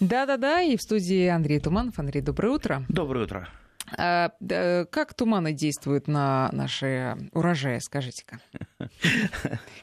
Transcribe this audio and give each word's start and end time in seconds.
Да-да-да, 0.00 0.62
и 0.62 0.76
в 0.76 0.82
студии 0.82 1.26
Андрей 1.26 1.60
Туманов. 1.60 1.98
Андрей, 1.98 2.22
доброе 2.22 2.50
утро. 2.50 2.84
Доброе 2.88 3.24
утро. 3.24 3.48
А, 3.96 4.30
как 4.90 5.14
туманы 5.14 5.52
действуют 5.52 6.06
на 6.06 6.48
наши 6.52 7.16
урожаи, 7.32 7.78
скажите-ка? 7.80 8.38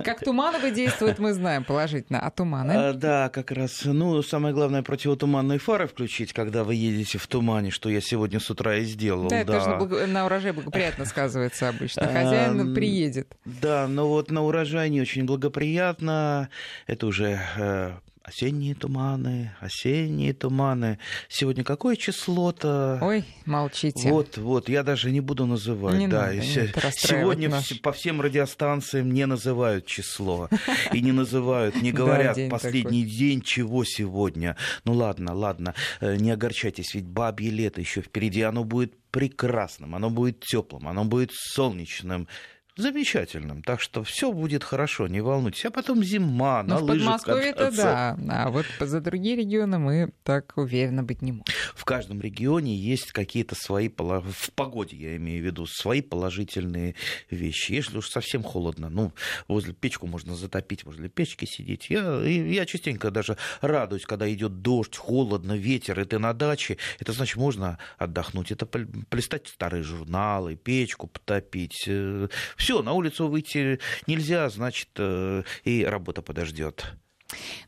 Как 0.03 0.21
тумановые 0.23 0.73
действуют, 0.73 1.19
мы 1.19 1.33
знаем 1.33 1.63
положительно, 1.63 2.19
а 2.19 2.31
туманы? 2.31 2.71
А, 2.71 2.93
да, 2.93 3.29
как 3.29 3.51
раз. 3.51 3.81
Ну, 3.83 4.21
самое 4.21 4.53
главное, 4.53 4.81
противотуманные 4.81 5.59
фары 5.59 5.87
включить, 5.87 6.33
когда 6.33 6.63
вы 6.63 6.75
едете 6.75 7.17
в 7.17 7.27
тумане, 7.27 7.69
что 7.71 7.89
я 7.89 7.99
сегодня 7.99 8.39
с 8.39 8.49
утра 8.49 8.77
и 8.77 8.85
сделал. 8.85 9.27
Да, 9.27 9.39
это 9.39 9.59
же 9.59 10.07
на 10.07 10.25
урожай 10.25 10.53
благоприятно 10.53 11.05
сказывается 11.05 11.69
обычно. 11.69 12.07
Хозяин 12.07 12.73
приедет. 12.73 13.35
Да, 13.45 13.87
но 13.87 14.07
вот 14.07 14.31
на 14.31 14.43
урожай 14.43 14.89
не 14.89 15.01
очень 15.01 15.25
благоприятно. 15.25 16.49
Это 16.85 17.07
уже 17.07 17.39
э, 17.57 17.91
Осенние 18.27 18.75
туманы, 18.75 19.55
осенние 19.61 20.33
туманы. 20.33 20.99
Сегодня 21.29 21.63
какое 21.63 21.95
число-то? 21.95 22.99
Ой, 23.01 23.23
молчите. 23.45 24.09
Вот, 24.09 24.37
вот, 24.37 24.67
я 24.67 24.83
даже 24.83 25.11
не 25.11 25.21
буду 25.21 25.45
называть. 25.45 25.95
Не 25.95 26.09
да, 26.09 26.23
надо, 26.23 26.35
не 26.35 26.41
сегодня 26.41 27.47
наш... 27.47 27.79
по 27.79 27.93
всем 27.93 28.19
радиостанциям 28.19 29.13
не 29.13 29.25
называют 29.25 29.85
число. 29.85 30.49
И 30.91 30.99
не 30.99 31.13
называют, 31.13 31.81
не 31.81 31.91
говорят 31.93 32.37
последний 32.49 33.05
день, 33.05 33.39
чего 33.39 33.85
сегодня. 33.85 34.57
Ну 34.83 34.91
ладно, 34.91 35.33
ладно, 35.33 35.73
э, 36.01 36.17
не 36.17 36.31
огорчайтесь, 36.31 36.95
ведь 36.95 37.05
бабье 37.05 37.49
лето 37.49 37.79
еще 37.79 38.01
впереди, 38.01 38.41
оно 38.41 38.65
будет 38.65 38.93
прекрасным, 39.09 39.95
оно 39.95 40.09
будет 40.09 40.41
теплым, 40.41 40.89
оно 40.89 41.05
будет 41.05 41.31
солнечным 41.33 42.27
замечательным. 42.77 43.63
Так 43.63 43.81
что 43.81 44.03
все 44.03 44.31
будет 44.31 44.63
хорошо, 44.63 45.07
не 45.07 45.21
волнуйтесь. 45.21 45.65
А 45.65 45.71
потом 45.71 46.03
зима, 46.03 46.63
Но 46.63 46.75
на 46.75 46.79
в 46.79 46.83
лыжах 46.83 47.05
Подмосковье-то 47.05 47.71
да, 47.75 48.17
а 48.29 48.49
вот 48.49 48.65
за 48.79 49.01
другие 49.01 49.35
регионы 49.35 49.79
мы 49.79 50.11
так 50.23 50.53
уверенно 50.55 51.03
быть 51.03 51.21
не 51.21 51.31
можем. 51.31 51.45
В 51.75 51.85
каждом 51.85 52.21
регионе 52.21 52.75
есть 52.75 53.11
какие-то 53.11 53.55
свои, 53.55 53.89
в 53.89 54.51
погоде 54.55 54.95
я 54.95 55.15
имею 55.17 55.41
в 55.41 55.45
виду, 55.45 55.65
свои 55.65 56.01
положительные 56.01 56.95
вещи. 57.29 57.73
Если 57.73 57.97
уж 57.97 58.09
совсем 58.09 58.43
холодно, 58.43 58.89
ну, 58.89 59.13
возле 59.47 59.73
печку 59.73 60.07
можно 60.07 60.35
затопить, 60.35 60.83
возле 60.83 61.09
печки 61.09 61.45
сидеть. 61.45 61.89
Я, 61.89 62.21
я 62.21 62.65
частенько 62.65 63.11
даже 63.11 63.37
радуюсь, 63.61 64.05
когда 64.05 64.31
идет 64.31 64.61
дождь, 64.61 64.95
холодно, 64.95 65.53
ветер, 65.53 65.99
и 65.99 66.05
ты 66.05 66.19
на 66.19 66.33
даче. 66.33 66.77
Это 66.99 67.13
значит, 67.13 67.37
можно 67.37 67.77
отдохнуть. 67.97 68.51
Это 68.51 68.65
полистать 68.65 69.47
старые 69.47 69.83
журналы, 69.83 70.55
печку 70.55 71.07
потопить. 71.07 71.85
Э, 71.87 72.27
все, 72.67 72.81
на 72.81 72.91
улицу 72.91 73.29
выйти 73.29 73.79
нельзя, 74.07 74.49
значит, 74.49 74.89
э, 74.97 75.43
и 75.63 75.85
работа 75.85 76.21
подождет. 76.21 76.91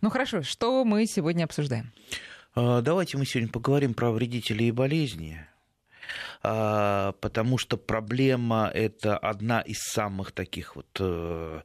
Ну 0.02 0.10
хорошо, 0.10 0.42
что 0.42 0.84
мы 0.84 1.06
сегодня 1.06 1.46
обсуждаем? 1.46 1.94
А, 2.54 2.82
давайте 2.82 3.18
мы 3.18 3.26
сегодня 3.26 3.50
поговорим 3.50 3.94
про 3.94 4.12
вредители 4.12 4.66
и 4.66 4.72
болезни 4.72 5.48
а, 6.44 7.14
потому 7.22 7.58
что 7.58 7.78
проблема 7.78 8.70
это 8.74 9.18
одна 9.18 9.62
из 9.62 9.78
самых 9.78 10.34
таких 10.34 10.76
вот 10.76 10.88
э, 11.00 11.62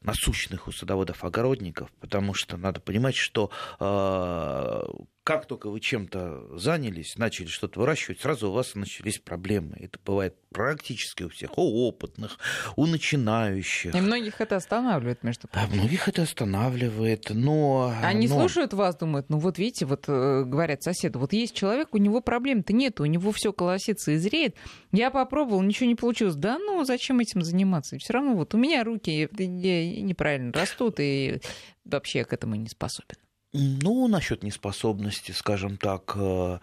насущных 0.00 0.66
у 0.66 0.72
садоводов-огородников, 0.72 1.90
потому 2.00 2.32
что 2.32 2.56
надо 2.56 2.80
понимать, 2.80 3.16
что 3.16 3.50
а, 3.80 4.88
как 5.28 5.44
только 5.44 5.68
вы 5.68 5.78
чем-то 5.78 6.56
занялись, 6.56 7.18
начали 7.18 7.48
что-то 7.48 7.80
выращивать, 7.80 8.18
сразу 8.18 8.48
у 8.48 8.52
вас 8.52 8.74
начались 8.74 9.18
проблемы. 9.18 9.76
Это 9.78 9.98
бывает 10.02 10.34
практически 10.48 11.24
у 11.24 11.28
всех, 11.28 11.58
у 11.58 11.86
опытных, 11.86 12.38
у 12.76 12.86
начинающих. 12.86 13.94
И 13.94 14.00
многих 14.00 14.40
это 14.40 14.56
останавливает, 14.56 15.22
между 15.22 15.46
а 15.48 15.48
прочим. 15.48 15.68
А 15.70 15.74
многих 15.74 16.08
это 16.08 16.22
останавливает, 16.22 17.26
но... 17.28 17.92
Они 18.02 18.26
но... 18.26 18.38
слушают 18.38 18.72
вас, 18.72 18.96
думают, 18.96 19.28
ну 19.28 19.36
вот 19.36 19.58
видите, 19.58 19.84
вот 19.84 20.04
э, 20.08 20.44
говорят 20.46 20.82
соседу, 20.82 21.18
вот 21.18 21.34
есть 21.34 21.54
человек, 21.54 21.88
у 21.92 21.98
него 21.98 22.22
проблем-то 22.22 22.72
нет, 22.72 22.98
у 22.98 23.04
него 23.04 23.30
все 23.32 23.52
колосится 23.52 24.12
и 24.12 24.16
зреет. 24.16 24.56
Я 24.92 25.10
попробовал, 25.10 25.60
ничего 25.60 25.88
не 25.88 25.94
получилось. 25.94 26.36
Да 26.36 26.58
ну, 26.58 26.82
зачем 26.84 27.20
этим 27.20 27.42
заниматься? 27.42 27.98
Все 27.98 28.14
равно 28.14 28.32
вот 28.32 28.54
у 28.54 28.56
меня 28.56 28.82
руки 28.82 29.28
неправильно 29.36 30.54
растут, 30.54 31.00
и 31.00 31.42
вообще 31.84 32.24
к 32.24 32.32
этому 32.32 32.54
не 32.54 32.68
способен. 32.68 33.16
Ну, 33.52 34.08
насчет 34.08 34.42
неспособности, 34.42 35.32
скажем 35.32 35.78
так, 35.78 36.12
э, 36.16 36.58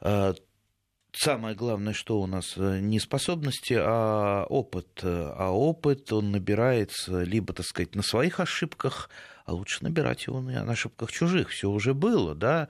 э, 0.00 0.34
самое 1.12 1.54
главное, 1.54 1.92
что 1.92 2.20
у 2.20 2.26
нас 2.26 2.54
э, 2.56 2.80
не 2.80 2.98
способности, 2.98 3.74
а 3.78 4.46
опыт. 4.48 5.00
А 5.02 5.50
опыт, 5.50 6.10
он 6.12 6.30
набирается 6.30 7.22
либо, 7.22 7.52
так 7.52 7.66
сказать, 7.66 7.94
на 7.94 8.02
своих 8.02 8.40
ошибках, 8.40 9.10
а 9.50 9.52
лучше 9.52 9.82
набирать 9.82 10.28
его 10.28 10.40
на 10.40 10.70
ошибках 10.70 11.10
чужих. 11.10 11.48
Все 11.48 11.68
уже 11.68 11.92
было, 11.92 12.36
да, 12.36 12.68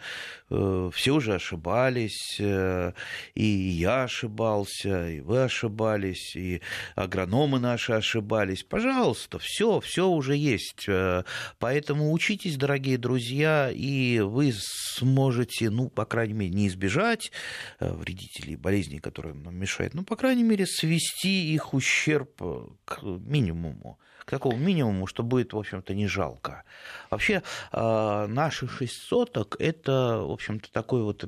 э, 0.48 0.90
все 0.94 1.12
уже 1.12 1.34
ошибались, 1.34 2.36
э, 2.38 2.92
и 3.34 3.44
я 3.44 4.04
ошибался, 4.04 5.10
и 5.10 5.20
вы 5.20 5.42
ошибались, 5.42 6.34
и 6.36 6.62
агрономы 6.94 7.60
наши 7.60 7.92
ошибались. 7.92 8.62
Пожалуйста, 8.62 9.38
все, 9.38 9.80
все 9.80 10.08
уже 10.08 10.36
есть. 10.36 10.86
Э, 10.88 11.24
поэтому 11.58 12.12
учитесь, 12.12 12.56
дорогие 12.56 12.96
друзья, 12.96 13.70
и 13.70 14.20
вы 14.20 14.50
сможете, 14.54 15.68
ну, 15.68 15.90
по 15.90 16.06
крайней 16.06 16.32
мере, 16.32 16.54
не 16.54 16.68
избежать 16.68 17.30
вредителей, 17.78 18.56
болезней, 18.56 19.00
которые 19.00 19.34
нам 19.34 19.54
мешают, 19.54 19.92
ну, 19.92 20.02
по 20.02 20.16
крайней 20.16 20.44
мере, 20.44 20.64
свести 20.64 21.52
их 21.52 21.74
ущерб 21.74 22.40
к 22.86 23.02
минимуму 23.02 23.98
к 24.24 24.30
такому 24.30 24.56
минимуму, 24.56 25.06
что 25.06 25.22
будет, 25.22 25.52
в 25.52 25.58
общем-то, 25.58 25.92
не 25.92 26.06
жалко. 26.06 26.62
Вообще, 27.10 27.42
а, 27.72 28.26
наши 28.28 28.68
шесть 28.68 29.02
соток– 29.02 29.56
это, 29.58 30.22
в 30.24 30.30
общем-то, 30.30 30.70
такой 30.72 31.02
вот 31.02 31.24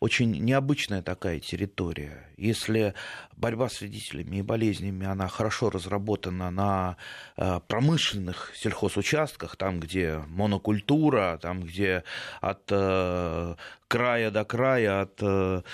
очень 0.00 0.32
необычная 0.44 1.00
такая 1.00 1.40
территория. 1.40 2.28
Если 2.36 2.94
борьба 3.36 3.68
с 3.68 3.80
вредителями 3.80 4.36
и 4.36 4.42
болезнями, 4.42 5.06
она 5.06 5.28
хорошо 5.28 5.70
разработана 5.70 6.50
на 6.50 6.96
а, 7.36 7.60
промышленных 7.60 8.52
сельхозучастках, 8.54 9.56
там, 9.56 9.80
где 9.80 10.18
монокультура, 10.26 11.38
там, 11.40 11.62
где 11.62 12.04
от 12.40 12.64
а, 12.70 13.56
края 13.88 14.30
до 14.30 14.44
края, 14.44 15.02
от 15.02 15.64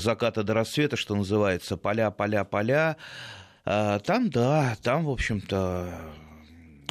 заката 0.00 0.42
до 0.42 0.54
рассвета, 0.54 0.96
что 0.96 1.14
называется, 1.14 1.76
поля, 1.76 2.10
поля, 2.10 2.44
поля, 2.44 2.96
там, 3.64 4.30
да, 4.30 4.76
там, 4.82 5.04
в 5.04 5.10
общем-то, 5.10 5.92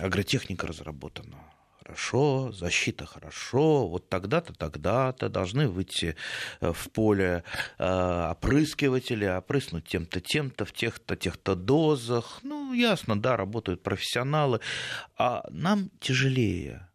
агротехника 0.01 0.67
разработана. 0.67 1.37
Хорошо, 1.79 2.51
защита 2.51 3.07
хорошо, 3.07 3.87
вот 3.87 4.09
тогда-то, 4.09 4.53
тогда-то 4.53 5.27
должны 5.27 5.67
выйти 5.67 6.15
э, 6.61 6.71
в 6.71 6.91
поле 6.91 7.43
э, 7.79 8.29
опрыскиватели, 8.31 9.25
опрыснуть 9.25 9.87
тем-то, 9.87 10.21
тем-то, 10.21 10.65
в 10.65 10.71
тех-то, 10.71 11.15
тех-то 11.15 11.55
дозах. 11.55 12.41
Ну, 12.43 12.73
ясно, 12.73 13.19
да, 13.19 13.37
работают 13.37 13.81
профессионалы, 13.81 14.59
а 15.17 15.43
нам 15.49 15.89
тяжелее 15.99 16.88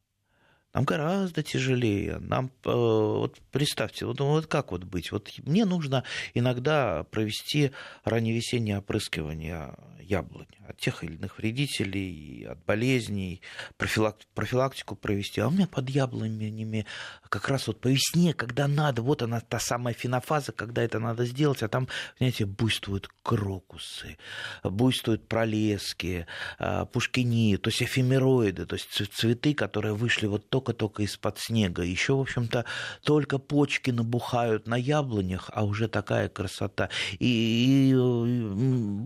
нам 0.75 0.85
гораздо 0.85 1.43
тяжелее. 1.43 2.19
Нам, 2.19 2.51
э, 2.65 2.71
вот 2.73 3.39
представьте, 3.53 4.07
вот, 4.07 4.21
вот 4.21 4.47
как 4.49 4.73
вот 4.73 4.83
быть? 4.85 5.13
Вот 5.13 5.31
мне 5.45 5.65
нужно 5.65 6.03
иногда 6.35 7.05
провести 7.05 7.71
ранневесеннее 8.05 8.79
опрыскивание 8.79 9.75
яблонь 10.05 10.47
от 10.67 10.79
тех 10.79 11.05
или 11.05 11.15
иных 11.15 11.39
вредителей, 11.39 12.47
от 12.47 12.65
болезней, 12.65 13.43
профилактику 13.77 14.97
провести. 14.97 15.41
А 15.41 15.49
у 15.49 15.51
меня 15.51 15.67
под 15.67 15.89
яблонями 15.91 16.87
как 17.29 17.49
раз 17.49 17.67
вот 17.67 17.81
по 17.81 17.89
весне, 17.89 18.33
когда 18.35 18.69
надо, 18.69 19.03
вот 19.03 19.23
она 19.23 19.41
та 19.41 19.59
самая 19.59 19.95
фенофаза, 19.95 20.53
когда 20.53 20.83
это 20.83 20.99
надо 20.99 21.25
сделать, 21.27 21.63
а 21.63 21.69
там, 21.69 21.89
знаете, 22.19 22.47
буйствуют 22.47 23.09
крокусы, 23.23 24.17
буйствуют 24.63 25.27
пролески, 25.29 26.27
а, 26.59 26.85
пушкини, 26.87 27.57
то 27.57 27.69
есть 27.69 27.83
эфемероиды, 27.83 28.67
то 28.67 28.77
есть 28.77 28.91
цветы, 29.13 29.55
которые 29.55 29.95
вышли 29.95 30.27
вот 30.27 30.49
только-только 30.65 31.03
из-под 31.03 31.39
снега. 31.39 31.83
Еще, 31.83 32.15
в 32.15 32.21
общем-то, 32.21 32.65
только 33.05 33.39
почки 33.39 33.91
набухают 33.91 34.67
на 34.67 34.77
яблонях, 34.77 35.51
а 35.53 35.65
уже 35.65 35.89
такая 35.89 36.29
красота. 36.29 36.89
И, 37.19 37.91
и 37.91 37.95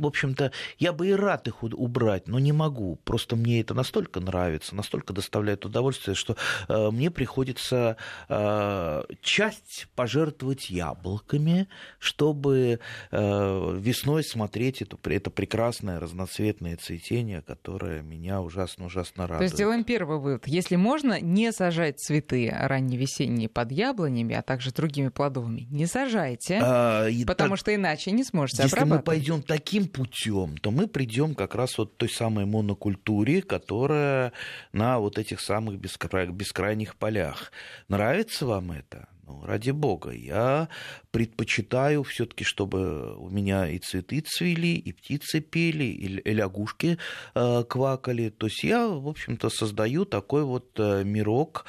общем-то, 0.08 0.52
я 0.78 0.92
бы 0.92 1.08
и 1.08 1.12
рад 1.12 1.46
их 1.48 1.62
убрать, 1.62 2.26
но 2.26 2.38
не 2.38 2.52
могу. 2.52 2.96
Просто 3.04 3.36
мне 3.36 3.60
это 3.60 3.74
настолько 3.74 4.20
нравится, 4.20 4.74
настолько 4.74 5.12
доставляет 5.12 5.64
удовольствие, 5.64 6.14
что 6.14 6.36
э, 6.68 6.90
мне 6.90 7.10
приходится 7.10 7.96
э, 8.28 9.02
часть 9.22 9.88
пожертвовать 9.94 10.70
яблоками, 10.70 11.68
чтобы 11.98 12.80
э, 13.10 13.78
весной 13.78 14.24
смотреть 14.24 14.82
это, 14.82 14.96
это 15.04 15.30
прекрасное 15.30 16.00
разноцветное 16.00 16.76
цветение, 16.76 17.42
которое 17.42 18.02
меня 18.02 18.40
ужасно-ужасно 18.40 19.24
радует. 19.24 19.38
То 19.38 19.44
есть 19.44 19.56
делаем 19.56 19.84
первый 19.84 20.18
вывод. 20.18 20.46
Если 20.46 20.76
можно, 20.76 21.20
не 21.20 21.52
сажать 21.52 22.00
цветы 22.00 22.52
ранневесенние 22.52 23.48
под 23.48 23.72
яблонями, 23.72 24.34
а 24.34 24.42
также 24.42 24.72
другими 24.72 25.08
плодовыми, 25.08 25.66
не 25.70 25.86
сажайте, 25.86 26.60
а, 26.62 27.08
потому 27.26 27.50
так, 27.50 27.58
что 27.58 27.74
иначе 27.74 28.10
не 28.10 28.24
сможете 28.24 28.62
если 28.62 28.76
обрабатывать. 28.76 29.18
Если 29.18 29.32
мы 29.32 29.36
пойдем 29.36 29.42
таким 29.46 29.88
путем, 29.98 30.56
то 30.58 30.70
мы 30.70 30.86
придем 30.86 31.34
как 31.34 31.56
раз 31.56 31.76
вот 31.76 31.96
той 31.96 32.08
самой 32.08 32.44
монокультуре, 32.46 33.42
которая 33.42 34.32
на 34.72 35.00
вот 35.00 35.18
этих 35.18 35.40
самых 35.40 35.80
бескра... 35.80 36.26
бескрайних 36.26 36.94
полях. 36.94 37.50
Нравится 37.88 38.46
вам 38.46 38.70
это? 38.70 39.08
Ну, 39.26 39.44
ради 39.44 39.72
бога, 39.72 40.12
я 40.12 40.68
предпочитаю 41.10 42.02
все-таки, 42.04 42.44
чтобы 42.44 43.14
у 43.16 43.28
меня 43.28 43.68
и 43.68 43.78
цветы 43.78 44.20
цвели, 44.20 44.68
и 44.68 44.92
птицы 44.92 45.40
пели, 45.40 45.84
и 45.84 46.32
лягушки 46.32 46.96
э, 47.34 47.64
квакали. 47.68 48.30
То 48.30 48.46
есть 48.46 48.64
я, 48.64 48.86
в 48.86 49.06
общем-то, 49.06 49.50
создаю 49.50 50.04
такой 50.04 50.44
вот 50.44 50.70
э, 50.78 51.02
мирок 51.04 51.66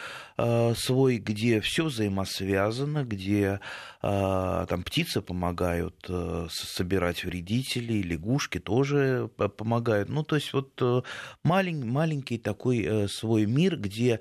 свой, 0.75 1.17
где 1.17 1.59
все 1.61 1.85
взаимосвязано, 1.85 3.03
где 3.03 3.59
э, 4.01 4.65
там 4.69 4.83
птицы 4.83 5.21
помогают 5.21 6.05
э, 6.07 6.47
собирать 6.49 7.23
вредителей, 7.23 8.01
лягушки 8.01 8.59
тоже 8.59 9.29
помогают. 9.57 10.09
Ну, 10.09 10.23
то 10.23 10.35
есть 10.35 10.53
вот 10.53 10.71
э, 10.81 11.01
малень, 11.43 11.85
маленький 11.85 12.37
такой 12.37 12.83
э, 12.83 13.07
свой 13.07 13.45
мир, 13.45 13.77
где, 13.77 14.19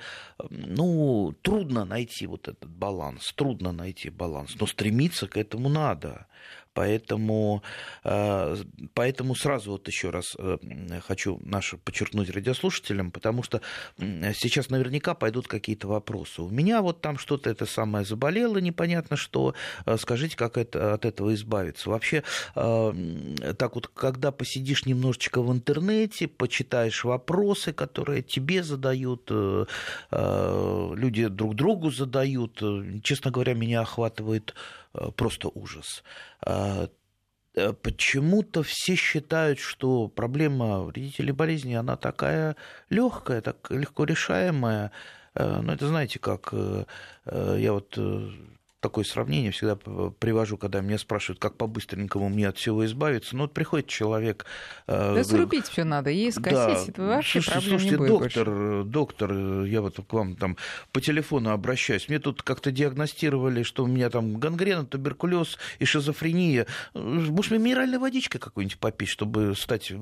ну, 0.51 1.35
трудно 1.43 1.85
найти 1.85 2.27
вот 2.27 2.49
этот 2.49 2.71
баланс 2.71 3.33
трудно 3.39 3.73
найти 3.73 4.11
баланс, 4.11 4.57
но 4.59 4.67
стремиться 4.67 5.29
к 5.29 5.37
этому 5.37 5.69
надо. 5.69 6.27
Поэтому, 6.79 7.65
э, 8.05 8.57
поэтому 8.95 9.35
сразу 9.35 9.73
вот 9.73 9.89
еще 9.89 10.11
раз 10.11 10.37
э, 10.39 10.59
хочу 11.05 11.41
наше 11.43 11.77
подчеркнуть 11.77 12.31
радиослушателям, 12.31 13.11
потому 13.11 13.43
что 13.43 13.61
сейчас 13.99 14.71
наверняка 14.71 15.15
пойдут 15.15 15.49
какие-то 15.49 15.89
вопросы. 15.89 16.41
У 16.41 16.51
меня 16.51 16.81
вот 16.81 17.01
там 17.01 17.19
что-то 17.19 17.51
это 17.51 17.67
самое 17.67 18.05
заболело, 18.05 18.59
непонятно 18.59 19.17
что. 19.17 19.55
Э, 19.87 19.97
скажите, 19.99 20.37
как 20.37 20.57
это, 20.57 20.95
от 20.95 21.05
этого 21.05 21.35
избавиться? 21.35 21.91
Вообще, 21.91 22.23
так 22.55 23.75
вот, 23.75 23.89
когда 23.89 24.31
посидишь 24.31 24.87
немножечко 24.87 25.43
в 25.43 25.53
интернете, 25.53 26.29
почитаешь 26.29 27.03
вопросы, 27.03 27.73
которые 27.73 28.23
тебе 28.23 28.63
задают, 28.63 29.33
люди 30.13 31.27
друг 31.27 31.57
другу 31.57 31.91
задают, 31.91 32.63
честно 33.03 33.33
говоря, 33.33 33.55
меня 33.55 33.81
охватывает 33.81 34.55
просто 35.17 35.49
ужас. 35.49 36.03
А, 36.41 36.89
э, 37.55 37.73
почему-то 37.73 38.63
все 38.63 38.95
считают, 38.95 39.59
что 39.59 40.09
проблема 40.09 40.83
вредителей 40.83 41.33
болезни, 41.33 41.75
она 41.75 41.97
такая 41.97 42.57
легкая, 42.91 43.41
так 43.41 43.71
легко 43.71 44.05
решаемая. 44.05 44.93
Э, 45.35 45.61
ну, 45.63 45.73
это 45.73 45.89
знаете, 45.89 46.19
как 46.19 46.53
я 47.31 47.73
вот 47.73 47.99
такое 48.81 49.05
сравнение 49.05 49.51
всегда 49.51 49.77
привожу, 49.77 50.57
когда 50.57 50.81
меня 50.81 50.99
спрашивают, 50.99 51.41
как 51.41 51.57
по-быстренькому 51.57 52.29
мне 52.29 52.49
от 52.49 52.59
всего 52.59 52.87
избавиться. 52.87 53.35
Ну, 53.35 53.43
вот 53.43 53.53
приходит 53.53 53.89
человек... 53.89 54.47
Э, 54.87 55.15
да 55.17 55.25
срубить 55.25 55.67
все 55.67 55.83
надо, 55.83 56.11
и 56.11 56.31
скосить, 56.31 56.95
да, 56.95 57.17
вообще 57.17 57.41
слушайте, 57.41 57.51
проблем 57.51 57.71
слушайте, 57.71 57.91
не 57.91 57.97
будет 57.97 58.09
доктор, 58.09 58.51
больше. 58.51 58.89
доктор, 58.89 59.33
я 59.65 59.83
вот 59.83 59.97
к 59.97 60.13
вам 60.13 60.37
там 60.37 60.57
по 60.93 61.01
телефону 61.01 61.51
обращаюсь, 61.51 62.09
мне 62.09 62.21
тут 62.21 62.43
как-то 62.43 62.71
диагностировали, 62.71 63.65
что 63.65 63.83
у 63.83 63.89
меня 63.89 64.11
там 64.11 64.39
гангрена, 64.39 64.87
туберкулез 64.87 65.59
и 65.81 65.85
шизофрения. 65.85 66.67
Может, 66.95 67.51
мне 67.51 67.59
минеральной 67.59 67.99
водичкой 67.99 68.41
какую-нибудь 68.41 68.79
попить, 68.79 69.09
чтобы 69.09 69.57
стать 69.57 69.93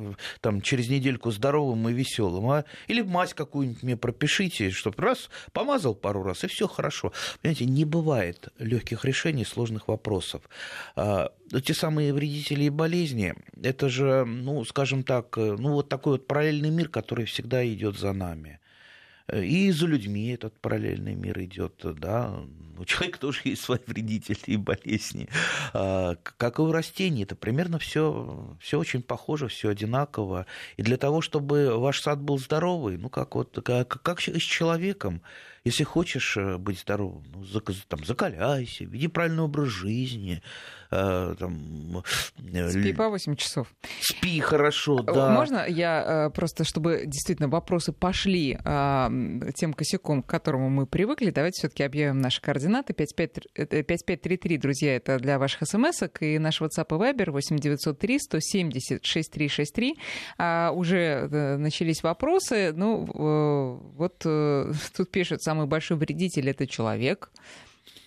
там 0.40 0.60
через 0.60 0.90
недельку 0.90 1.30
здоровым 1.30 1.88
и 1.88 1.94
веселым, 1.94 2.50
а? 2.50 2.64
Или 2.88 3.00
мазь 3.00 3.32
какую-нибудь 3.32 3.82
мне 3.82 3.96
пропишите, 3.96 4.70
чтобы 4.70 5.02
раз 5.02 5.30
помазал 5.52 5.94
пару 5.94 6.22
раз, 6.22 6.44
и 6.44 6.46
все 6.46 6.68
хорошо. 6.68 7.12
Понимаете, 7.40 7.64
не 7.64 7.86
бывает 7.86 8.50
легких 8.66 9.04
решений 9.04 9.44
сложных 9.44 9.88
вопросов. 9.88 10.42
А, 10.94 11.32
те 11.64 11.74
самые 11.74 12.12
вредители 12.12 12.64
и 12.64 12.70
болезни, 12.70 13.34
это 13.62 13.88
же, 13.88 14.24
ну, 14.24 14.64
скажем 14.64 15.02
так, 15.02 15.38
э, 15.38 15.56
ну, 15.58 15.72
вот 15.72 15.88
такой 15.88 16.12
вот 16.12 16.26
параллельный 16.26 16.70
мир, 16.70 16.88
который 16.88 17.24
всегда 17.24 17.66
идет 17.66 17.98
за 17.98 18.12
нами. 18.12 18.60
И 19.32 19.72
за 19.72 19.86
людьми 19.86 20.28
этот 20.28 20.56
параллельный 20.60 21.14
мир 21.14 21.40
идет, 21.40 21.74
да. 21.82 22.32
У 22.78 22.84
человека 22.84 23.18
тоже 23.18 23.40
есть 23.44 23.62
свои 23.62 23.80
вредители 23.86 24.38
и 24.46 24.56
болезни. 24.56 25.28
А, 25.72 26.14
как 26.36 26.58
и 26.58 26.62
у 26.62 26.70
растений, 26.70 27.24
это 27.24 27.34
примерно 27.34 27.78
все, 27.78 28.56
все 28.60 28.78
очень 28.78 29.02
похоже, 29.02 29.48
все 29.48 29.70
одинаково. 29.70 30.46
И 30.76 30.82
для 30.82 30.96
того, 30.96 31.22
чтобы 31.22 31.76
ваш 31.76 32.02
сад 32.02 32.20
был 32.20 32.38
здоровый, 32.38 32.98
ну 32.98 33.08
как 33.08 33.34
вот 33.34 33.58
как, 33.64 34.00
как 34.02 34.20
с 34.20 34.42
человеком, 34.42 35.22
если 35.66 35.82
хочешь 35.82 36.36
э, 36.36 36.58
быть 36.58 36.78
здоровым, 36.78 37.24
ну, 37.34 37.44
там, 37.88 38.04
закаляйся, 38.04 38.84
веди 38.84 39.08
правильный 39.08 39.42
образ 39.42 39.66
жизни. 39.66 40.40
Э, 40.90 41.34
там, 41.38 42.04
э, 42.52 42.70
Спи 42.70 42.92
по 42.92 43.08
8 43.08 43.34
часов. 43.36 43.74
Спи 44.00 44.40
хорошо, 44.40 45.02
да. 45.02 45.30
Можно 45.30 45.66
я 45.66 46.30
просто, 46.34 46.64
чтобы 46.64 47.02
действительно 47.06 47.48
вопросы 47.48 47.92
пошли 47.92 48.58
а, 48.64 49.10
тем 49.54 49.72
косяком, 49.72 50.22
к 50.22 50.26
которому 50.26 50.70
мы 50.70 50.86
привыкли, 50.86 51.30
давайте 51.30 51.58
все 51.58 51.68
таки 51.68 51.82
объявим 51.82 52.20
наши 52.20 52.40
координаты. 52.40 52.92
5533, 52.92 54.58
друзья, 54.58 54.96
это 54.96 55.18
для 55.18 55.38
ваших 55.38 55.62
смс 55.68 56.02
и 56.20 56.38
наш 56.38 56.60
WhatsApp 56.60 56.86
и 56.90 56.94
Viber 56.94 57.30
8903 57.30 58.18
170 58.20 59.04
6363. 59.04 59.98
А, 60.38 60.70
уже 60.72 61.28
начались 61.58 62.02
вопросы. 62.02 62.72
Ну, 62.72 63.04
вот 63.96 64.18
тут 64.96 65.10
пишут, 65.10 65.42
сам 65.42 65.56
самый 65.56 65.66
большой 65.66 65.96
вредитель 65.96 66.50
это 66.50 66.66
человек. 66.66 67.30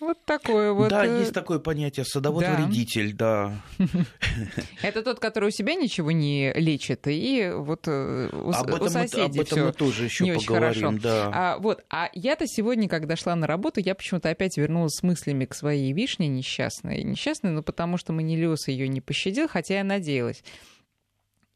Вот 0.00 0.18
такое 0.24 0.72
вот. 0.72 0.88
Да, 0.88 1.04
э, 1.04 1.20
есть 1.20 1.34
такое 1.34 1.58
понятие 1.58 2.06
садовод-вредитель, 2.06 3.12
да. 3.12 3.60
Это 4.82 5.02
тот, 5.02 5.20
который 5.20 5.48
у 5.48 5.50
себя 5.50 5.74
ничего 5.74 6.10
не 6.10 6.52
лечит, 6.54 7.06
и 7.06 7.52
вот 7.54 7.86
э, 7.86 8.30
у, 8.32 8.52
соседей 8.88 9.26
об 9.26 9.38
этом 9.38 9.66
мы 9.66 9.72
тоже 9.72 10.04
еще 10.04 10.24
поговорим. 10.34 10.98
Да. 10.98 11.30
А, 11.34 11.58
вот, 11.58 11.84
а 11.90 12.08
я-то 12.14 12.46
сегодня, 12.46 12.88
когда 12.88 13.14
шла 13.14 13.36
на 13.36 13.46
работу, 13.46 13.80
я 13.80 13.94
почему-то 13.94 14.30
опять 14.30 14.56
вернулась 14.56 14.94
с 14.94 15.02
мыслями 15.02 15.44
к 15.44 15.54
своей 15.54 15.92
вишне 15.92 16.28
несчастной. 16.28 17.02
Несчастной, 17.02 17.50
ну 17.50 17.62
потому 17.62 17.98
что 17.98 18.14
Манилиус 18.14 18.68
ее 18.68 18.88
не 18.88 19.02
пощадил, 19.02 19.48
хотя 19.48 19.74
я 19.78 19.84
надеялась. 19.84 20.42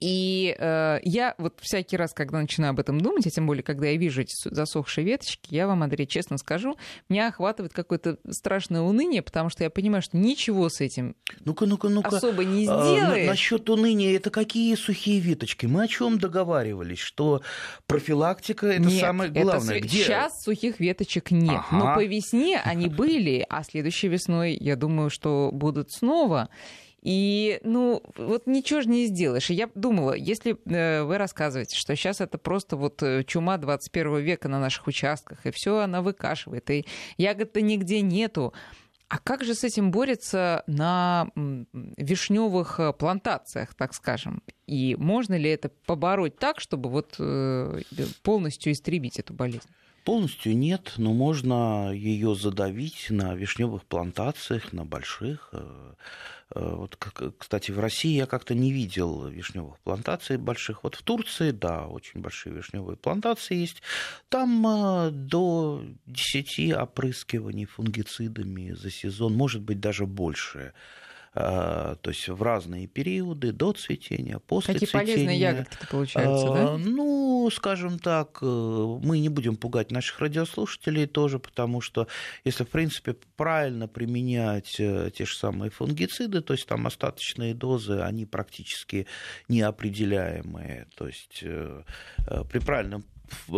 И 0.00 0.54
э, 0.58 0.98
я 1.02 1.34
вот 1.38 1.58
всякий 1.60 1.96
раз, 1.96 2.12
когда 2.12 2.40
начинаю 2.40 2.72
об 2.72 2.80
этом 2.80 3.00
думать, 3.00 3.26
а 3.26 3.30
тем 3.30 3.46
более, 3.46 3.62
когда 3.62 3.86
я 3.86 3.96
вижу 3.96 4.22
эти 4.22 4.34
засохшие 4.44 5.04
веточки, 5.04 5.54
я 5.54 5.66
вам, 5.66 5.82
Андрей, 5.82 6.06
честно 6.06 6.36
скажу, 6.36 6.76
меня 7.08 7.28
охватывает 7.28 7.72
какое-то 7.72 8.18
страшное 8.28 8.82
уныние, 8.82 9.22
потому 9.22 9.50
что 9.50 9.64
я 9.64 9.70
понимаю, 9.70 10.02
что 10.02 10.16
ничего 10.16 10.68
с 10.68 10.80
этим 10.80 11.16
ну-ка, 11.44 11.66
ну-ка, 11.66 11.88
ну-ка. 11.88 12.16
особо 12.16 12.44
не 12.44 12.64
сделаешь. 12.64 13.26
А, 13.26 13.30
насчет 13.30 13.70
уныния, 13.70 14.16
это 14.16 14.30
какие 14.30 14.74
сухие 14.74 15.20
веточки? 15.20 15.66
Мы 15.66 15.84
о 15.84 15.88
чем 15.88 16.18
договаривались? 16.18 16.98
Что 16.98 17.42
профилактика 17.86 18.66
это 18.66 18.82
нет, 18.82 19.00
самое 19.00 19.30
главное. 19.30 19.78
Это 19.78 19.86
Где? 19.86 20.04
Сейчас 20.04 20.42
сухих 20.42 20.80
веточек 20.80 21.30
нет. 21.30 21.62
Ага. 21.70 21.76
Но 21.76 21.94
по 21.94 22.04
весне 22.04 22.60
они 22.62 22.88
были, 22.88 23.46
а 23.48 23.62
следующей 23.62 24.08
весной, 24.08 24.56
я 24.58 24.76
думаю, 24.76 25.10
что 25.10 25.50
будут 25.52 25.92
снова. 25.92 26.48
И, 27.04 27.60
ну, 27.62 28.02
вот 28.16 28.46
ничего 28.46 28.80
же 28.80 28.88
не 28.88 29.04
сделаешь. 29.04 29.50
Я 29.50 29.68
думала, 29.74 30.14
если 30.14 30.56
э, 30.64 31.02
вы 31.02 31.18
рассказываете, 31.18 31.76
что 31.76 31.94
сейчас 31.94 32.22
это 32.22 32.38
просто 32.38 32.78
вот 32.78 33.02
э, 33.02 33.24
чума 33.24 33.58
21 33.58 34.20
века 34.20 34.48
на 34.48 34.58
наших 34.58 34.86
участках, 34.86 35.44
и 35.44 35.50
все 35.50 35.80
она 35.80 36.00
выкашивает, 36.00 36.70
и 36.70 36.86
ягод-то 37.18 37.60
нигде 37.60 38.00
нету, 38.00 38.54
а 39.08 39.18
как 39.18 39.44
же 39.44 39.54
с 39.54 39.64
этим 39.64 39.90
борется 39.90 40.64
на 40.66 41.28
вишневых 41.36 42.80
э, 42.80 42.94
плантациях, 42.94 43.74
так 43.74 43.92
скажем? 43.92 44.42
И 44.66 44.96
можно 44.96 45.36
ли 45.36 45.50
это 45.50 45.68
побороть 45.84 46.38
так, 46.38 46.58
чтобы 46.58 46.88
вот 46.88 47.20
полностью 48.22 48.72
истребить 48.72 49.18
эту 49.18 49.34
болезнь? 49.34 49.68
Полностью 50.04 50.54
нет, 50.54 50.92
но 50.98 51.14
можно 51.14 51.90
ее 51.90 52.34
задавить 52.34 53.06
на 53.08 53.34
вишневых 53.34 53.84
плантациях, 53.84 54.74
на 54.74 54.84
больших. 54.84 55.48
Э, 55.52 55.94
э, 56.54 56.74
вот, 56.74 56.96
кстати, 57.38 57.70
в 57.70 57.78
России 57.78 58.12
я 58.12 58.26
как-то 58.26 58.54
не 58.54 58.70
видел 58.70 59.26
вишневых 59.26 59.78
плантаций 59.78 60.36
больших. 60.36 60.84
Вот 60.84 60.96
в 60.96 61.02
Турции, 61.02 61.52
да, 61.52 61.86
очень 61.86 62.20
большие 62.20 62.54
вишневые 62.54 62.98
плантации 62.98 63.56
есть. 63.56 63.80
Там 64.28 64.66
э, 64.66 65.10
до 65.10 65.82
10 66.04 66.74
опрыскиваний 66.74 67.64
фунгицидами 67.64 68.72
за 68.72 68.90
сезон, 68.90 69.32
может 69.32 69.62
быть, 69.62 69.80
даже 69.80 70.04
больше. 70.04 70.74
А, 71.36 71.96
то 71.96 72.10
есть 72.10 72.28
в 72.28 72.40
разные 72.42 72.86
периоды, 72.86 73.50
до 73.50 73.72
цветения, 73.72 74.38
после 74.38 74.74
Какие 74.74 74.88
цветения. 74.88 75.14
полезные 75.14 75.38
ягодки 75.40 75.86
получаются, 75.90 76.46
да? 76.46 76.74
А, 76.74 76.78
ну, 76.78 77.50
скажем 77.52 77.98
так, 77.98 78.38
э, 78.40 78.46
мы 78.46 79.18
не 79.18 79.28
будем 79.28 79.56
пугать 79.56 79.90
наших 79.90 80.20
радиослушателей 80.20 81.06
тоже, 81.06 81.40
потому 81.40 81.80
что 81.80 82.06
если, 82.44 82.62
в 82.62 82.68
принципе, 82.68 83.16
правильно 83.36 83.88
применять 83.88 84.76
э, 84.78 85.10
те 85.12 85.24
же 85.24 85.34
самые 85.34 85.70
фунгициды, 85.70 86.40
то 86.40 86.54
есть 86.54 86.66
там 86.66 86.86
остаточные 86.86 87.52
дозы, 87.52 87.98
они 88.00 88.26
практически 88.26 89.08
неопределяемые. 89.48 90.86
То 90.96 91.08
есть 91.08 91.40
э, 91.42 91.82
при 92.48 92.60
правильном 92.60 93.04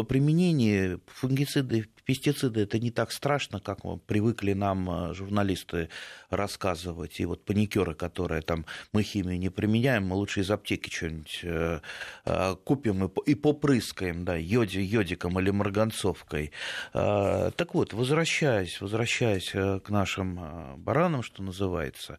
применении 0.05 0.99
фунгициды, 1.07 1.87
пестициды 2.05 2.61
это 2.61 2.79
не 2.79 2.91
так 2.91 3.13
страшно, 3.13 3.61
как 3.61 3.79
привыкли 4.07 4.53
нам 4.53 4.89
э, 4.89 5.15
журналисты 5.15 5.89
рассказывать. 6.31 7.21
И 7.21 7.27
вот 7.27 7.45
паникеры, 7.45 7.95
которые 7.95 8.43
там 8.43 8.65
мы 8.93 9.03
химию 9.03 9.39
не 9.39 9.51
применяем, 9.51 10.07
мы 10.07 10.17
лучше 10.17 10.41
из 10.41 10.51
аптеки 10.51 10.89
что-нибудь 10.89 11.41
э, 11.43 11.81
э, 12.25 12.57
купим 12.65 13.07
и, 13.07 13.35
попрыскаем, 13.35 14.25
да, 14.25 14.37
йоди, 14.37 14.79
йодиком 14.79 15.39
или 15.41 15.51
марганцовкой. 15.51 16.53
Так 16.93 17.75
вот, 17.75 17.93
возвращаясь, 17.93 18.81
возвращаясь 18.81 19.51
к 19.51 19.89
нашим 19.89 20.77
баранам, 20.79 21.23
что 21.23 21.43
называется, 21.43 22.19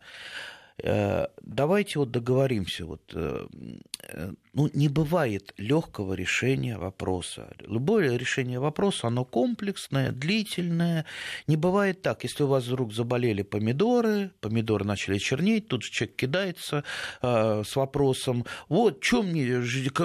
давайте 0.77 1.99
вот 1.99 2.11
договоримся, 2.11 2.85
вот, 2.85 3.15
ну, 4.57 4.71
не 4.73 4.87
бывает 4.87 5.53
легкого 5.57 6.13
решения 6.13 6.79
вопроса. 6.79 7.53
Любое 7.59 8.17
решение 8.17 8.59
вопроса, 8.59 9.07
оно 9.07 9.23
комплексное, 9.23 10.11
длительное. 10.11 11.05
Не 11.45 11.57
бывает 11.57 12.01
так, 12.01 12.23
если 12.23 12.41
у 12.41 12.47
вас 12.47 12.65
вдруг 12.65 12.91
заболели 12.91 13.43
помидоры, 13.43 14.31
помидоры 14.41 14.83
начали 14.83 15.19
чернеть, 15.19 15.67
тут 15.67 15.83
же 15.83 15.91
человек 15.91 16.15
кидается 16.15 16.83
э, 17.21 17.63
с 17.63 17.75
вопросом, 17.75 18.45
вот, 18.67 18.99
чем, 19.01 19.27
мне, 19.27 19.61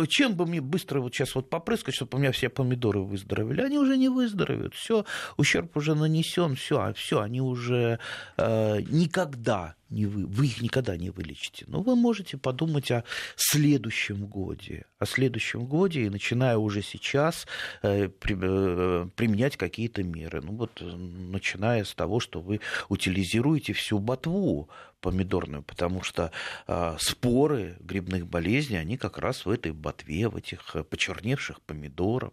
чем 0.08 0.34
бы 0.34 0.44
мне 0.44 0.60
быстро 0.60 1.00
вот 1.00 1.14
сейчас 1.14 1.34
вот 1.34 1.48
попрыскать, 1.48 1.94
чтобы 1.94 2.18
у 2.18 2.20
меня 2.20 2.32
все 2.32 2.50
помидоры 2.50 3.00
выздоровели. 3.00 3.62
Они 3.62 3.78
уже 3.78 3.96
не 3.96 4.10
выздоровеют, 4.10 4.74
все, 4.74 5.06
ущерб 5.38 5.74
уже 5.78 5.94
нанесен, 5.94 6.56
все, 6.56 6.78
а 6.78 6.92
все, 6.92 7.22
они 7.22 7.40
уже 7.40 7.98
э, 8.36 8.80
никогда 8.82 9.76
не 9.92 10.06
вы, 10.06 10.26
вы 10.26 10.46
их 10.46 10.62
никогда 10.62 10.96
не 10.96 11.10
вылечите. 11.10 11.64
Но 11.68 11.82
вы 11.82 11.94
можете 11.94 12.36
подумать 12.36 12.90
о 12.90 13.04
следующем 13.36 14.26
годе, 14.42 14.84
о 14.98 15.06
следующем 15.06 15.66
годе 15.66 16.02
и 16.02 16.08
начиная 16.08 16.56
уже 16.56 16.82
сейчас 16.82 17.46
э, 17.82 18.08
э, 18.08 18.08
применять 19.16 19.56
какие-то 19.56 20.02
меры. 20.02 20.40
Ну 20.42 20.52
вот 20.52 20.82
начиная 20.82 21.84
с 21.84 21.94
того, 21.94 22.20
что 22.20 22.40
вы 22.40 22.60
утилизируете 22.88 23.72
всю 23.72 23.98
ботву 23.98 24.68
помидорную, 25.00 25.62
потому 25.62 26.02
что 26.02 26.30
э, 26.66 26.96
споры 26.98 27.76
грибных 27.80 28.26
болезней, 28.26 28.76
они 28.76 28.96
как 28.96 29.18
раз 29.18 29.46
в 29.46 29.50
этой 29.50 29.72
ботве, 29.72 30.28
в 30.28 30.36
этих 30.36 30.76
почерневших 30.90 31.60
помидорах. 31.62 32.32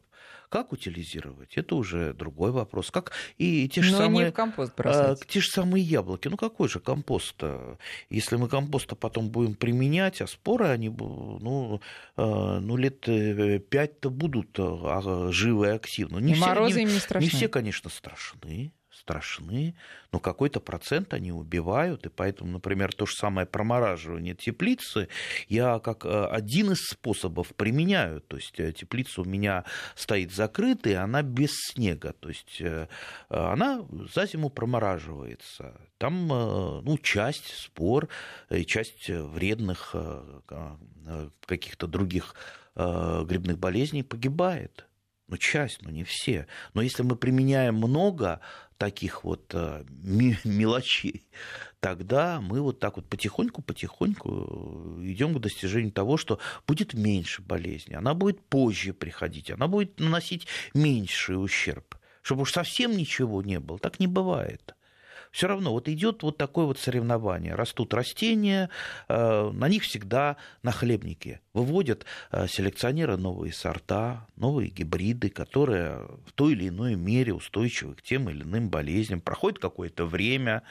Как 0.49 0.73
утилизировать? 0.73 1.57
Это 1.57 1.75
уже 1.75 2.13
другой 2.13 2.51
вопрос. 2.51 2.89
Как 2.89 3.11
и 3.37 3.69
те 3.69 3.83
же 3.83 3.91
Но 3.91 3.97
самые, 3.99 4.25
не 4.25 4.31
в 4.31 4.33
компост 4.33 4.75
бросать. 4.75 5.21
А, 5.21 5.25
те 5.25 5.39
же 5.41 5.49
самые 5.49 5.83
яблоки. 5.83 6.27
Ну 6.27 6.37
какой 6.37 6.67
же 6.67 6.79
компост? 6.79 7.35
Если 8.09 8.35
мы 8.35 8.49
компоста 8.49 8.95
потом 8.95 9.29
будем 9.29 9.53
применять, 9.53 10.21
а 10.21 10.27
споры 10.27 10.65
они, 10.65 10.89
ну, 10.89 11.81
а, 12.15 12.59
ну 12.59 12.77
лет 12.77 13.07
э, 13.07 13.59
пять-то 13.59 14.09
будут 14.09 14.57
а, 14.57 15.29
живы 15.31 15.67
и 15.67 15.69
активны. 15.69 16.19
Не 16.19 16.31
и 16.31 16.35
все, 16.35 16.45
морозы 16.45 16.79
не, 16.79 16.83
им 16.83 16.93
не 16.93 16.99
страшны. 16.99 17.25
Не 17.25 17.29
все, 17.29 17.47
конечно, 17.47 17.89
страшны 17.91 18.71
страшны, 18.99 19.75
но 20.11 20.19
какой-то 20.19 20.59
процент 20.59 21.13
они 21.13 21.31
убивают, 21.31 22.05
и 22.05 22.09
поэтому, 22.09 22.51
например, 22.51 22.93
то 22.93 23.05
же 23.05 23.15
самое 23.15 23.47
промораживание 23.47 24.35
теплицы. 24.35 25.07
Я 25.47 25.79
как 25.79 26.05
э, 26.05 26.25
один 26.25 26.71
из 26.71 26.79
способов 26.79 27.55
применяю, 27.55 28.21
то 28.21 28.37
есть 28.37 28.59
э, 28.59 28.71
теплица 28.73 29.21
у 29.21 29.25
меня 29.25 29.63
стоит 29.95 30.31
закрытая, 30.33 31.03
она 31.03 31.21
без 31.21 31.51
снега, 31.53 32.13
то 32.19 32.29
есть 32.29 32.61
э, 32.61 32.87
она 33.29 33.85
за 34.13 34.25
зиму 34.25 34.49
промораживается, 34.49 35.79
там 35.97 36.27
ну, 36.27 36.97
часть 37.01 37.53
спор, 37.55 38.07
часть 38.65 39.09
вредных 39.09 39.95
каких-то 41.45 41.87
других 41.87 42.35
грибных 42.75 43.57
болезней 43.59 44.03
погибает. 44.03 44.88
Ну, 45.29 45.37
часть, 45.37 45.83
но 45.83 45.91
не 45.91 46.03
все. 46.03 46.47
Но 46.73 46.81
если 46.81 47.03
мы 47.03 47.15
применяем 47.15 47.75
много 47.75 48.41
таких 48.77 49.23
вот 49.23 49.51
э, 49.53 49.83
мелочей, 50.43 51.27
тогда 51.79 52.41
мы 52.41 52.61
вот 52.61 52.79
так 52.79 52.95
вот 52.95 53.07
потихоньку-потихоньку 53.07 54.99
идем 55.03 55.35
к 55.35 55.39
достижению 55.39 55.91
того, 55.91 56.17
что 56.17 56.39
будет 56.65 56.95
меньше 56.95 57.43
болезни, 57.43 57.93
она 57.93 58.15
будет 58.15 58.41
позже 58.41 58.91
приходить, 58.91 59.51
она 59.51 59.67
будет 59.67 59.99
наносить 59.99 60.47
меньший 60.73 61.35
ущерб. 61.35 61.95
Чтобы 62.23 62.41
уж 62.41 62.51
совсем 62.51 62.97
ничего 62.97 63.43
не 63.43 63.59
было, 63.59 63.77
так 63.77 63.99
не 63.99 64.07
бывает 64.07 64.75
все 65.31 65.47
равно 65.47 65.71
вот 65.71 65.87
идет 65.87 66.23
вот 66.23 66.37
такое 66.37 66.65
вот 66.65 66.79
соревнование. 66.79 67.55
Растут 67.55 67.93
растения, 67.93 68.69
э, 69.07 69.51
на 69.51 69.69
них 69.69 69.83
всегда 69.83 70.37
нахлебники. 70.63 71.39
Выводят 71.53 72.05
э, 72.31 72.47
селекционеры 72.47 73.17
новые 73.17 73.53
сорта, 73.53 74.27
новые 74.35 74.69
гибриды, 74.69 75.29
которые 75.29 76.07
в 76.25 76.31
той 76.33 76.53
или 76.53 76.69
иной 76.69 76.95
мере 76.95 77.33
устойчивы 77.33 77.95
к 77.95 78.01
тем 78.01 78.29
или 78.29 78.43
иным 78.43 78.69
болезням. 78.69 79.21
Проходит 79.21 79.59
какое-то 79.59 80.05
время, 80.05 80.63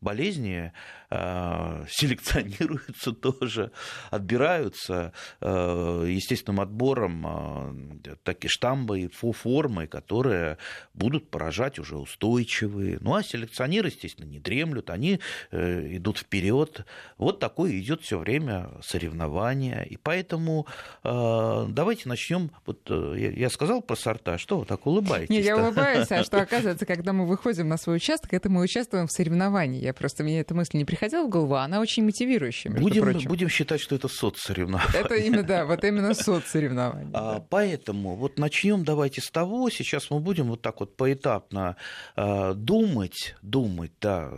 болезни 0.00 0.72
э, 1.10 1.84
селекционируются 1.88 3.12
тоже, 3.22 3.70
отбираются 4.10 5.12
э, 5.40 6.06
естественным 6.08 6.60
отбором 6.60 7.98
э, 8.04 8.16
такие 8.22 8.50
штамбы 8.50 9.00
и 9.00 9.08
формы, 9.08 9.86
которые 9.86 10.58
будут 10.94 11.30
поражать 11.30 11.78
уже 11.78 11.96
устойчивые. 11.96 12.98
Ну 13.00 13.14
а 13.14 13.22
селекционеры, 13.22 13.88
естественно, 13.88 14.26
не 14.26 14.38
дремлют, 14.38 14.90
они 14.90 15.20
идут 15.50 16.18
вперед. 16.18 16.84
Вот 17.18 17.40
такое 17.40 17.78
идет 17.78 18.02
все 18.02 18.18
время 18.18 18.70
соревнование. 18.82 19.86
И 19.86 19.96
поэтому 19.96 20.66
давайте 21.02 22.08
начнем. 22.08 22.50
Вот 22.64 22.90
я 22.90 23.50
сказал 23.50 23.82
про 23.82 23.96
сорта, 23.96 24.38
что 24.38 24.58
вы 24.58 24.66
так 24.66 24.86
улыбаетесь? 24.86 25.30
Нет, 25.30 25.44
я 25.44 25.56
улыбаюсь, 25.56 26.10
а 26.10 26.24
что 26.24 26.40
оказывается, 26.42 26.86
когда 26.86 27.12
мы 27.12 27.26
выходим 27.26 27.68
на 27.68 27.76
свой 27.76 27.96
участок, 27.96 28.32
это 28.32 28.48
мы 28.48 28.62
участвуем 28.62 29.06
в 29.06 29.12
соревновании. 29.12 29.85
Я 29.86 29.94
просто 29.94 30.24
мне 30.24 30.40
эта 30.40 30.52
мысль 30.52 30.78
не 30.78 30.84
приходила 30.84 31.24
в 31.24 31.30
голову, 31.30 31.54
а 31.54 31.62
она 31.62 31.80
очень 31.80 32.04
мотивирующая. 32.04 32.72
Будем, 32.72 33.02
прочим. 33.02 33.28
будем 33.28 33.48
считать, 33.48 33.80
что 33.80 33.94
это 33.94 34.08
соцсоревнование. 34.08 35.00
Это 35.00 35.14
именно, 35.14 35.44
да, 35.44 35.64
вот 35.64 35.84
именно 35.84 36.12
соцсоревнование. 36.12 37.12
А, 37.14 37.38
Поэтому 37.48 38.16
вот 38.16 38.36
начнем 38.36 38.84
давайте 38.84 39.20
с 39.20 39.30
того, 39.30 39.70
сейчас 39.70 40.10
мы 40.10 40.18
будем 40.18 40.48
вот 40.48 40.60
так 40.60 40.80
вот 40.80 40.96
поэтапно 40.96 41.76
а, 42.16 42.54
думать, 42.54 43.36
думать, 43.42 43.92
да, 44.00 44.32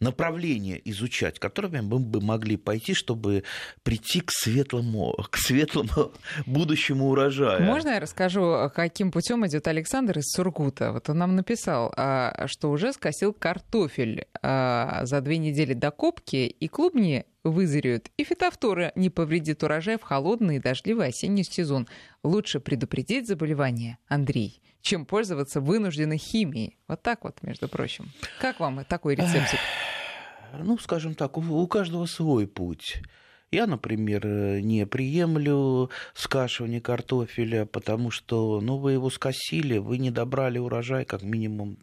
направления 0.00 0.80
изучать, 0.86 1.38
которыми 1.38 1.80
мы 1.80 2.00
бы 2.00 2.20
могли 2.20 2.56
пойти, 2.56 2.94
чтобы 2.94 3.44
прийти 3.84 4.20
к 4.20 4.32
светлому, 4.32 5.14
к 5.30 5.36
светлому 5.36 6.12
будущему 6.46 7.08
урожаю. 7.08 7.62
Можно 7.62 7.90
я 7.90 8.00
расскажу, 8.00 8.68
каким 8.74 9.12
путем 9.12 9.46
идет 9.46 9.68
Александр 9.68 10.18
из 10.18 10.24
Сургута? 10.32 10.90
Вот 10.90 11.08
он 11.08 11.18
нам 11.18 11.36
написал, 11.36 11.92
а, 11.96 12.48
что 12.48 12.70
уже 12.70 12.92
скосил 12.92 13.32
картофель 13.32 14.26
а, 14.72 15.06
за 15.06 15.20
две 15.20 15.38
недели 15.38 15.74
до 15.74 15.90
копки, 15.90 16.46
и 16.46 16.68
клубни 16.68 17.24
вызреют, 17.44 18.10
и 18.16 18.24
фитофтора 18.24 18.92
не 18.94 19.10
повредит 19.10 19.62
урожай 19.62 19.98
в 19.98 20.02
холодный 20.02 20.56
и 20.56 20.60
дождливый 20.60 21.08
осенний 21.08 21.44
сезон. 21.44 21.88
Лучше 22.22 22.60
предупредить 22.60 23.26
заболевание, 23.26 23.98
Андрей, 24.08 24.62
чем 24.80 25.04
пользоваться 25.06 25.60
вынужденной 25.60 26.18
химией. 26.18 26.76
Вот 26.88 27.02
так 27.02 27.24
вот, 27.24 27.42
между 27.42 27.68
прочим. 27.68 28.10
Как 28.40 28.60
вам 28.60 28.84
такой 28.84 29.14
рецептик? 29.14 29.58
Ну, 30.58 30.78
скажем 30.78 31.14
так, 31.14 31.36
у 31.36 31.66
каждого 31.66 32.06
свой 32.06 32.46
путь. 32.46 33.02
Я, 33.52 33.66
например, 33.66 34.24
не 34.62 34.86
приемлю 34.86 35.90
скашивание 36.14 36.80
картофеля, 36.80 37.66
потому 37.66 38.10
что 38.10 38.62
ну, 38.62 38.78
вы 38.78 38.92
его 38.92 39.10
скосили, 39.10 39.76
вы 39.76 39.98
не 39.98 40.10
добрали 40.10 40.58
урожай 40.58 41.04
как 41.04 41.22
минимум 41.22 41.76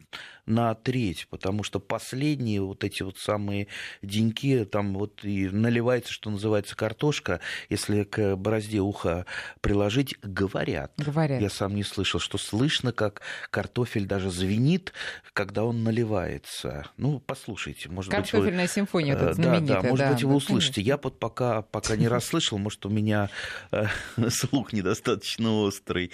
на 0.50 0.74
треть, 0.74 1.26
потому 1.30 1.62
что 1.62 1.80
последние 1.80 2.60
вот 2.60 2.84
эти 2.84 3.02
вот 3.02 3.18
самые 3.18 3.68
деньки, 4.02 4.64
там 4.64 4.94
вот 4.94 5.24
и 5.24 5.48
наливается, 5.48 6.12
что 6.12 6.30
называется, 6.30 6.76
картошка, 6.76 7.40
если 7.68 8.02
к 8.04 8.36
борозде 8.36 8.80
уха 8.80 9.26
приложить, 9.60 10.16
говорят. 10.22 10.92
Говорят. 10.98 11.40
Я 11.40 11.50
сам 11.50 11.74
не 11.74 11.84
слышал, 11.84 12.20
что 12.20 12.36
слышно, 12.36 12.92
как 12.92 13.22
картофель 13.50 14.06
даже 14.06 14.30
звенит, 14.30 14.92
когда 15.32 15.64
он 15.64 15.84
наливается. 15.84 16.86
Ну, 16.96 17.20
послушайте, 17.20 17.88
может 17.88 18.10
быть... 18.10 18.30
Картофельная 18.30 18.66
вы... 18.66 18.72
симфония 18.72 19.14
эта 19.14 19.32
знаменитая. 19.32 19.76
Да, 19.76 19.82
да, 19.82 19.88
может 19.88 20.06
да, 20.06 20.12
быть, 20.12 20.22
вы 20.24 20.34
услышите. 20.34 20.80
Я 20.82 20.96
вот 20.96 21.18
пока, 21.18 21.62
пока 21.62 21.96
не 21.96 22.08
расслышал, 22.08 22.58
может, 22.58 22.84
у 22.86 22.88
меня 22.88 23.30
э, 23.70 23.86
слух 24.30 24.72
недостаточно 24.72 25.60
острый. 25.60 26.10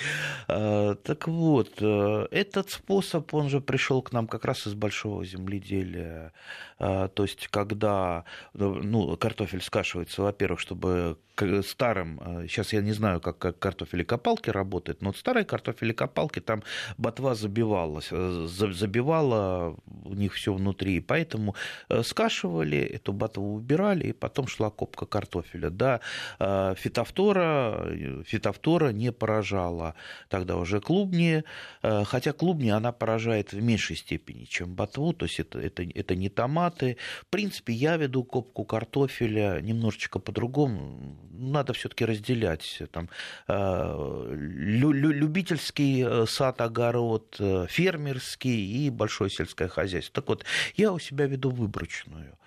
Э, 0.49 0.95
так 1.02 1.26
вот, 1.28 1.73
э, 1.81 2.26
этот 2.31 2.71
способ, 2.71 3.33
он 3.35 3.49
же 3.49 3.61
пришел 3.61 4.02
к 4.02 4.12
нам 4.12 4.25
нам 4.26 4.28
как 4.28 4.45
раз 4.45 4.66
из 4.66 4.75
большого 4.75 5.25
земледелия. 5.25 6.33
То 6.78 7.12
есть, 7.18 7.49
когда 7.49 8.25
ну, 8.54 9.16
картофель 9.16 9.62
скашивается, 9.62 10.23
во-первых, 10.23 10.61
чтобы 10.61 11.16
старым, 11.62 12.18
сейчас 12.49 12.73
я 12.73 12.80
не 12.80 12.92
знаю, 12.92 13.21
как, 13.21 13.37
как 13.38 13.59
картофелекопалки 13.59 14.49
работают, 14.49 15.02
но 15.02 15.09
вот 15.09 15.18
старые 15.18 15.45
картофелекопалки, 15.45 16.40
там 16.40 16.62
ботва 16.97 17.35
забивалась, 17.35 18.09
забивала 18.09 19.76
у 20.04 20.14
них 20.14 20.33
все 20.33 20.54
внутри, 20.54 21.00
поэтому 21.00 21.54
скашивали, 22.02 22.78
эту 22.78 23.12
ботву 23.12 23.54
убирали, 23.54 24.09
и 24.09 24.12
потом 24.12 24.47
шла 24.47 24.71
копка 24.71 25.04
картофеля. 25.04 25.68
Да, 25.68 26.00
фитофтора, 26.38 27.87
фитофтора 28.25 28.92
не 28.92 29.12
поражала 29.12 29.95
тогда 30.30 30.56
уже 30.56 30.80
клубни, 30.80 31.45
хотя 31.83 32.33
клубни 32.33 32.71
она 32.71 32.92
поражает 32.92 33.52
в 33.52 33.62
меньшей 33.62 33.97
степени, 33.97 34.05
чем 34.48 34.75
ботву, 34.75 35.12
то 35.12 35.26
есть 35.26 35.40
это, 35.40 35.58
это, 35.58 35.82
это 35.82 36.14
не 36.14 36.28
томаты. 36.28 36.96
В 37.22 37.26
принципе, 37.26 37.72
я 37.72 37.96
веду 37.96 38.25
копку 38.25 38.64
картофеля 38.64 39.60
немножечко 39.60 40.18
по-другому. 40.18 41.16
Надо 41.30 41.72
все-таки 41.72 42.04
разделять. 42.04 42.82
Там, 42.90 43.08
э, 43.48 44.34
лю, 44.36 44.92
любительский 44.92 46.04
э, 46.06 46.26
сад, 46.26 46.60
огород, 46.60 47.36
э, 47.38 47.66
фермерский 47.68 48.86
и 48.86 48.90
большое 48.90 49.30
сельское 49.30 49.68
хозяйство. 49.68 50.22
Так 50.22 50.28
вот, 50.28 50.44
я 50.76 50.92
у 50.92 50.98
себя 50.98 51.26
веду 51.26 51.50
выборочную 51.50 52.38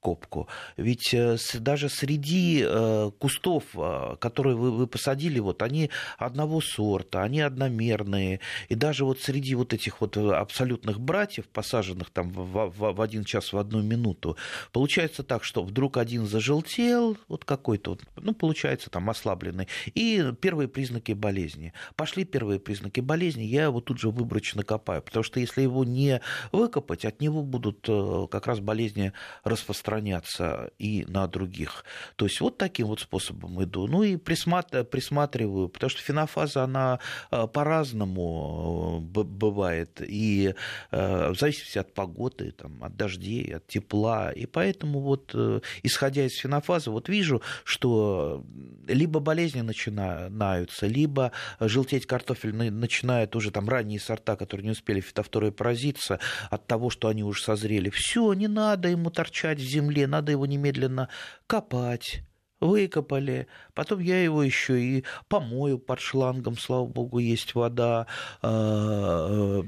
копку. 0.00 0.48
Ведь 0.76 1.12
э, 1.12 1.36
даже 1.58 1.88
среди 1.88 2.64
э, 2.64 3.10
кустов, 3.18 3.64
э, 3.74 4.16
которые 4.20 4.56
вы, 4.56 4.70
вы 4.70 4.86
посадили, 4.86 5.40
вот 5.40 5.62
они 5.62 5.90
одного 6.18 6.60
сорта, 6.60 7.22
они 7.22 7.40
одномерные. 7.40 8.40
И 8.68 8.74
даже 8.74 9.04
вот 9.04 9.20
среди 9.20 9.54
вот 9.54 9.74
этих 9.74 10.00
вот 10.00 10.16
абсолютных 10.16 11.00
братьев, 11.00 11.46
посаженных 11.48 12.10
там 12.10 12.30
в, 12.30 13.02
один 13.02 13.24
час, 13.24 13.52
в 13.52 13.58
одну 13.58 13.82
минуту, 13.82 14.36
получается 14.72 15.22
так, 15.22 15.44
что 15.44 15.62
вдруг 15.62 15.96
один 15.96 16.26
зажелтел, 16.26 17.16
вот 17.28 17.44
какой-то, 17.44 17.98
ну, 18.16 18.34
получается 18.34 18.90
там 18.90 19.10
ослабленный, 19.10 19.68
и 19.94 20.32
первые 20.40 20.68
признаки 20.68 21.12
болезни. 21.12 21.72
Пошли 21.96 22.24
первые 22.24 22.60
признаки 22.60 23.00
болезни, 23.00 23.42
я 23.42 23.64
его 23.64 23.80
тут 23.80 23.98
же 23.98 24.10
выборочно 24.10 24.62
копаю, 24.62 25.02
потому 25.02 25.24
что 25.24 25.40
если 25.40 25.62
его 25.62 25.84
не 25.84 26.20
выкопать, 26.52 27.04
от 27.04 27.20
него 27.20 27.42
будут 27.42 27.88
как 28.30 28.46
раз 28.46 28.60
болезни 28.60 29.12
распространяться 29.44 29.97
распространяться 29.98 30.70
и 30.78 31.04
на 31.08 31.26
других. 31.26 31.84
То 32.16 32.26
есть 32.26 32.40
вот 32.40 32.58
таким 32.58 32.88
вот 32.88 33.00
способом 33.00 33.62
иду. 33.62 33.86
Ну 33.86 34.02
и 34.02 34.16
присматриваю, 34.16 35.68
потому 35.68 35.90
что 35.90 36.02
фенофаза, 36.02 36.64
она 36.64 37.00
э, 37.30 37.46
по-разному 37.46 39.04
э, 39.14 39.22
бывает, 39.22 40.00
и 40.00 40.54
э, 40.90 41.30
в 41.30 41.38
зависимости 41.38 41.78
от 41.78 41.94
погоды, 41.94 42.52
там, 42.52 42.82
от 42.82 42.96
дождей, 42.96 43.56
от 43.56 43.66
тепла. 43.66 44.30
И 44.30 44.46
поэтому 44.46 45.00
вот, 45.00 45.34
исходя 45.82 46.24
из 46.24 46.36
фенофазы, 46.36 46.90
вот 46.90 47.08
вижу, 47.08 47.42
что 47.64 48.44
либо 48.86 49.20
болезни 49.20 49.60
начинаются, 49.60 50.86
либо 50.86 51.32
желтеть 51.60 52.06
картофель 52.06 52.54
начинает 52.54 53.36
уже 53.36 53.50
там 53.50 53.68
ранние 53.68 54.00
сорта, 54.00 54.36
которые 54.36 54.64
не 54.64 54.72
успели 54.72 55.00
фитофторой 55.00 55.52
поразиться 55.52 56.18
от 56.50 56.66
того, 56.66 56.90
что 56.90 57.08
они 57.08 57.22
уже 57.22 57.42
созрели. 57.42 57.90
Все, 57.90 58.32
не 58.32 58.48
надо 58.48 58.88
ему 58.88 59.10
торчать 59.10 59.58
в 59.58 59.62
земле 59.78 60.06
надо 60.06 60.32
его 60.32 60.46
немедленно 60.46 61.08
копать, 61.46 62.22
выкопали, 62.60 63.46
потом 63.74 64.00
я 64.00 64.22
его 64.22 64.42
еще 64.42 64.80
и 64.80 65.04
помою 65.28 65.78
под 65.78 66.00
шлангом, 66.00 66.56
слава 66.58 66.86
богу, 66.86 67.18
есть 67.18 67.54
вода 67.54 68.06
а, 68.42 69.62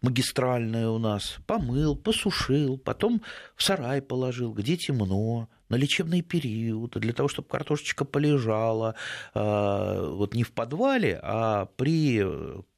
магистральная 0.00 0.88
у 0.88 0.98
нас, 0.98 1.38
помыл, 1.46 1.96
посушил, 1.96 2.78
потом 2.78 3.22
в 3.56 3.62
сарай 3.62 4.00
положил, 4.00 4.52
где 4.52 4.76
темно, 4.76 5.48
на 5.74 5.78
лечебный 5.78 6.22
период, 6.22 6.92
для 6.92 7.12
того, 7.12 7.28
чтобы 7.28 7.48
картошечка 7.48 8.04
полежала, 8.04 8.94
а, 9.34 10.08
вот 10.08 10.34
не 10.34 10.44
в 10.44 10.52
подвале, 10.52 11.18
а 11.22 11.66
при 11.76 12.24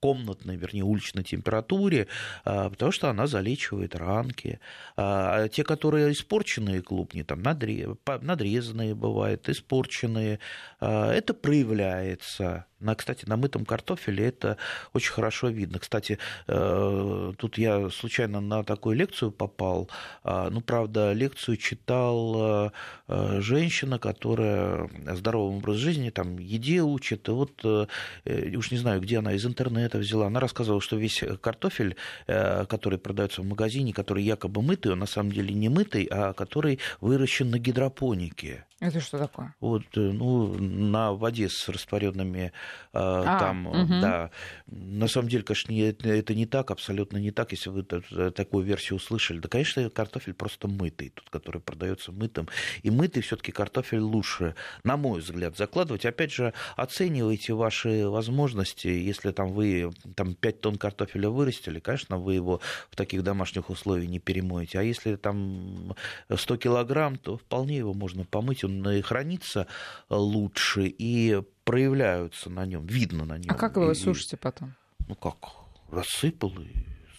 комнатной, 0.00 0.56
вернее, 0.56 0.84
уличной 0.84 1.24
температуре, 1.24 2.06
а, 2.44 2.70
потому 2.70 2.92
что 2.92 3.10
она 3.10 3.26
залечивает 3.26 3.94
ранки. 3.94 4.60
А 4.96 5.48
те, 5.48 5.62
которые 5.62 6.12
испорченные 6.12 6.80
клубни, 6.80 7.22
там 7.22 7.42
надрезанные 7.42 8.94
бывают, 8.94 9.48
испорченные, 9.48 10.38
это 10.80 11.34
проявляется 11.34 12.66
на, 12.78 12.94
кстати, 12.94 13.24
на 13.26 13.36
мытом 13.36 13.64
картофеле 13.64 14.26
это 14.26 14.58
очень 14.92 15.12
хорошо 15.12 15.48
видно. 15.48 15.78
Кстати, 15.78 16.18
э, 16.46 17.32
тут 17.38 17.56
я 17.56 17.88
случайно 17.88 18.40
на 18.40 18.64
такую 18.64 18.96
лекцию 18.96 19.32
попал. 19.32 19.88
Ну, 20.24 20.60
правда, 20.60 21.12
лекцию 21.12 21.56
читал 21.56 22.66
э, 22.66 22.70
женщина, 23.08 23.98
которая 23.98 24.88
здоровым 25.14 25.58
образ 25.58 25.76
жизни, 25.76 26.10
там, 26.10 26.38
еде 26.38 26.82
учит. 26.82 27.28
И 27.28 27.30
вот, 27.30 27.60
э, 27.64 28.56
уж 28.56 28.70
не 28.70 28.78
знаю, 28.78 29.00
где 29.00 29.18
она 29.18 29.32
из 29.32 29.46
интернета 29.46 29.98
взяла, 29.98 30.26
она 30.26 30.40
рассказывала, 30.40 30.80
что 30.80 30.96
весь 30.96 31.22
картофель, 31.40 31.96
который 32.26 32.98
продается 32.98 33.42
в 33.42 33.46
магазине, 33.46 33.92
который 33.92 34.22
якобы 34.24 34.62
мытый, 34.62 34.92
он 34.92 34.98
на 34.98 35.06
самом 35.06 35.32
деле 35.32 35.54
не 35.54 35.68
мытый, 35.68 36.08
а 36.10 36.32
который 36.32 36.78
выращен 37.00 37.50
на 37.50 37.58
гидропонике. 37.58 38.64
Это 38.78 39.00
что 39.00 39.18
такое? 39.18 39.54
Вот, 39.58 39.84
ну, 39.94 40.52
на 40.58 41.12
воде 41.12 41.48
с 41.48 41.66
растворенными 41.66 42.52
а, 42.92 43.38
там, 43.38 43.66
угу. 43.68 44.00
да. 44.02 44.30
На 44.66 45.08
самом 45.08 45.30
деле, 45.30 45.44
конечно, 45.44 45.72
это, 45.72 46.10
это 46.10 46.34
не 46.34 46.44
так, 46.44 46.70
абсолютно 46.70 47.16
не 47.16 47.30
так, 47.30 47.52
если 47.52 47.70
вы 47.70 47.84
такую 47.84 48.66
версию 48.66 48.96
услышали. 48.96 49.38
Да, 49.38 49.48
конечно, 49.48 49.88
картофель 49.88 50.34
просто 50.34 50.68
мытый, 50.68 51.08
тот, 51.08 51.30
который 51.30 51.62
продается 51.62 52.12
мытым. 52.12 52.48
И 52.82 52.90
мытый 52.90 53.22
все-таки 53.22 53.50
картофель 53.50 54.00
лучше, 54.00 54.54
на 54.84 54.98
мой 54.98 55.20
взгляд, 55.20 55.56
закладывать. 55.56 56.04
Опять 56.04 56.32
же, 56.32 56.52
оценивайте 56.76 57.54
ваши 57.54 58.06
возможности. 58.06 58.88
Если 58.88 59.30
там 59.30 59.52
вы 59.52 59.90
там, 60.16 60.34
5 60.34 60.60
тонн 60.60 60.76
картофеля 60.76 61.30
вырастили, 61.30 61.80
конечно, 61.80 62.18
вы 62.18 62.34
его 62.34 62.60
в 62.90 62.96
таких 62.96 63.22
домашних 63.22 63.70
условиях 63.70 64.10
не 64.10 64.18
перемоете. 64.18 64.80
А 64.80 64.82
если 64.82 65.16
там 65.16 65.94
100 66.34 66.58
килограмм, 66.58 67.16
то 67.16 67.38
вполне 67.38 67.78
его 67.78 67.94
можно 67.94 68.26
помыть, 68.26 68.65
он 68.66 69.02
хранится 69.02 69.66
лучше, 70.08 70.86
и 70.86 71.42
проявляются 71.64 72.50
на 72.50 72.66
нем, 72.66 72.86
видно 72.86 73.24
на 73.24 73.38
нем. 73.38 73.50
А 73.50 73.54
как 73.54 73.76
вы 73.76 73.84
его 73.84 73.94
сушите 73.94 74.36
потом? 74.36 74.74
Ну 75.08 75.14
как, 75.14 75.36
рассыпал 75.90 76.52
и 76.60 76.68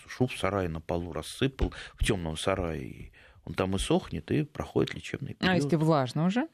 сушу 0.03 0.27
в 0.27 0.37
сарае 0.37 0.69
на 0.69 0.81
полу, 0.81 1.11
рассыпал 1.13 1.73
в 1.95 2.05
темном 2.05 2.37
сарае. 2.37 3.11
Он 3.45 3.53
там 3.53 3.75
и 3.75 3.79
сохнет, 3.79 4.29
и 4.31 4.43
проходит 4.43 4.93
лечебный 4.93 5.33
период. 5.33 5.53
А 5.53 5.55
если 5.55 5.75
влажно 5.75 6.25
уже? 6.25 6.47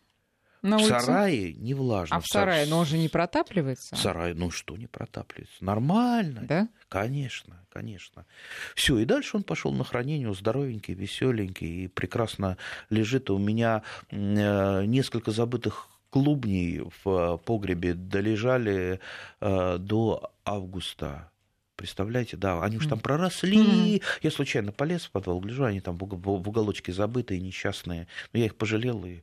На 0.64 0.78
в 0.78 0.82
улице? 0.82 1.00
сарае 1.02 1.54
не 1.54 1.74
влажно. 1.74 2.16
А 2.16 2.20
в 2.22 2.28
сарае, 2.28 2.66
но 2.68 2.80
он 2.80 2.86
же 2.86 2.98
не 2.98 3.10
протапливается? 3.10 3.96
В 3.96 4.00
сарае, 4.00 4.34
ну 4.34 4.50
что 4.50 4.78
не 4.78 4.88
протапливается? 4.88 5.64
Нормально. 5.64 6.42
Да? 6.48 6.70
Конечно, 6.88 7.66
конечно. 7.70 8.26
Все, 8.74 8.98
и 8.98 9.06
дальше 9.06 9.36
он 9.36 9.44
пошел 9.44 9.74
на 9.74 9.84
хранение, 9.84 10.34
здоровенький, 10.34 10.94
веселенький, 10.94 11.84
и 11.84 11.88
прекрасно 11.90 12.58
лежит. 12.90 13.30
у 13.30 13.38
меня 13.38 13.84
э, 14.10 14.86
несколько 14.86 15.32
забытых 15.32 15.90
клубней 16.10 16.80
в 17.04 17.10
э, 17.10 17.38
погребе 17.40 17.94
долежали 17.94 19.02
э, 19.42 19.78
до 19.80 20.32
августа. 20.46 21.30
Представляете, 21.76 22.38
да, 22.38 22.62
они 22.64 22.78
уж 22.78 22.88
там 22.88 23.00
проросли. 23.00 23.58
Mm-hmm. 23.98 24.04
Я 24.22 24.32
случайно 24.32 24.72
полез 24.72 25.06
в 25.06 25.12
подвал, 25.12 25.40
гляжу, 25.40 25.64
они 25.64 25.82
там 25.82 25.98
в 25.98 26.48
уголочке 26.48 26.94
забытые, 26.94 27.40
несчастные. 27.40 28.08
Но 28.32 28.40
я 28.40 28.46
их 28.46 28.56
пожалел 28.56 29.04
и 29.06 29.22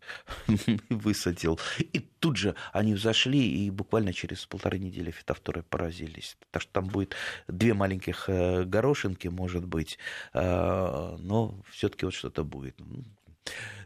высадил. 0.91 1.61
И 1.79 2.01
тут 2.19 2.37
же 2.37 2.55
они 2.73 2.95
взошли, 2.95 3.67
и 3.67 3.71
буквально 3.71 4.13
через 4.13 4.47
полторы 4.47 4.79
недели 4.79 5.11
фитофторы 5.11 5.63
поразились. 5.63 6.37
Так 6.51 6.63
что 6.63 6.73
там 6.73 6.89
будет 6.89 7.15
две 7.47 7.73
маленьких 7.73 8.25
э, 8.29 8.65
горошинки, 8.65 9.29
может 9.29 9.67
быть, 9.67 9.99
но 10.35 11.55
все-таки 11.71 12.05
вот 12.05 12.15
что-то 12.15 12.45
будет. 12.45 12.77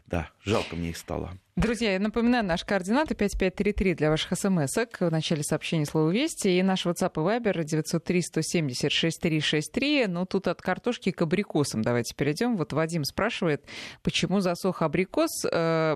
Да, 0.07 0.29
жалко 0.43 0.75
мне 0.75 0.89
их 0.89 0.97
стало. 0.97 1.37
Друзья, 1.55 1.93
я 1.93 1.99
напоминаю, 1.99 2.43
наш 2.43 2.65
координаты 2.65 3.15
5533 3.15 3.93
для 3.95 4.09
ваших 4.09 4.37
смс 4.37 4.75
В 4.99 5.09
начале 5.09 5.41
сообщения 5.41 5.85
слово 5.85 6.11
«Вести» 6.11 6.49
и 6.49 6.61
наш 6.61 6.85
WhatsApp 6.85 7.13
и 7.15 7.19
Viber 7.19 7.63
903-170-6363. 7.63 10.07
Ну, 10.07 10.25
тут 10.25 10.49
от 10.49 10.61
картошки 10.61 11.11
к 11.11 11.21
абрикосам 11.21 11.81
давайте 11.81 12.13
перейдем. 12.13 12.57
Вот 12.57 12.73
Вадим 12.73 13.05
спрашивает, 13.05 13.63
почему 14.03 14.41
засох 14.41 14.81
абрикос 14.81 15.45
э, 15.49 15.95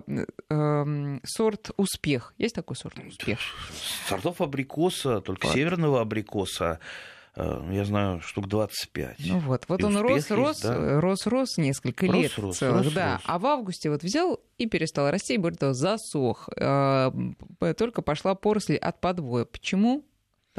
э, 0.50 1.20
сорт 1.26 1.72
«Успех». 1.76 2.34
Есть 2.38 2.56
такой 2.56 2.78
сорт 2.78 2.98
«Успех»? 3.06 3.40
Сортов 4.08 4.40
абрикоса, 4.42 5.20
только 5.20 5.48
вот. 5.48 5.56
северного 5.56 6.00
абрикоса, 6.00 6.80
я 7.36 7.86
знаю, 7.86 8.22
штук 8.22 8.48
25. 8.48 9.18
Ну 9.20 9.40
вот, 9.40 9.66
вот 9.68 9.82
и 9.82 9.84
он 9.84 9.98
рос, 9.98 10.16
есть, 10.16 10.32
рос, 10.32 10.62
да? 10.62 11.00
рос, 11.00 11.28
рос 11.28 11.58
несколько 11.58 12.06
рос, 12.08 12.16
лет 12.16 12.38
рос, 12.38 12.58
целых, 12.58 12.86
рос, 12.86 12.94
да. 12.94 13.14
Рос. 13.14 13.22
А 13.26 13.40
в 13.40 13.46
августе 13.46 13.90
вот 13.90 14.04
взял 14.04 14.40
и 14.58 14.66
перестал 14.68 15.10
расти, 15.10 15.36
и 15.36 15.38
более 15.38 15.58
того, 15.58 15.74
засох. 15.74 16.50
Э, 16.56 17.12
только 17.78 18.02
пошла 18.02 18.36
поросль 18.36 18.76
от 18.76 19.00
подвоя. 19.00 19.46
Почему? 19.46 20.04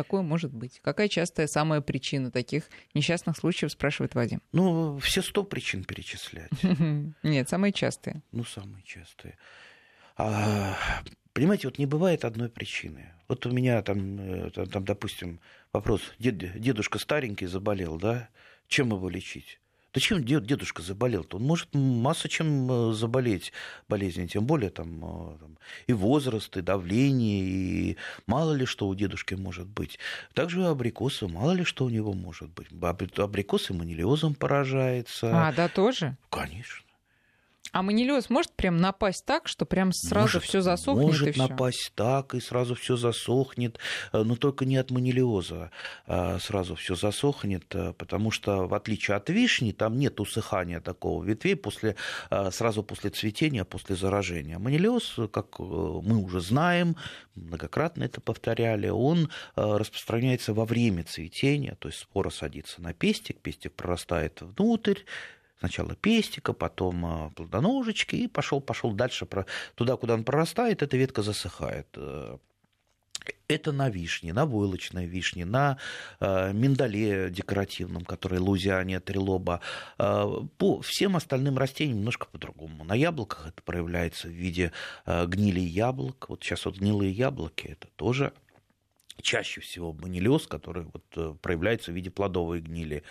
такое 0.02 0.22
может 0.22 0.52
быть? 0.52 0.80
Какая 0.82 1.08
частая 1.08 1.46
самая 1.46 1.82
причина 1.82 2.30
таких 2.30 2.70
несчастных 2.94 3.36
случаев, 3.36 3.70
спрашивает 3.70 4.14
Вадим. 4.14 4.40
Ну, 4.52 4.98
все 4.98 5.20
сто 5.20 5.44
причин 5.44 5.84
перечислять. 5.84 6.50
Нет, 7.22 7.48
самые 7.48 7.72
частые. 7.72 8.22
Ну, 8.32 8.44
самые 8.44 8.82
частые. 8.82 9.36
А, 10.16 10.74
понимаете, 11.40 11.68
вот 11.68 11.78
не 11.78 11.86
бывает 11.86 12.26
одной 12.26 12.50
причины. 12.50 13.14
Вот 13.26 13.46
у 13.46 13.50
меня 13.50 13.80
там, 13.80 14.20
э, 14.20 14.50
там, 14.50 14.66
там 14.66 14.84
допустим, 14.84 15.40
вопрос. 15.72 16.02
Дед, 16.18 16.60
дедушка 16.60 16.98
старенький 16.98 17.46
заболел, 17.46 17.96
да? 17.96 18.28
Чем 18.68 18.90
его 18.90 19.08
лечить? 19.08 19.58
Да 19.94 20.00
чем 20.02 20.22
дедушка 20.22 20.82
заболел-то? 20.82 21.38
Он 21.38 21.44
может 21.44 21.74
масса 21.74 22.28
чем 22.28 22.70
э, 22.70 22.92
заболеть 22.92 23.54
болезни, 23.88 24.26
тем 24.26 24.44
более 24.44 24.68
там, 24.68 24.98
э, 25.02 25.38
там 25.38 25.58
и 25.86 25.94
возраст, 25.94 26.54
и 26.58 26.60
давление, 26.60 27.40
и 27.40 27.96
мало 28.26 28.52
ли 28.52 28.66
что 28.66 28.86
у 28.86 28.94
дедушки 28.94 29.32
может 29.32 29.66
быть. 29.66 29.98
Также 30.34 30.66
абрикосы, 30.66 31.26
мало 31.26 31.52
ли 31.52 31.64
что 31.64 31.86
у 31.86 31.88
него 31.88 32.12
может 32.12 32.50
быть. 32.50 32.68
Абрикосы 33.18 33.72
манилиозом 33.72 34.34
поражается. 34.34 35.48
А, 35.48 35.52
да, 35.54 35.68
тоже? 35.68 36.18
Конечно. 36.28 36.89
А 37.72 37.82
манилиоз 37.82 38.30
может 38.30 38.52
прям 38.52 38.78
напасть 38.78 39.24
так, 39.24 39.46
что 39.46 39.64
прям 39.64 39.92
сразу 39.92 40.40
все 40.40 40.60
засохнет? 40.60 41.06
Может 41.06 41.28
и 41.28 41.32
всё? 41.32 41.48
напасть 41.48 41.92
так, 41.94 42.34
и 42.34 42.40
сразу 42.40 42.74
все 42.74 42.96
засохнет, 42.96 43.78
э, 44.12 44.22
но 44.22 44.36
только 44.36 44.64
не 44.64 44.76
от 44.76 44.90
манилиоза 44.90 45.70
а 46.06 46.38
сразу 46.38 46.74
все 46.74 46.96
засохнет, 46.96 47.64
э, 47.74 47.92
потому 47.92 48.30
что 48.30 48.66
в 48.66 48.74
отличие 48.74 49.16
от 49.16 49.30
вишни, 49.30 49.72
там 49.72 49.98
нет 49.98 50.20
усыхания 50.20 50.80
такого 50.80 51.22
ветвей 51.22 51.54
после, 51.54 51.96
э, 52.30 52.50
сразу 52.50 52.82
после 52.82 53.10
цветения, 53.10 53.64
после 53.64 53.94
заражения. 53.94 54.58
Манилиоз, 54.58 55.18
как 55.32 55.58
мы 55.58 56.16
уже 56.16 56.40
знаем, 56.40 56.96
многократно 57.34 58.04
это 58.04 58.20
повторяли, 58.20 58.88
он 58.88 59.30
распространяется 59.54 60.52
во 60.52 60.64
время 60.64 61.04
цветения, 61.04 61.76
то 61.78 61.88
есть 61.88 62.00
спора 62.00 62.30
садится 62.30 62.82
на 62.82 62.92
пестик, 62.92 63.40
пестик 63.40 63.72
прорастает 63.72 64.40
внутрь, 64.42 65.00
Сначала 65.60 65.94
пестика, 65.94 66.54
потом 66.54 67.06
а, 67.06 67.30
плодоножечки, 67.36 68.16
и 68.16 68.28
пошел, 68.28 68.60
пошел 68.62 68.92
дальше 68.92 69.28
туда, 69.74 69.96
куда 69.96 70.14
он 70.14 70.24
прорастает, 70.24 70.82
эта 70.82 70.96
ветка 70.96 71.22
засыхает. 71.22 71.86
Э, 71.96 72.38
это 73.48 73.72
на 73.72 73.90
вишне, 73.90 74.32
на 74.32 74.46
войлочной 74.46 75.06
вишне, 75.06 75.44
на 75.44 75.76
э, 76.20 76.52
миндале 76.52 77.30
декоративном, 77.30 78.04
который 78.04 78.38
лузиане, 78.38 79.00
трилоба. 79.00 79.60
Э, 79.98 80.26
по 80.56 80.80
всем 80.80 81.16
остальным 81.16 81.58
растениям 81.58 81.98
немножко 81.98 82.26
по-другому. 82.26 82.84
На 82.84 82.94
яблоках 82.94 83.48
это 83.48 83.62
проявляется 83.62 84.28
в 84.28 84.32
виде 84.32 84.72
э, 85.06 85.26
гнили 85.26 85.60
яблок. 85.60 86.26
Вот 86.28 86.42
сейчас 86.42 86.64
вот 86.64 86.78
гнилые 86.78 87.12
яблоки, 87.12 87.66
это 87.66 87.88
тоже 87.96 88.32
чаще 89.22 89.60
всего 89.60 89.92
манилиоз, 89.92 90.46
который 90.46 90.84
вот 90.92 91.04
э, 91.16 91.34
проявляется 91.40 91.92
в 91.92 91.94
виде 91.94 92.10
плодовой 92.10 92.60
гнили. 92.60 93.02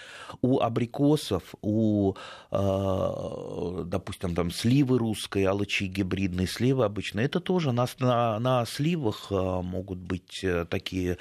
У 0.41 0.59
абрикосов, 0.59 1.55
у, 1.61 2.13
э, 2.51 3.83
допустим, 3.85 4.35
там 4.35 4.51
сливы 4.51 4.97
русской, 4.97 5.45
алычи 5.45 5.83
гибридные 5.83 6.47
сливы 6.47 6.85
обычно, 6.85 7.19
это 7.19 7.39
тоже 7.39 7.71
на, 7.71 7.87
на, 7.99 8.39
на 8.39 8.65
сливах 8.65 9.27
э, 9.31 9.35
могут 9.35 9.99
быть 9.99 10.45
такие 10.69 11.17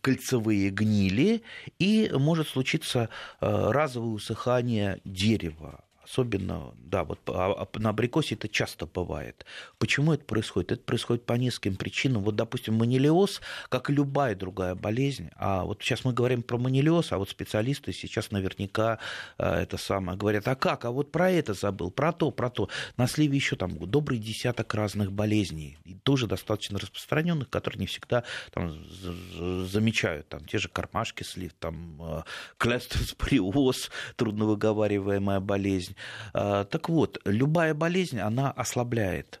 кольцевые 0.00 0.70
гнили, 0.70 1.42
и 1.78 2.10
может 2.14 2.48
случиться 2.48 3.10
разовое 3.40 4.14
усыхание 4.14 5.00
дерева 5.04 5.84
Особенно, 6.10 6.74
да, 6.78 7.04
вот 7.04 7.20
а, 7.26 7.52
а 7.52 7.78
на 7.78 7.90
абрикосе 7.90 8.34
это 8.34 8.48
часто 8.48 8.86
бывает. 8.86 9.44
Почему 9.78 10.14
это 10.14 10.24
происходит? 10.24 10.72
Это 10.72 10.82
происходит 10.82 11.26
по 11.26 11.34
нескольким 11.34 11.76
причинам. 11.76 12.22
Вот, 12.22 12.34
допустим, 12.34 12.76
манилиоз, 12.76 13.42
как 13.68 13.90
и 13.90 13.92
любая 13.92 14.34
другая 14.34 14.74
болезнь, 14.74 15.28
а 15.36 15.64
вот 15.64 15.82
сейчас 15.82 16.04
мы 16.04 16.14
говорим 16.14 16.42
про 16.42 16.56
манилиоз, 16.56 17.12
а 17.12 17.18
вот 17.18 17.28
специалисты 17.28 17.92
сейчас 17.92 18.30
наверняка 18.30 18.98
а, 19.36 19.60
это 19.60 19.76
самое 19.76 20.16
говорят, 20.16 20.48
а 20.48 20.54
как, 20.54 20.86
а 20.86 20.90
вот 20.92 21.12
про 21.12 21.30
это 21.30 21.52
забыл, 21.52 21.90
про 21.90 22.12
то, 22.12 22.30
про 22.30 22.48
то. 22.48 22.70
На 22.96 23.06
сливе 23.06 23.36
еще 23.36 23.56
там 23.56 23.76
добрый 23.78 24.18
десяток 24.18 24.72
разных 24.74 25.12
болезней, 25.12 25.76
и 25.84 25.94
тоже 25.94 26.26
достаточно 26.26 26.78
распространенных, 26.78 27.50
которые 27.50 27.80
не 27.80 27.86
всегда 27.86 28.24
там, 28.52 28.72
замечают. 29.66 30.28
Там 30.28 30.46
те 30.46 30.56
же 30.56 30.68
кармашки 30.68 31.22
слив, 31.22 31.52
там 31.58 32.24
клестерспориоз, 32.56 33.90
трудновыговариваемая 34.16 35.40
болезнь, 35.40 35.96
так 36.32 36.88
вот, 36.88 37.20
любая 37.24 37.74
болезнь, 37.74 38.18
она 38.20 38.50
ослабляет 38.50 39.40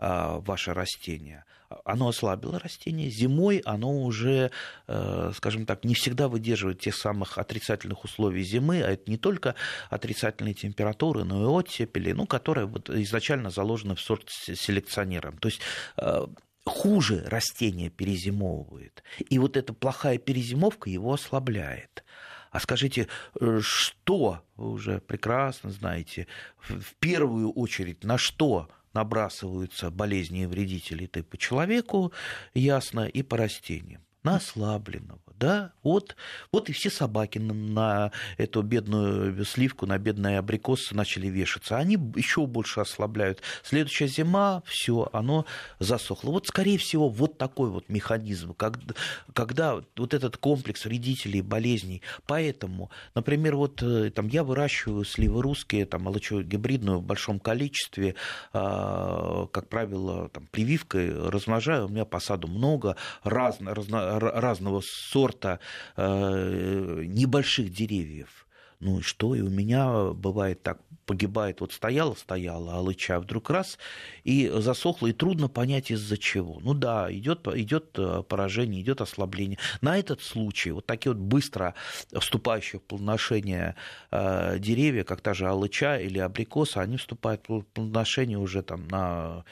а, 0.00 0.38
ваше 0.40 0.74
растение. 0.74 1.44
Оно 1.84 2.08
ослабило 2.08 2.58
растение, 2.58 3.10
зимой 3.10 3.58
оно 3.58 4.02
уже, 4.02 4.50
э, 4.86 5.32
скажем 5.36 5.66
так, 5.66 5.84
не 5.84 5.94
всегда 5.94 6.28
выдерживает 6.28 6.80
тех 6.80 6.96
самых 6.96 7.36
отрицательных 7.36 8.04
условий 8.04 8.42
зимы, 8.42 8.80
а 8.80 8.92
это 8.92 9.10
не 9.10 9.18
только 9.18 9.54
отрицательные 9.90 10.54
температуры, 10.54 11.24
но 11.24 11.42
и 11.42 11.46
оттепели, 11.46 12.12
ну, 12.12 12.26
которые 12.26 12.66
вот 12.66 12.88
изначально 12.88 13.50
заложены 13.50 13.96
в 13.96 14.00
сорт 14.00 14.30
селекционером. 14.30 15.36
То 15.36 15.48
есть 15.48 15.60
э, 15.98 16.26
хуже 16.64 17.24
растение 17.26 17.90
перезимовывает. 17.90 19.02
И 19.18 19.38
вот 19.38 19.56
эта 19.56 19.74
плохая 19.74 20.16
перезимовка 20.16 20.88
его 20.88 21.12
ослабляет. 21.12 22.04
А 22.50 22.60
скажите, 22.60 23.08
э, 23.40 23.60
что, 23.62 24.42
вы 24.56 24.70
уже 24.70 25.00
прекрасно 25.00 25.70
знаете, 25.70 26.26
в 26.58 26.94
первую 26.98 27.52
очередь 27.52 28.04
на 28.04 28.18
что 28.18 28.68
набрасываются 28.94 29.90
болезни 29.90 30.42
и 30.42 30.46
вредители? 30.46 31.04
И 31.04 31.22
по 31.22 31.36
человеку, 31.36 32.12
ясно, 32.54 33.06
и 33.06 33.22
по 33.22 33.36
растениям. 33.36 34.02
На 34.22 34.36
ослабленного 34.36 35.20
да, 35.38 35.72
вот, 35.82 36.16
вот 36.52 36.68
и 36.68 36.72
все 36.72 36.90
собаки 36.90 37.38
на, 37.38 38.12
эту 38.36 38.62
бедную 38.62 39.44
сливку, 39.44 39.86
на 39.86 39.98
бедные 39.98 40.38
абрикосы 40.38 40.94
начали 40.94 41.28
вешаться. 41.28 41.78
Они 41.78 41.94
еще 42.16 42.46
больше 42.46 42.80
ослабляют. 42.80 43.42
Следующая 43.62 44.08
зима, 44.08 44.62
все, 44.66 45.08
оно 45.12 45.46
засохло. 45.78 46.30
Вот, 46.30 46.46
скорее 46.46 46.78
всего, 46.78 47.08
вот 47.08 47.38
такой 47.38 47.70
вот 47.70 47.88
механизм, 47.88 48.54
когда, 48.54 48.94
когда 49.32 49.80
вот 49.96 50.14
этот 50.14 50.36
комплекс 50.36 50.84
вредителей, 50.84 51.40
болезней. 51.40 52.02
Поэтому, 52.26 52.90
например, 53.14 53.56
вот 53.56 53.82
э, 53.82 54.10
там 54.10 54.28
я 54.28 54.44
выращиваю 54.44 55.04
сливы 55.04 55.42
русские, 55.42 55.86
там, 55.86 56.08
алычу 56.08 56.42
гибридную 56.42 56.98
в 56.98 57.02
большом 57.02 57.38
количестве, 57.38 58.14
а, 58.52 59.46
как 59.46 59.68
правило, 59.68 60.28
там, 60.28 60.46
прививкой 60.50 61.12
размножаю, 61.28 61.86
у 61.86 61.88
меня 61.88 62.04
посаду 62.04 62.48
много 62.48 62.96
разно, 63.22 63.74
разно, 63.74 64.18
разного 64.18 64.82
сорта 64.84 65.27
сорта 65.28 65.60
э, 65.96 67.02
небольших 67.06 67.72
деревьев. 67.72 68.46
Ну 68.80 69.00
и 69.00 69.02
что? 69.02 69.34
И 69.34 69.40
у 69.40 69.50
меня 69.50 70.12
бывает 70.12 70.62
так, 70.62 70.78
погибает, 71.04 71.60
вот 71.60 71.72
стояла, 71.72 72.14
стояла 72.14 72.74
алыча, 72.74 73.18
вдруг 73.18 73.50
раз, 73.50 73.76
и 74.22 74.48
засохла, 74.54 75.08
и 75.08 75.12
трудно 75.12 75.48
понять 75.48 75.90
из-за 75.90 76.16
чего. 76.16 76.60
Ну 76.62 76.74
да, 76.74 77.12
идет, 77.12 77.48
идет 77.48 77.98
э, 77.98 78.22
поражение, 78.22 78.80
идет 78.80 79.00
ослабление. 79.00 79.58
На 79.80 79.98
этот 79.98 80.22
случай 80.22 80.70
вот 80.70 80.86
такие 80.86 81.12
вот 81.12 81.20
быстро 81.20 81.74
вступающие 82.12 82.78
в 82.78 82.84
плодоношение 82.84 83.74
э, 84.12 84.58
деревья, 84.60 85.02
как 85.02 85.22
та 85.22 85.34
же 85.34 85.48
алыча 85.48 85.98
или 85.98 86.20
абрикоса, 86.20 86.80
они 86.80 86.98
вступают 86.98 87.48
в 87.48 87.62
плодоношение 87.62 88.38
уже 88.38 88.62
там 88.62 88.86
на 88.88 89.44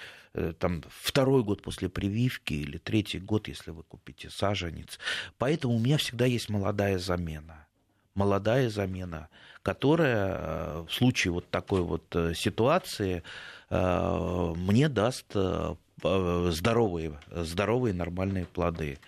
там, 0.59 0.83
второй 0.89 1.43
год 1.43 1.63
после 1.63 1.89
прививки 1.89 2.55
или 2.55 2.79
третий 2.79 3.19
год, 3.19 3.49
если 3.49 3.71
вы 3.71 3.83
купите 3.83 4.31
саженец. 4.31 4.99
Поэтому 5.39 5.75
у 5.75 5.79
меня 5.79 5.99
всегда 5.99 6.27
есть 6.27 6.49
молодая 6.49 6.99
замена. 6.99 7.67
Молодая 8.15 8.71
замена, 8.71 9.29
которая 9.63 10.39
э, 10.39 10.85
в 10.89 10.93
случае 10.93 11.33
вот 11.33 11.51
такой 11.51 11.83
вот 11.83 12.05
э, 12.17 12.33
ситуации 12.35 13.23
мне 13.69 14.89
даст 14.89 15.27
Э, 15.35 15.75
здоровые, 16.03 17.19
здоровые 17.31 17.95
нормальные 17.95 18.45
плоды. 18.45 18.99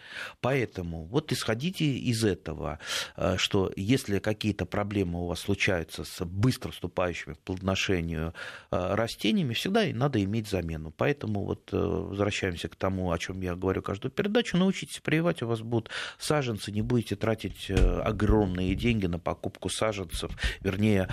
Поэтому 0.41 1.05
вот 1.05 1.33
исходите 1.33 1.85
из 1.85 2.25
этого, 2.25 2.79
э, 3.17 3.37
что 3.37 3.71
если 3.77 4.19
какие-то 4.21 4.65
проблемы 4.65 5.23
у 5.23 5.27
вас 5.27 5.41
случаются 5.41 6.05
с 6.05 6.25
быстро 6.25 6.71
вступающими 6.71 7.35
в 7.35 7.39
плодоношению 7.41 8.33
э, 8.71 8.95
растениями, 8.95 9.53
всегда 9.53 9.85
надо 9.93 10.23
иметь 10.25 10.49
замену. 10.49 10.91
Поэтому 10.97 11.45
вот 11.45 11.69
возвращаемся 11.71 12.69
к 12.69 12.77
тому, 12.77 13.13
о 13.13 13.19
чем 13.19 13.43
я 13.43 13.55
говорю 13.55 13.83
каждую 13.83 14.11
передачу, 14.11 14.57
научитесь 14.57 15.01
прививать, 15.01 15.43
у 15.43 15.47
вас 15.47 15.61
будут 15.61 15.91
саженцы, 16.19 16.73
не 16.73 16.83
будете 16.83 17.17
тратить 17.17 17.71
огромные 17.71 18.75
деньги 18.75 19.07
на 19.07 19.19
покупку 19.19 19.69
саженцев, 19.69 20.31
вернее, 20.61 21.09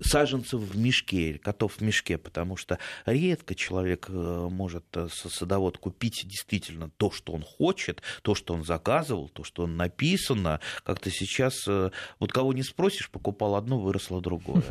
саженцев 0.00 0.60
в 0.60 0.76
мешке, 0.76 1.38
котов 1.38 1.74
в 1.74 1.80
мешке, 1.82 2.18
потому 2.18 2.56
что 2.56 2.78
редко 3.04 3.54
человек 3.54 4.08
может 4.56 4.84
э, 4.96 5.08
садовод 5.10 5.78
купить 5.78 6.22
действительно 6.24 6.90
то, 6.96 7.10
что 7.10 7.32
он 7.32 7.42
хочет, 7.42 8.02
то, 8.22 8.34
что 8.34 8.54
он 8.54 8.64
заказывал, 8.64 9.28
то, 9.28 9.44
что 9.44 9.66
написано. 9.66 10.60
Как-то 10.82 11.10
сейчас, 11.10 11.68
э, 11.68 11.90
вот 12.18 12.32
кого 12.32 12.52
не 12.52 12.62
спросишь, 12.62 13.10
покупал 13.10 13.54
одно, 13.54 13.78
выросло 13.78 14.20
другое. 14.20 14.64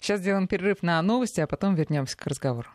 Сейчас 0.00 0.20
сделаем 0.20 0.48
перерыв 0.48 0.82
на 0.82 1.00
новости, 1.02 1.40
а 1.40 1.46
потом 1.46 1.74
вернемся 1.74 2.16
к 2.16 2.26
разговору. 2.26 2.68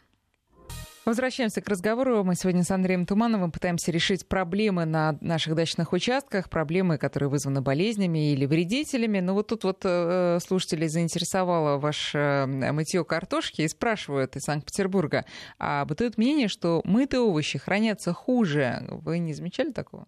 Возвращаемся 1.08 1.62
к 1.62 1.70
разговору. 1.70 2.22
Мы 2.26 2.36
сегодня 2.36 2.66
с 2.66 2.72
Андреем 2.72 3.06
Тумановым 3.06 3.50
пытаемся 3.50 3.92
решить 3.92 4.28
проблемы 4.28 4.84
на 4.84 5.18
наших 5.22 5.56
дачных 5.56 5.94
участках, 5.94 6.50
проблемы, 6.50 6.98
которые 6.98 7.30
вызваны 7.30 7.62
болезнями 7.62 8.34
или 8.34 8.46
вредителями. 8.46 9.22
Но 9.22 9.34
вот 9.34 9.48
тут 9.48 9.64
вот 9.64 9.84
э, 9.86 10.40
слушателей 10.46 10.90
заинтересовало 10.90 11.78
ваше 11.78 12.18
э, 12.18 12.72
мытье 12.74 13.06
картошки 13.06 13.62
и 13.62 13.70
спрашивают 13.70 14.36
из 14.36 14.42
Санкт-Петербурга, 14.42 15.24
а 15.60 15.86
бытует 15.86 16.18
мнение, 16.18 16.50
что 16.50 16.82
мытые 16.84 17.22
овощи 17.22 17.58
хранятся 17.58 18.12
хуже. 18.12 18.86
Вы 18.90 19.20
не 19.20 19.34
замечали 19.34 19.72
такого? 19.72 20.08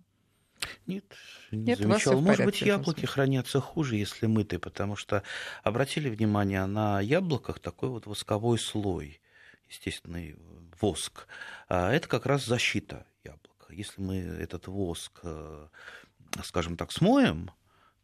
Нет, 0.85 1.05
не 1.53 1.59
Нет, 1.59 1.79
замечал. 1.79 2.19
Может 2.19 2.43
быть, 2.43 2.61
яблоки 2.61 3.05
хранятся 3.05 3.61
хуже, 3.61 3.95
если 3.95 4.25
мытые, 4.25 4.59
потому 4.59 4.97
что 4.97 5.23
обратили 5.63 6.09
внимание 6.09 6.65
на 6.65 6.99
яблоках 6.99 7.59
такой 7.59 7.87
вот 7.87 8.05
восковой 8.05 8.59
слой 8.59 9.21
естественный 9.69 10.35
воск, 10.79 11.27
а 11.67 11.91
это 11.91 12.07
как 12.07 12.25
раз 12.25 12.45
защита 12.45 13.05
яблока. 13.23 13.73
Если 13.73 14.01
мы 14.01 14.17
этот 14.17 14.67
воск, 14.67 15.19
э, 15.23 15.67
скажем 16.43 16.77
так, 16.77 16.91
смоем, 16.91 17.51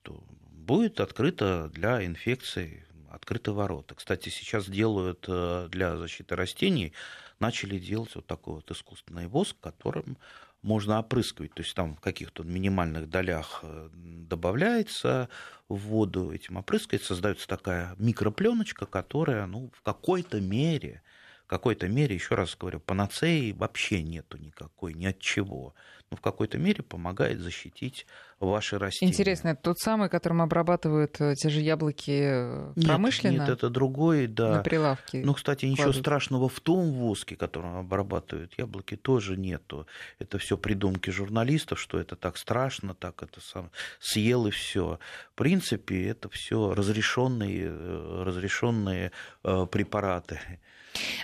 то 0.01 0.23
будет 0.51 0.99
открыто 0.99 1.69
для 1.73 2.05
инфекции 2.05 2.85
открыты 3.09 3.51
ворота. 3.51 3.95
Кстати, 3.95 4.29
сейчас 4.29 4.67
делают 4.67 5.25
э, 5.27 5.67
для 5.71 5.97
защиты 5.97 6.35
растений, 6.35 6.93
начали 7.39 7.79
делать 7.79 8.13
вот 8.15 8.27
такой 8.27 8.55
вот 8.55 8.69
искусственный 8.69 9.27
воск, 9.27 9.55
которым 9.61 10.17
можно 10.61 10.99
опрыскивать, 10.99 11.53
то 11.53 11.61
есть 11.61 11.75
там 11.75 11.95
в 11.95 12.01
каких-то 12.01 12.43
минимальных 12.43 13.09
долях 13.09 13.59
э, 13.63 13.89
добавляется 13.93 15.29
в 15.69 15.75
воду, 15.75 16.31
этим 16.31 16.57
опрыскивается, 16.57 17.09
создается 17.09 17.47
такая 17.47 17.95
микропленочка, 17.99 18.85
которая 18.85 19.45
ну, 19.45 19.71
в 19.73 19.81
какой-то 19.81 20.41
мере 20.41 21.03
какой-то 21.47 21.87
мере, 21.87 22.15
еще 22.15 22.35
раз 22.35 22.55
говорю, 22.55 22.79
панацеи 22.79 23.51
вообще 23.51 24.01
нету 24.01 24.37
никакой, 24.37 24.93
ни 24.93 25.05
от 25.05 25.19
чего. 25.19 25.75
Но 26.11 26.17
в 26.17 26.21
какой-то 26.21 26.59
мере 26.59 26.83
помогает 26.83 27.39
защитить 27.39 28.05
ваши 28.39 28.77
растения. 28.77 29.11
Интересно, 29.11 29.49
это 29.49 29.61
тот 29.61 29.79
самый, 29.79 30.07
которым 30.07 30.41
обрабатывают 30.41 31.19
э, 31.19 31.33
те 31.33 31.49
же 31.49 31.61
яблоки 31.61 32.11
э, 32.11 32.73
промышленно? 32.85 33.31
Нет, 33.31 33.41
нет 33.41 33.49
это 33.49 33.69
другой, 33.71 34.27
да. 34.27 34.57
На 34.57 34.61
прилавке 34.61 35.23
Ну, 35.25 35.33
кстати, 35.33 35.65
ничего 35.65 35.85
кладут. 35.85 36.01
страшного 36.01 36.47
в 36.47 36.59
том 36.59 36.91
воске, 36.91 37.35
которым 37.35 37.77
обрабатывают 37.77 38.53
яблоки, 38.57 38.95
тоже 38.95 39.35
нету. 39.35 39.87
Это 40.19 40.37
все 40.37 40.57
придумки 40.57 41.09
журналистов, 41.09 41.79
что 41.79 41.99
это 41.99 42.15
так 42.15 42.37
страшно, 42.37 42.93
так 42.93 43.23
это 43.23 43.41
сам 43.41 43.71
съел 43.99 44.45
и 44.45 44.51
все. 44.51 44.99
В 45.31 45.35
принципе, 45.35 46.07
это 46.07 46.29
все 46.29 46.73
разрешенные, 46.75 47.67
э, 47.67 48.23
разрешенные 48.23 49.11
препараты. 49.41 50.39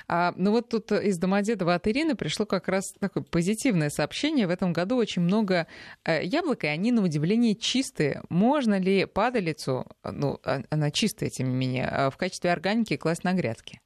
А, 0.08 0.34
ну 0.38 0.52
вот 0.52 0.70
тут 0.70 0.92
из 0.92 1.18
Домодедова 1.18 1.76
от 1.76 1.88
Ирины 1.88 2.16
пришло 2.16 2.46
как 2.46 2.68
раз 2.68 2.94
такое 3.00 3.24
позитивное 3.24 3.90
сообщение. 3.90 4.48
В 4.48 4.52
этом 4.52 4.74
году 4.74 4.96
очень 4.98 5.22
много 5.22 5.68
э, 6.04 6.24
яблок, 6.24 6.64
и 6.64 6.68
они, 6.68 6.92
на 6.92 7.04
удивление, 7.04 7.56
чистые. 7.56 8.22
Можно 8.30 8.80
ли 8.80 9.06
падалицу, 9.06 9.86
ну, 10.04 10.40
а, 10.44 10.62
она 10.70 10.92
чистая, 10.92 11.30
тем 11.30 11.50
не 11.50 11.56
менее, 11.56 11.88
а, 11.88 12.10
в 12.10 12.18
качестве 12.18 12.52
органики 12.52 12.98
класть 12.98 13.24
на 13.24 13.34
грядки? 13.34 13.82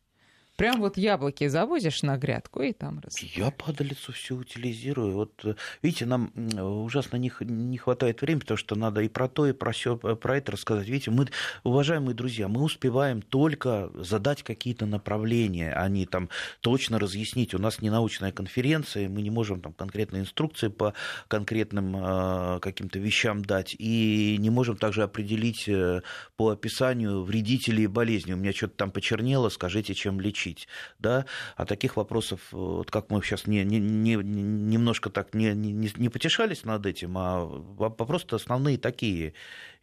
Прям 0.56 0.80
вот 0.80 0.98
яблоки 0.98 1.48
завозишь 1.48 2.02
на 2.02 2.18
грядку 2.18 2.62
и 2.62 2.72
там 2.72 3.00
раз. 3.00 3.20
Я 3.20 3.52
падалицу 3.52 4.14
все 4.14 4.36
утилизирую. 4.36 5.14
Вот 5.14 5.34
э, 5.44 5.56
видите, 5.82 6.06
нам 6.06 6.32
ужасно 6.58 7.18
не, 7.18 7.32
не 7.42 7.78
хватает 7.78 8.22
времени, 8.22 8.40
потому 8.42 8.58
что 8.58 8.76
надо 8.76 9.02
и 9.02 9.10
про 9.10 9.28
то, 9.28 9.48
и 9.48 9.52
про 9.52 9.74
все, 9.74 10.00
э, 10.02 10.16
про 10.16 10.38
это 10.38 10.54
рассказать. 10.54 10.88
Видите, 10.88 11.12
мы, 11.12 11.28
уважаемые 11.64 12.16
друзья, 12.16 12.48
мы 12.48 12.62
успеваем 12.62 13.22
только 13.22 13.92
задать 13.96 14.44
какие-то 14.44 14.86
направления, 14.86 15.74
а 15.74 15.90
не 15.90 16.06
там 16.06 16.30
точно 16.62 17.00
разъяснить. 17.00 17.54
У 17.54 17.60
нас 17.60 17.82
не 17.82 17.90
научная 17.90 18.32
конференция, 18.32 19.10
мы 19.10 19.24
не 19.24 19.32
можем 19.32 19.60
там 19.60 19.74
конкретные 19.74 20.22
инструкции 20.22 20.70
по 20.70 20.94
конкретным 21.28 21.98
э, 21.98 22.60
каким-то 22.62 22.98
вещам 23.00 23.44
дать, 23.44 23.76
и 23.78 24.38
не 24.40 24.50
можем 24.50 24.78
также 24.78 25.04
определить 25.04 25.68
э, 25.68 26.02
по 26.38 26.52
описанию 26.52 27.24
вредителей 27.24 27.84
и 27.84 27.88
болезни. 27.88 28.32
У 28.32 28.38
меня 28.38 28.54
что-то 28.54 28.76
там 28.76 28.92
почернело, 28.92 29.50
скажите, 29.50 29.94
чем 29.94 30.22
лечить 30.22 30.45
учить, 30.46 30.68
да, 31.00 31.26
а 31.56 31.66
таких 31.66 31.98
вопросов, 31.98 32.40
вот 32.52 32.92
как 32.92 33.10
мы 33.10 33.22
сейчас 33.22 33.48
не, 33.48 33.64
не, 33.64 33.80
не, 33.80 34.16
немножко 34.16 35.10
так 35.10 35.34
не, 35.34 35.54
не, 35.54 35.92
не 35.96 36.10
потешались 36.10 36.64
над 36.64 36.86
этим, 36.86 37.18
а 37.18 37.90
просто 37.90 38.36
основные 38.36 38.78
такие 38.78 39.34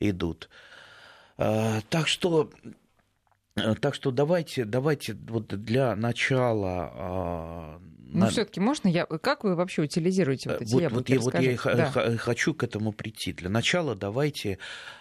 идут. 0.01 0.48
А, 1.38 1.81
так 1.88 2.09
что 2.09 2.51
так 3.81 3.94
что 3.94 4.11
давайте, 4.11 4.64
давайте 4.64 5.14
вот 5.29 5.48
для 5.48 5.94
начала. 5.94 6.90
А, 6.94 7.81
ну, 7.98 8.20
на... 8.20 8.31
все-таки 8.31 8.61
можно 8.61 8.88
я. 8.88 9.05
Как 9.05 9.44
вы 9.44 9.55
вообще 9.55 9.83
утилизируете 9.83 10.51
вот 10.51 10.62
эти 10.62 10.72
вот, 10.72 10.83
яблоки? 10.83 11.14
Вот, 11.14 11.35
вот 11.35 11.42
я 11.42 11.57
да. 11.64 12.16
хочу 12.16 12.55
к 12.55 12.62
этому 12.62 12.92
прийти. 12.92 13.35
Для 13.35 13.51
начала 13.51 13.94
давайте 13.94 14.59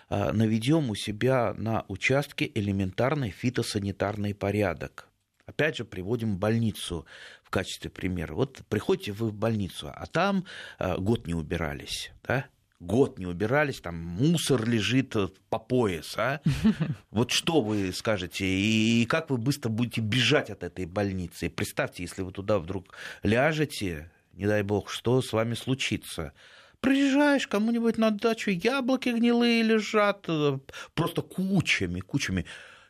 а, 0.10 0.34
наведем 0.34 0.90
у 0.90 0.96
себя 0.96 1.54
на 1.58 1.86
участке 1.88 2.52
элементарный 2.54 3.30
фитосанитарный 3.30 4.36
порядок. 4.36 5.11
Опять 5.46 5.78
же, 5.78 5.86
приводим 5.86 6.38
больницу 6.38 7.06
в 7.44 7.50
качестве 7.50 7.90
примера. 7.90 8.34
Вот 8.34 8.62
приходите 8.70 9.12
вы 9.12 9.30
в 9.30 9.34
больницу, 9.34 9.92
а 9.94 10.06
там 10.06 10.46
э, 10.80 10.98
год 10.98 11.28
не 11.28 11.34
убирались, 11.34 12.12
да? 12.24 12.46
Год 12.80 13.20
не 13.20 13.28
убирались, 13.28 13.80
там 13.80 13.96
мусор 13.96 14.68
лежит 14.68 15.16
по 15.50 15.60
пояс, 15.60 16.16
а? 16.18 16.42
Вот 17.12 17.32
что 17.32 17.62
вы 17.62 17.94
скажете, 17.94 18.46
и 18.46 19.06
как 19.06 19.30
вы 19.30 19.38
быстро 19.38 19.70
будете 19.70 20.02
бежать 20.02 20.50
от 20.50 20.64
этой 20.64 20.86
больницы? 20.86 21.46
И 21.46 21.50
представьте, 21.50 22.04
если 22.04 22.24
вы 22.24 22.32
туда 22.32 22.58
вдруг 22.58 22.96
ляжете, 23.22 24.12
не 24.34 24.48
дай 24.48 24.64
бог, 24.64 24.90
что 24.90 25.22
с 25.22 25.32
вами 25.32 25.54
случится? 25.54 26.34
приезжаешь 26.82 27.48
кому-нибудь 27.48 27.98
на 27.98 28.12
дачу, 28.12 28.52
яблоки 28.52 29.10
гнилые 29.10 29.64
лежат, 29.64 30.26
э, 30.28 30.58
просто 30.94 31.22
кучами, 31.22 32.02
кучами. 32.02 32.46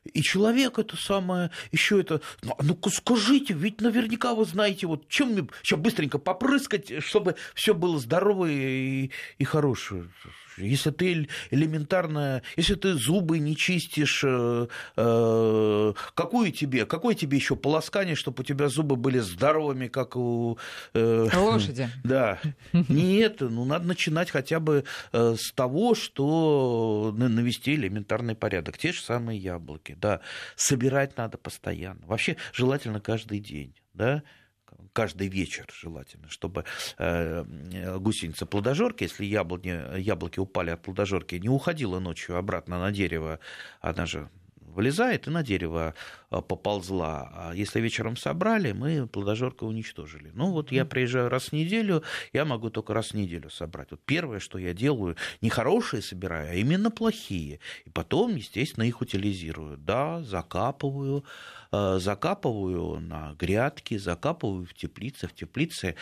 И 0.06 0.22
человек 0.24 0.80
это 0.80 0.98
самое, 0.98 1.52
еще 1.72 2.00
это, 2.02 2.22
ну, 2.42 2.56
ну 2.60 2.78
скажите, 2.90 3.54
ведь 3.54 3.82
наверняка 3.82 4.34
вы 4.34 4.46
знаете, 4.46 4.88
вот 4.88 5.08
чем 5.08 5.30
мне 5.30 5.48
сейчас 5.62 5.80
быстренько 5.80 6.18
попрыскать, 6.18 7.04
чтобы 7.04 7.36
все 7.54 7.76
было 7.76 8.00
здоровое 8.00 8.52
и, 8.52 9.12
и 9.38 9.44
хорошее. 9.44 10.10
Если 10.68 10.92
ты 10.92 11.28
элементарно, 11.50 12.42
если 12.56 12.76
ты 12.76 12.94
зубы 12.94 13.40
не 13.40 13.56
чистишь, 13.56 14.24
э, 14.24 14.68
э, 14.96 15.94
какую 16.14 16.52
тебе, 16.52 16.86
какое 16.86 17.16
тебе 17.16 17.38
еще 17.38 17.56
полоскание, 17.56 18.16
чтобы 18.16 18.42
у 18.42 18.44
тебя 18.44 18.70
зубы 18.70 18.96
были 18.96 19.20
здоровыми, 19.20 19.88
как 19.88 20.16
у 20.16 20.58
э, 20.94 21.28
лошади? 21.34 21.90
Да. 22.04 22.40
Нет, 22.74 23.38
ну 23.42 23.64
надо 23.64 23.88
начинать 23.88 24.32
хотя 24.32 24.60
бы 24.60 24.84
с 25.12 25.52
того, 25.54 25.96
что 25.96 27.14
навести 27.16 27.76
элементарный 27.76 28.36
порядок. 28.36 28.78
Те 28.78 28.92
же 28.92 29.02
самые 29.02 29.40
яблоки, 29.40 29.96
да. 30.00 30.22
Собирать 30.56 31.18
надо 31.18 31.38
постоянно. 31.38 32.02
Вообще 32.06 32.38
желательно 32.54 33.00
каждый 33.00 33.40
день, 33.40 33.74
да 33.94 34.24
каждый 34.94 35.28
вечер 35.28 35.66
желательно, 35.74 36.30
чтобы 36.30 36.66
э, 36.98 37.44
гусеница 37.98 38.46
плодожорки, 38.46 39.04
если 39.04 39.26
яблони, 39.26 40.00
яблоки 40.00 40.40
упали 40.40 40.72
от 40.72 40.82
плодожорки, 40.82 41.36
не 41.36 41.50
уходила 41.50 42.00
ночью 42.00 42.38
обратно 42.38 42.80
на 42.80 42.92
дерево, 42.92 43.40
она 43.82 44.06
же 44.06 44.30
вылезает 44.72 45.28
и 45.28 45.30
на 45.30 45.44
дерево 45.44 45.94
а, 46.30 46.42
поползла. 46.42 47.32
А 47.34 47.52
если 47.54 47.80
вечером 47.80 48.18
собрали, 48.18 48.72
мы 48.72 49.08
плодожорка 49.08 49.66
уничтожили. 49.66 50.32
Ну 50.34 50.52
вот 50.52 50.72
я 50.72 50.86
приезжаю 50.86 51.30
раз 51.30 51.48
в 51.50 51.54
неделю, 51.54 52.04
я 52.34 52.46
могу 52.46 52.70
только 52.70 52.94
раз 52.94 53.12
в 53.12 53.14
неделю 53.14 53.50
собрать. 53.50 53.92
Вот 53.92 54.02
первое, 54.06 54.40
что 54.40 54.58
я 54.58 54.74
делаю, 54.74 55.16
не 55.42 55.50
хорошие 55.50 56.02
собираю, 56.02 56.52
а 56.52 56.54
именно 56.54 56.90
плохие. 56.90 57.60
И 57.86 57.90
потом, 57.90 58.36
естественно, 58.36 58.84
их 58.84 59.02
утилизирую. 59.02 59.78
Да, 59.78 60.22
закапываю, 60.24 61.26
закапываю 61.72 63.00
на 63.00 63.34
грядки, 63.40 63.98
закапываю 63.98 64.66
в 64.66 64.74
теплице. 64.74 65.28
В 65.28 65.34
теплице 65.34 65.96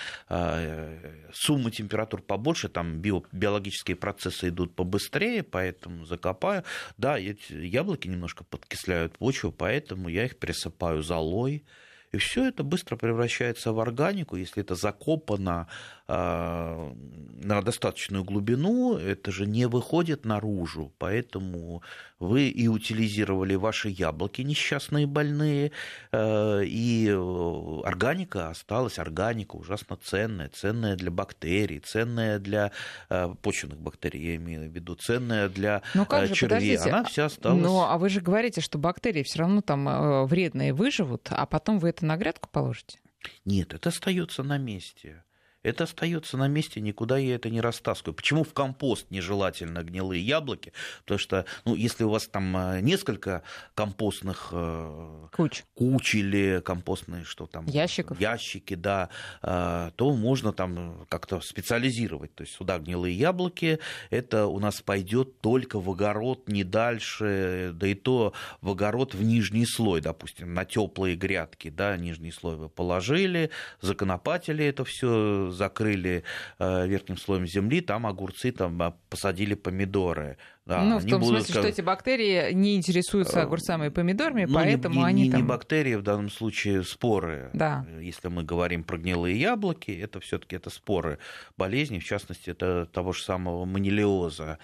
сумма 1.32 1.72
температур 1.72 2.22
побольше, 2.22 2.70
там 2.70 3.00
био, 3.00 3.22
биологические 3.32 3.96
процессы 3.96 4.50
идут 4.50 4.76
побыстрее, 4.76 5.44
поэтому 5.44 6.06
закопаю. 6.06 6.64
Да, 6.98 7.18
яблоки 7.18 8.08
немножко 8.08 8.44
подкисляют 8.44 9.18
почву, 9.18 9.52
поэтому 9.52 10.10
я 10.10 10.26
их 10.26 10.38
присыпаю 10.40 11.04
золой. 11.04 11.64
И 12.12 12.18
все 12.18 12.48
это 12.48 12.64
быстро 12.64 12.96
превращается 12.96 13.72
в 13.72 13.80
органику, 13.80 14.36
если 14.36 14.64
это 14.64 14.74
закопано 14.74 15.68
на 16.10 17.62
достаточную 17.62 18.24
глубину, 18.24 18.98
это 18.98 19.32
же 19.32 19.46
не 19.46 19.68
выходит 19.68 20.26
наружу, 20.26 20.92
поэтому 20.98 21.84
вы 22.20 22.50
и 22.50 22.68
утилизировали 22.68 23.56
ваши 23.56 23.90
яблоки 23.90 24.42
несчастные, 24.42 25.08
больные, 25.08 25.72
а, 26.12 26.62
и 26.62 27.10
органика 27.84 28.50
осталась, 28.50 29.00
органика 29.00 29.56
ужасно 29.56 29.98
ценная, 29.98 30.50
ценная 30.50 30.96
для 30.96 31.12
бактерий, 31.12 31.80
ценная 31.80 32.40
для 32.40 32.72
а, 33.10 33.36
почвенных 33.36 33.80
бактерий, 33.80 34.32
я 34.32 34.36
имею 34.36 34.70
в 34.70 34.74
виду, 34.74 34.96
ценная 34.96 35.48
для 35.48 35.82
Но 35.94 36.02
ну 36.02 36.06
как 36.06 36.28
же, 36.28 36.34
червей, 36.34 36.78
она 36.78 37.04
вся 37.04 37.26
осталась. 37.26 37.62
Ну, 37.62 37.82
а 37.82 37.98
вы 37.98 38.10
же 38.10 38.20
говорите, 38.22 38.62
что 38.62 38.78
бактерии 38.78 39.24
все 39.24 39.40
равно 39.40 39.62
там 39.62 40.26
вредные 40.26 40.74
выживут, 40.74 41.28
а 41.30 41.46
потом 41.46 41.80
вы 41.80 41.90
это 41.90 42.06
на 42.06 42.18
грядку 42.18 42.50
положите? 42.52 43.00
Нет, 43.46 43.74
это 43.74 43.90
остается 43.90 44.44
на 44.44 44.58
месте 44.58 45.24
это 45.70 45.86
остается 45.86 46.38
на 46.38 46.48
месте, 46.48 46.82
никуда 46.82 47.18
я 47.18 47.36
это 47.36 47.50
не 47.50 47.62
растаскиваю. 47.62 48.16
Почему 48.16 48.44
в 48.44 48.54
компост 48.54 49.10
нежелательно 49.10 49.84
гнилые 49.84 50.22
яблоки? 50.22 50.74
Потому 51.04 51.20
что, 51.20 51.46
ну, 51.66 51.76
если 51.76 52.04
у 52.04 52.10
вас 52.10 52.28
там 52.28 52.56
э, 52.56 52.82
несколько 52.82 53.44
компостных 53.76 54.50
э, 54.52 55.28
куч, 55.32 55.64
куч 55.74 56.16
или 56.16 56.62
компостные, 56.64 57.24
что 57.24 57.46
там, 57.46 57.66
Ящиков. 57.68 58.20
ящики, 58.20 58.76
да, 58.76 59.10
э, 59.42 59.92
то 59.96 60.12
можно 60.14 60.54
там 60.54 61.06
как-то 61.10 61.42
специализировать. 61.42 62.34
То 62.36 62.44
есть 62.44 62.56
сюда 62.56 62.80
гнилые 62.80 63.16
яблоки, 63.18 63.80
это 64.10 64.48
у 64.48 64.60
нас 64.60 64.82
пойдет 64.82 65.40
только 65.42 65.80
в 65.80 65.90
огород, 65.90 66.48
не 66.48 66.64
дальше, 66.64 67.72
да 67.74 67.88
и 67.88 67.94
то 67.94 68.34
в 68.62 68.72
огород 68.72 69.14
в 69.14 69.24
нижний 69.24 69.66
слой, 69.66 70.02
допустим, 70.02 70.54
на 70.54 70.66
теплые 70.66 71.16
грядки, 71.16 71.70
да, 71.70 71.96
нижний 71.98 72.32
слой 72.32 72.56
вы 72.56 72.70
положили, 72.70 73.52
законопатили 73.82 74.66
это 74.66 74.84
все 74.84 75.52
закрыли 75.60 76.24
э, 76.58 76.88
верхним 76.88 77.18
слоем 77.18 77.46
земли, 77.46 77.82
там 77.82 78.08
огурцы, 78.08 78.52
там 78.52 78.82
а, 78.82 78.96
посадили 79.10 79.54
помидоры. 79.54 80.38
Да, 80.66 80.84
ну, 80.84 81.00
в 81.00 81.06
том 81.06 81.20
будут... 81.22 81.46
смысле, 81.46 81.62
что 81.62 81.68
эти 81.68 81.82
бактерии 81.82 82.54
не 82.54 82.76
интересуются 82.76 83.40
э, 83.40 83.44
огурцами 83.44 83.88
и 83.88 83.90
помидорами, 83.90 84.46
ну, 84.46 84.54
поэтому 84.54 85.00
не, 85.02 85.06
они 85.06 85.24
не, 85.24 85.32
там... 85.32 85.42
Не 85.42 85.48
бактерии, 85.48 85.96
в 85.96 86.04
данном 86.04 86.30
случае 86.30 86.84
споры. 86.84 87.50
Да. 87.54 87.86
Если 88.00 88.28
мы 88.28 88.44
говорим 88.44 88.84
про 88.84 88.98
гнилые 88.98 89.40
яблоки, 89.40 89.92
это 89.92 90.20
все 90.20 90.38
таки 90.38 90.56
это 90.56 90.70
споры 90.70 91.18
болезни, 91.58 92.00
в 92.00 92.06
частности, 92.06 92.52
это 92.52 92.86
того 92.86 93.14
же 93.14 93.24
самого 93.24 93.66
манилиоза. 93.66 94.60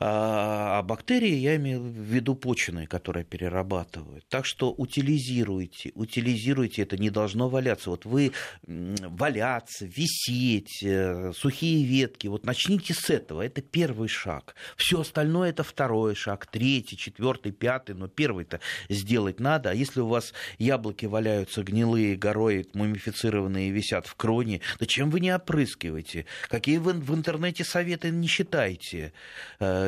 А, 0.00 0.78
а 0.78 0.82
бактерии 0.82 1.34
я 1.34 1.56
имею 1.56 1.80
в 1.80 1.86
виду 1.86 2.34
почные, 2.34 2.86
которые 2.86 3.24
перерабатывают. 3.24 4.24
Так 4.28 4.46
что 4.46 4.70
утилизируйте, 4.70 5.90
утилизируйте, 5.94 6.82
это 6.82 6.96
не 6.96 7.10
должно 7.10 7.48
валяться. 7.48 7.90
Вот 7.90 8.04
вы 8.04 8.32
валяться, 8.66 9.86
висеть, 9.86 10.82
э, 10.84 11.32
сухие 11.34 11.84
ветки, 11.84 12.28
вот 12.28 12.44
начните 12.44 12.94
с 12.94 13.10
этого, 13.10 13.42
это 13.42 13.60
первый 13.60 14.08
шаг. 14.08 14.54
Все 14.76 15.00
остальное 15.00 15.50
это 15.50 15.64
второй 15.64 16.14
шаг, 16.14 16.46
третий, 16.46 16.96
четвертый, 16.96 17.52
пятый, 17.52 17.94
но 17.94 18.06
первый-то 18.06 18.60
сделать 18.88 19.40
надо. 19.40 19.70
А 19.70 19.74
если 19.74 20.00
у 20.00 20.06
вас 20.06 20.32
яблоки 20.58 21.06
валяются 21.06 21.64
гнилые, 21.64 22.16
горой, 22.16 22.68
мумифицированные, 22.72 23.70
висят 23.70 24.06
в 24.06 24.14
кроне, 24.14 24.60
да 24.78 24.86
чем 24.86 25.10
вы 25.10 25.20
не 25.20 25.34
опрыскиваете? 25.34 26.26
Какие 26.48 26.78
вы 26.78 26.92
в 26.92 27.14
интернете 27.14 27.64
советы 27.64 28.10
не 28.10 28.28
считайте? 28.28 29.12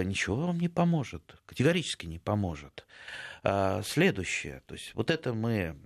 Э, 0.01 0.05
ничего 0.05 0.37
вам 0.37 0.59
не 0.59 0.69
поможет, 0.69 1.37
категорически 1.47 2.07
не 2.07 2.19
поможет. 2.19 2.87
А, 3.43 3.83
следующее, 3.83 4.63
то 4.67 4.75
есть 4.75 4.95
вот 4.95 5.11
это 5.11 5.33
мы 5.33 5.77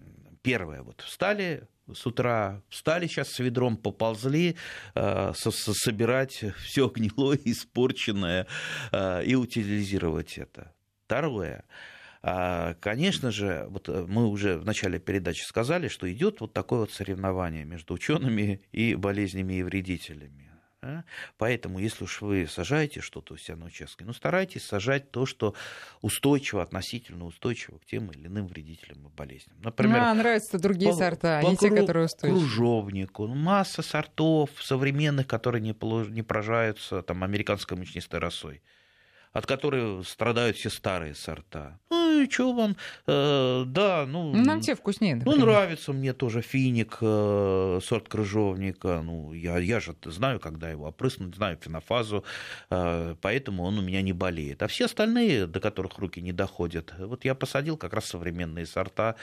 первое, 0.42 0.82
вот 0.82 1.00
встали 1.02 1.68
с 1.92 2.06
утра, 2.06 2.62
встали 2.68 3.06
сейчас 3.06 3.28
с 3.28 3.38
ведром, 3.38 3.76
поползли 3.76 4.56
э, 4.94 5.32
со, 5.34 5.50
со, 5.50 5.74
собирать 5.74 6.44
все 6.64 6.88
гнилое, 6.88 7.38
испорченное 7.44 8.46
э, 8.90 9.24
и 9.24 9.34
утилизировать 9.34 10.38
это. 10.38 10.72
Второе. 11.04 11.64
Конечно 12.80 13.30
же, 13.30 13.66
вот 13.68 13.86
мы 13.88 14.28
уже 14.28 14.56
в 14.56 14.64
начале 14.64 14.98
передачи 14.98 15.42
сказали, 15.42 15.88
что 15.88 16.10
идет 16.10 16.40
вот 16.40 16.54
такое 16.54 16.80
вот 16.80 16.90
соревнование 16.90 17.66
между 17.66 17.92
учеными 17.92 18.62
и 18.72 18.94
болезнями 18.94 19.52
и 19.52 19.62
вредителями. 19.62 20.53
А? 20.84 21.04
Поэтому, 21.38 21.78
если 21.78 22.04
уж 22.04 22.20
вы 22.20 22.46
сажаете 22.46 23.00
что-то 23.00 23.34
у 23.34 23.36
себя 23.38 23.56
на 23.56 23.66
участке, 23.66 24.04
ну, 24.04 24.12
старайтесь 24.12 24.64
сажать 24.64 25.10
то, 25.10 25.24
что 25.24 25.54
устойчиво, 26.02 26.62
относительно 26.62 27.24
устойчиво 27.24 27.78
к 27.78 27.86
тем 27.86 28.10
или 28.10 28.26
иным 28.26 28.46
вредителям 28.46 29.06
и 29.06 29.10
болезням. 29.10 29.56
Например, 29.62 29.98
а, 29.98 30.14
нравятся 30.14 30.58
другие 30.58 30.90
по, 30.90 30.96
сорта, 30.98 31.40
по 31.40 31.48
не 31.48 31.56
те, 31.56 31.70
которые 31.70 32.04
устойчивы. 32.04 32.38
Кружовнику, 32.38 33.26
ну, 33.26 33.34
масса 33.34 33.80
сортов 33.80 34.50
современных, 34.60 35.26
которые 35.26 35.62
не, 35.62 35.74
не 36.10 36.22
поражаются 36.22 37.00
там, 37.02 37.24
американской 37.24 37.78
мучнистой 37.78 38.20
росой 38.20 38.62
от 39.32 39.46
которой 39.46 40.04
страдают 40.04 40.56
все 40.56 40.70
старые 40.70 41.16
сорта. 41.16 41.80
Ну 41.90 42.03
и 42.20 42.30
что 42.30 42.52
вам, 42.52 42.76
э, 43.06 43.64
да, 43.66 44.06
ну... 44.06 44.32
Нам 44.34 44.60
те 44.60 44.74
вкуснее. 44.74 45.16
Например. 45.16 45.38
Ну, 45.38 45.46
нравится 45.46 45.92
мне 45.92 46.12
тоже 46.12 46.40
финик, 46.42 46.98
э, 47.00 47.80
сорт 47.82 48.08
крыжовника. 48.08 49.02
Ну, 49.02 49.32
я, 49.32 49.58
я 49.58 49.80
же 49.80 49.94
знаю, 50.04 50.40
когда 50.40 50.70
его 50.70 50.86
опрыснуть, 50.86 51.34
знаю 51.34 51.58
фенофазу, 51.60 52.24
э, 52.70 53.14
поэтому 53.20 53.64
он 53.64 53.78
у 53.78 53.82
меня 53.82 54.02
не 54.02 54.12
болеет. 54.12 54.62
А 54.62 54.66
все 54.66 54.86
остальные, 54.86 55.46
до 55.46 55.60
которых 55.60 55.98
руки 55.98 56.20
не 56.20 56.32
доходят, 56.32 56.94
вот 56.98 57.24
я 57.24 57.34
посадил 57.34 57.76
как 57.76 57.92
раз 57.92 58.06
современные 58.06 58.66
сорта, 58.66 59.16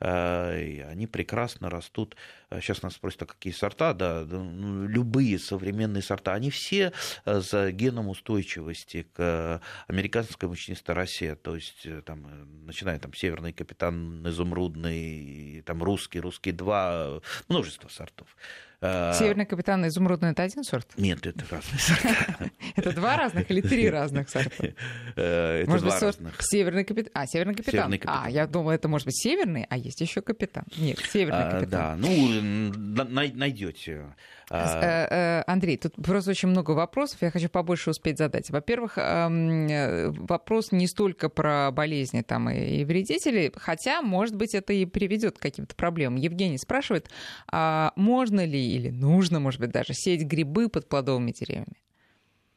э, 0.00 0.82
они 0.90 1.06
прекрасно 1.06 1.70
растут. 1.70 2.16
Сейчас 2.60 2.82
нас 2.82 2.94
спросят, 2.94 3.22
а 3.22 3.26
какие 3.26 3.52
сорта? 3.52 3.94
Да, 3.94 4.24
ну, 4.28 4.86
любые 4.86 5.38
современные 5.38 6.02
сорта, 6.02 6.34
они 6.34 6.50
все 6.50 6.92
э, 7.24 7.40
за 7.40 7.72
геном 7.72 8.08
устойчивости 8.08 9.06
к 9.14 9.60
американская 9.86 10.48
мучнистая 10.48 10.96
Россия, 10.96 11.36
то 11.36 11.54
есть 11.54 11.86
э, 11.86 12.02
там, 12.02 12.26
э, 12.26 12.44
начиная 12.66 12.98
там 12.98 13.14
северный 13.14 13.52
капитан 13.52 14.26
изумрудный, 14.28 15.62
там 15.62 15.82
русский, 15.82 16.20
русский 16.20 16.52
два, 16.52 17.20
множество 17.48 17.88
сортов. 17.88 18.36
А, 18.84 19.12
Северный 19.12 19.46
капитан 19.46 19.86
изумрудный 19.86 20.32
это 20.32 20.42
один 20.42 20.64
сорт? 20.64 20.88
Нет, 20.96 21.24
это 21.24 21.44
разные 21.48 21.78
сорта. 21.78 22.50
Это 22.76 22.92
два 22.92 23.16
разных 23.16 23.48
или 23.50 23.60
три 23.60 23.88
разных 23.88 24.28
сорта? 24.28 24.74
Э, 25.14 25.64
может 25.66 25.84
быть, 25.86 25.94
сорт 25.94 26.18
Северный 26.40 26.84
капитан. 26.84 27.12
А, 27.14 27.26
северный 27.26 27.54
капитан. 27.54 27.92
А, 28.06 28.28
я 28.28 28.46
думала, 28.48 28.72
это 28.72 28.88
может 28.88 29.06
быть 29.06 29.16
северный, 29.16 29.66
а 29.68 29.76
есть 29.76 30.00
еще 30.00 30.20
капитан. 30.20 30.64
Нет, 30.76 30.98
северный 30.98 31.44
а, 31.44 31.50
капитан. 31.52 31.70
Да, 31.70 31.96
ну, 31.96 33.04
найдете. 33.08 34.14
А. 34.52 34.80
Э, 34.82 35.40
э, 35.40 35.44
Андрей, 35.46 35.78
тут 35.78 35.94
просто 35.94 36.30
очень 36.30 36.48
много 36.48 36.72
вопросов, 36.72 37.22
я 37.22 37.30
хочу 37.30 37.48
побольше 37.48 37.90
успеть 37.90 38.18
задать. 38.18 38.50
Во-первых, 38.50 38.96
вопрос 38.96 40.72
не 40.72 40.86
столько 40.86 41.28
про 41.28 41.70
болезни 41.70 42.20
там 42.20 42.50
и 42.50 42.84
вредители, 42.84 43.52
хотя, 43.56 44.02
может 44.02 44.36
быть, 44.36 44.54
это 44.54 44.72
и 44.72 44.84
приведет 44.84 45.38
к 45.38 45.42
каким-то 45.42 45.74
проблемам. 45.74 46.16
Евгений 46.16 46.58
спрашивает, 46.58 47.10
а 47.50 47.92
можно 47.96 48.44
ли 48.44 48.60
или 48.60 48.90
нужно, 48.90 49.40
может 49.40 49.60
быть, 49.60 49.70
даже 49.70 49.94
сеять 49.94 50.22
грибы 50.22 50.68
под 50.68 50.88
плодовыми 50.88 51.32
деревьями? 51.32 51.78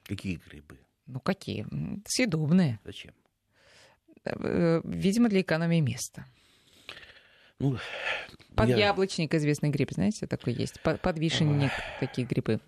Какие 0.03 0.39
грибы? 0.49 0.79
Ну, 1.07 1.19
какие? 1.19 1.65
Съедобные. 2.07 2.79
Зачем? 2.83 3.13
Э, 4.25 4.81
видимо, 4.83 5.29
для 5.29 5.41
экономии 5.41 5.79
места. 5.79 6.25
Ну, 7.59 7.77
Подъяблочник, 8.55 9.33
я... 9.33 9.39
известный 9.39 9.69
гриб, 9.69 9.91
знаете, 9.91 10.27
такой 10.27 10.53
есть. 10.53 10.79
Подвишенник, 10.81 11.71
такие 11.99 12.27
грибы. 12.27 12.59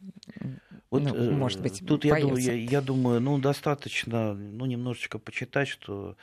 Вот, 0.90 1.04
ну, 1.04 1.14
э, 1.14 1.32
может 1.32 1.62
быть, 1.62 1.84
тут 1.86 2.06
я 2.06 2.20
думаю, 2.20 2.42
я, 2.42 2.54
я 2.54 2.82
думаю, 2.82 3.20
ну, 3.20 3.38
достаточно, 3.40 4.34
ну, 4.34 4.66
немножечко 4.66 5.20
почитать, 5.20 5.68
что 5.68 6.16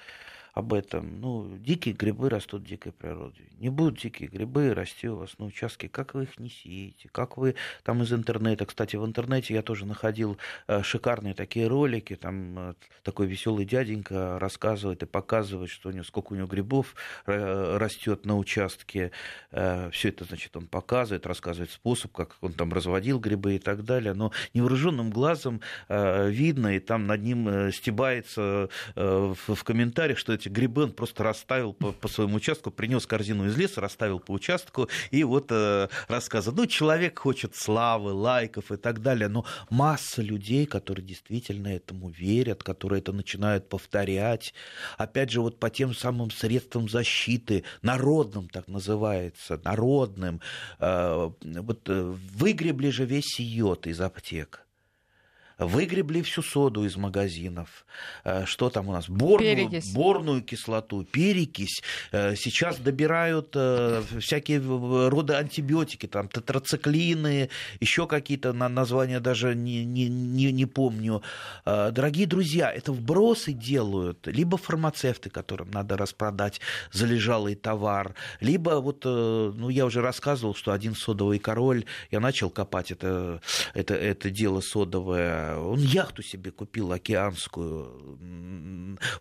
об 0.54 0.72
этом. 0.72 1.20
Ну, 1.20 1.58
дикие 1.58 1.94
грибы 1.94 2.30
растут 2.30 2.62
в 2.62 2.66
дикой 2.66 2.92
природе. 2.92 3.42
Не 3.58 3.70
будут 3.70 3.98
дикие 3.98 4.28
грибы 4.28 4.72
расти 4.72 5.08
у 5.08 5.16
вас 5.16 5.36
на 5.38 5.46
участке. 5.46 5.88
Как 5.88 6.14
вы 6.14 6.24
их 6.24 6.38
не 6.38 6.48
сеете? 6.48 7.08
Как 7.10 7.36
вы 7.36 7.56
там 7.82 8.02
из 8.02 8.12
интернета... 8.12 8.64
Кстати, 8.64 8.94
в 8.94 9.04
интернете 9.04 9.52
я 9.52 9.62
тоже 9.62 9.84
находил 9.84 10.38
э, 10.68 10.82
шикарные 10.84 11.34
такие 11.34 11.66
ролики. 11.66 12.14
Там 12.14 12.58
э, 12.58 12.74
такой 13.02 13.26
веселый 13.26 13.64
дяденька 13.64 14.38
рассказывает 14.38 15.02
и 15.02 15.06
показывает, 15.06 15.70
что 15.70 15.88
у 15.88 15.92
него, 15.92 16.04
сколько 16.04 16.34
у 16.34 16.36
него 16.36 16.46
грибов 16.46 16.94
э, 17.26 17.76
растет 17.76 18.24
на 18.24 18.38
участке. 18.38 19.10
Все 19.50 20.08
это, 20.08 20.24
значит, 20.24 20.56
он 20.56 20.66
показывает, 20.66 21.26
рассказывает 21.26 21.70
способ, 21.70 22.12
как 22.12 22.36
он 22.40 22.52
там 22.52 22.72
разводил 22.72 23.18
грибы 23.18 23.56
и 23.56 23.58
так 23.58 23.84
далее. 23.84 24.14
Но 24.14 24.30
невооруженным 24.52 25.10
глазом 25.10 25.60
видно, 25.88 26.76
и 26.76 26.80
там 26.80 27.06
над 27.06 27.22
ним 27.22 27.72
стебается 27.72 28.68
в 28.94 29.64
комментариях, 29.64 30.18
что 30.18 30.32
эти 30.32 30.43
грибы 30.50 30.84
он 30.84 30.92
просто 30.92 31.24
расставил 31.24 31.72
по, 31.72 31.92
по 31.92 32.08
своему 32.08 32.36
участку, 32.36 32.70
принес 32.70 33.06
корзину 33.06 33.46
из 33.46 33.56
леса, 33.56 33.80
расставил 33.80 34.18
по 34.18 34.32
участку 34.32 34.88
и 35.10 35.24
вот 35.24 35.46
э, 35.50 35.88
рассказывает. 36.08 36.58
Ну, 36.58 36.66
человек 36.66 37.18
хочет 37.18 37.54
славы, 37.54 38.12
лайков 38.12 38.72
и 38.72 38.76
так 38.76 39.00
далее, 39.00 39.28
но 39.28 39.44
масса 39.70 40.22
людей, 40.22 40.66
которые 40.66 41.04
действительно 41.04 41.68
этому 41.68 42.08
верят, 42.08 42.62
которые 42.62 43.00
это 43.00 43.12
начинают 43.12 43.68
повторять. 43.68 44.54
Опять 44.98 45.30
же, 45.30 45.40
вот 45.40 45.58
по 45.58 45.70
тем 45.70 45.94
самым 45.94 46.30
средствам 46.30 46.88
защиты, 46.88 47.64
народным 47.82 48.48
так 48.48 48.68
называется, 48.68 49.60
народным. 49.64 50.40
Э, 50.78 51.30
вот 51.42 51.88
э, 51.88 52.14
выгребли 52.34 52.90
же 52.90 53.04
весь 53.04 53.38
йод 53.38 53.86
из 53.86 54.00
аптек 54.00 54.63
выгребли 55.58 56.22
всю 56.22 56.42
соду 56.42 56.84
из 56.84 56.96
магазинов. 56.96 57.86
Э, 58.24 58.44
что 58.46 58.70
там 58.70 58.88
у 58.88 58.92
нас? 58.92 59.08
Борную, 59.08 59.70
борную 59.94 60.42
кислоту, 60.42 61.04
перекись. 61.04 61.82
Э, 62.12 62.34
сейчас 62.36 62.78
добирают 62.78 63.50
э, 63.54 64.02
всякие 64.20 64.60
роды 65.08 65.34
антибиотики, 65.34 66.06
там 66.06 66.28
тетрациклины, 66.28 67.50
еще 67.80 68.06
какие-то 68.06 68.52
названия 68.52 69.20
даже 69.20 69.54
не, 69.54 69.84
не, 69.84 70.08
не, 70.08 70.52
не 70.52 70.66
помню. 70.66 71.22
Дорогие 71.64 72.26
друзья, 72.26 72.72
это 72.72 72.92
вбросы 72.92 73.52
делают 73.52 74.26
либо 74.26 74.56
фармацевты, 74.56 75.30
которым 75.30 75.70
надо 75.70 75.96
распродать 75.96 76.60
залежалый 76.92 77.54
товар, 77.54 78.14
либо 78.40 78.80
вот, 78.80 79.04
ну, 79.04 79.68
я 79.68 79.86
уже 79.86 80.00
рассказывал, 80.00 80.54
что 80.54 80.72
один 80.72 80.94
содовый 80.94 81.38
король, 81.38 81.84
я 82.10 82.20
начал 82.20 82.50
копать 82.50 82.90
это, 82.90 83.40
это, 83.74 83.94
это 83.94 84.30
дело 84.30 84.60
содовое, 84.60 85.43
он 85.52 85.80
яхту 85.80 86.22
себе 86.22 86.50
купил 86.50 86.92
океанскую. 86.92 88.18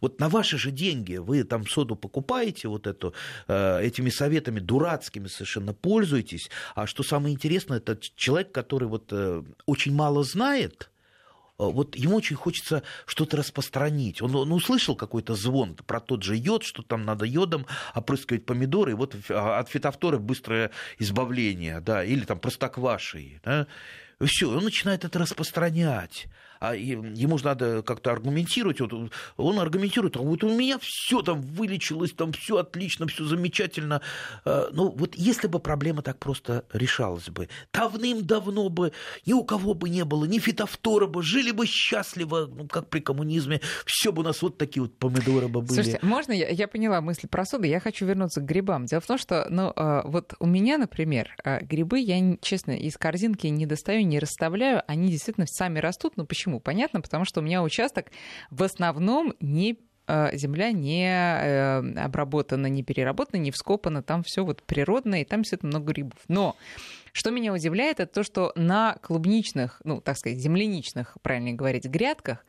Вот 0.01 0.19
на 0.19 0.30
ваши 0.30 0.57
же 0.57 0.71
деньги 0.71 1.17
вы 1.17 1.43
там 1.43 1.67
соду 1.67 1.95
покупаете, 1.95 2.67
вот 2.67 2.88
эту, 2.88 3.13
э, 3.47 3.82
этими 3.82 4.09
советами 4.09 4.59
дурацкими 4.59 5.28
совершенно 5.28 5.74
пользуетесь. 5.74 6.49
А 6.76 6.88
что 6.88 7.03
самое 7.03 7.34
интересное, 7.34 7.78
это 7.78 7.97
человек, 8.15 8.51
который 8.51 8.88
вот 8.88 9.09
э, 9.11 9.43
очень 9.65 9.93
мало 9.93 10.24
знает, 10.24 10.91
э, 11.59 11.63
вот 11.63 11.95
ему 11.95 12.17
очень 12.17 12.36
хочется 12.36 12.84
что-то 13.05 13.38
распространить. 13.38 14.21
Он, 14.21 14.36
он 14.36 14.51
услышал 14.51 14.95
какой-то 14.95 15.36
звон 15.36 15.76
про 15.76 15.99
тот 15.99 16.24
же 16.24 16.36
йод, 16.36 16.63
что 16.63 16.84
там 16.84 17.05
надо 17.05 17.26
йодом 17.26 17.65
опрыскивать 17.95 18.45
помидоры, 18.45 18.91
и 18.91 18.95
вот 18.95 19.15
а, 19.30 19.59
от 19.59 19.69
фитофторы 19.69 20.19
быстрое 20.19 20.71
избавление, 20.99 21.82
да, 21.82 22.03
или 22.03 22.26
там 22.26 22.39
простоквашей, 22.39 23.39
да, 23.43 23.67
все, 24.26 24.49
он 24.49 24.63
начинает 24.63 25.05
это 25.05 25.19
распространять 25.19 26.28
а 26.64 26.76
ему 26.76 27.38
же 27.38 27.43
надо 27.43 27.84
как-то 27.84 28.11
аргументировать. 28.11 28.80
Вот 28.80 28.93
он 29.36 29.59
аргументирует, 29.59 30.16
а 30.16 30.20
вот 30.22 30.45
у 30.45 30.49
меня 30.49 30.80
все 30.80 31.22
там 31.22 31.41
вылечилось, 31.41 32.14
там 32.14 32.32
все 32.32 32.55
отлично, 32.55 33.05
все 33.05 33.26
замечательно. 33.26 34.01
А, 34.45 34.70
ну, 34.72 34.89
вот 34.89 35.16
если 35.16 35.47
бы 35.47 35.59
проблема 35.59 36.03
так 36.03 36.20
просто 36.20 36.64
решалась 36.72 37.28
бы, 37.28 37.49
давным-давно 37.74 38.70
бы 38.70 38.93
ни 39.26 39.34
у 39.34 39.43
кого 39.43 39.74
бы 39.74 39.89
не 39.89 40.05
было, 40.05 40.24
ни 40.24 40.39
фитофтора 40.39 41.07
бы, 41.07 41.22
жили 41.22 41.51
бы 41.51 41.66
счастливо, 41.66 42.49
ну, 42.49 42.66
как 42.70 42.88
при 42.88 43.01
коммунизме, 43.01 43.59
все 43.86 44.14
бы 44.14 44.22
у 44.22 44.26
нас 44.26 44.41
вот 44.41 44.57
такие 44.57 44.84
вот 44.84 44.97
помидоры 44.97 45.49
бы 45.49 45.59
были. 45.59 45.74
Слушайте, 45.74 45.99
можно 46.01 46.32
я, 46.32 46.47
я 46.47 46.70
поняла 46.70 47.01
мысли 47.01 47.28
про 47.28 47.43
соду, 47.43 47.66
я 47.66 47.82
хочу 47.82 48.05
вернуться 48.05 48.39
к 48.39 48.45
грибам. 48.45 48.86
Дело 48.86 49.01
в 49.01 49.05
том, 49.05 49.18
что, 49.18 49.47
ну, 49.49 49.74
а, 49.76 50.03
вот 50.07 50.36
у 50.39 50.45
меня, 50.45 50.78
например, 50.78 51.36
а, 51.43 51.59
грибы 51.59 51.99
я, 51.99 52.38
честно, 52.41 52.72
из 52.72 52.95
корзинки 52.95 53.47
не 53.47 53.66
достаю, 53.66 54.05
не 54.05 54.18
расставляю, 54.18 54.82
они 54.88 55.09
действительно 55.11 55.45
сами 55.45 55.80
растут, 55.80 56.16
но 56.16 56.26
почему? 56.26 56.53
Почему? 56.54 56.60
Понятно, 56.60 57.01
потому 57.01 57.26
что 57.26 57.39
у 57.39 57.43
меня 57.43 57.64
участок 57.64 58.12
в 58.51 58.62
основном 58.64 59.34
не 59.39 59.80
э, 60.08 60.36
земля 60.38 60.72
не 60.72 61.08
э, 61.08 61.99
обработана, 61.99 62.68
не 62.68 62.84
переработана, 62.84 63.39
не 63.41 63.51
вскопана, 63.51 64.04
там 64.04 64.24
все 64.24 64.43
вот 64.43 64.62
природное, 64.64 65.22
и 65.22 65.26
там 65.26 65.41
действительно 65.41 65.72
много 65.72 65.93
грибов. 65.93 66.20
Но 66.28 66.56
что 67.12 67.32
меня 67.32 67.54
удивляет, 67.54 67.99
это 67.99 68.14
то, 68.14 68.24
что 68.24 68.51
на 68.56 68.97
клубничных, 69.01 69.82
ну, 69.84 70.01
так 70.01 70.18
сказать, 70.18 70.39
земляничных, 70.39 71.18
правильно 71.22 71.54
говорить, 71.54 71.86
грядках 71.86 72.45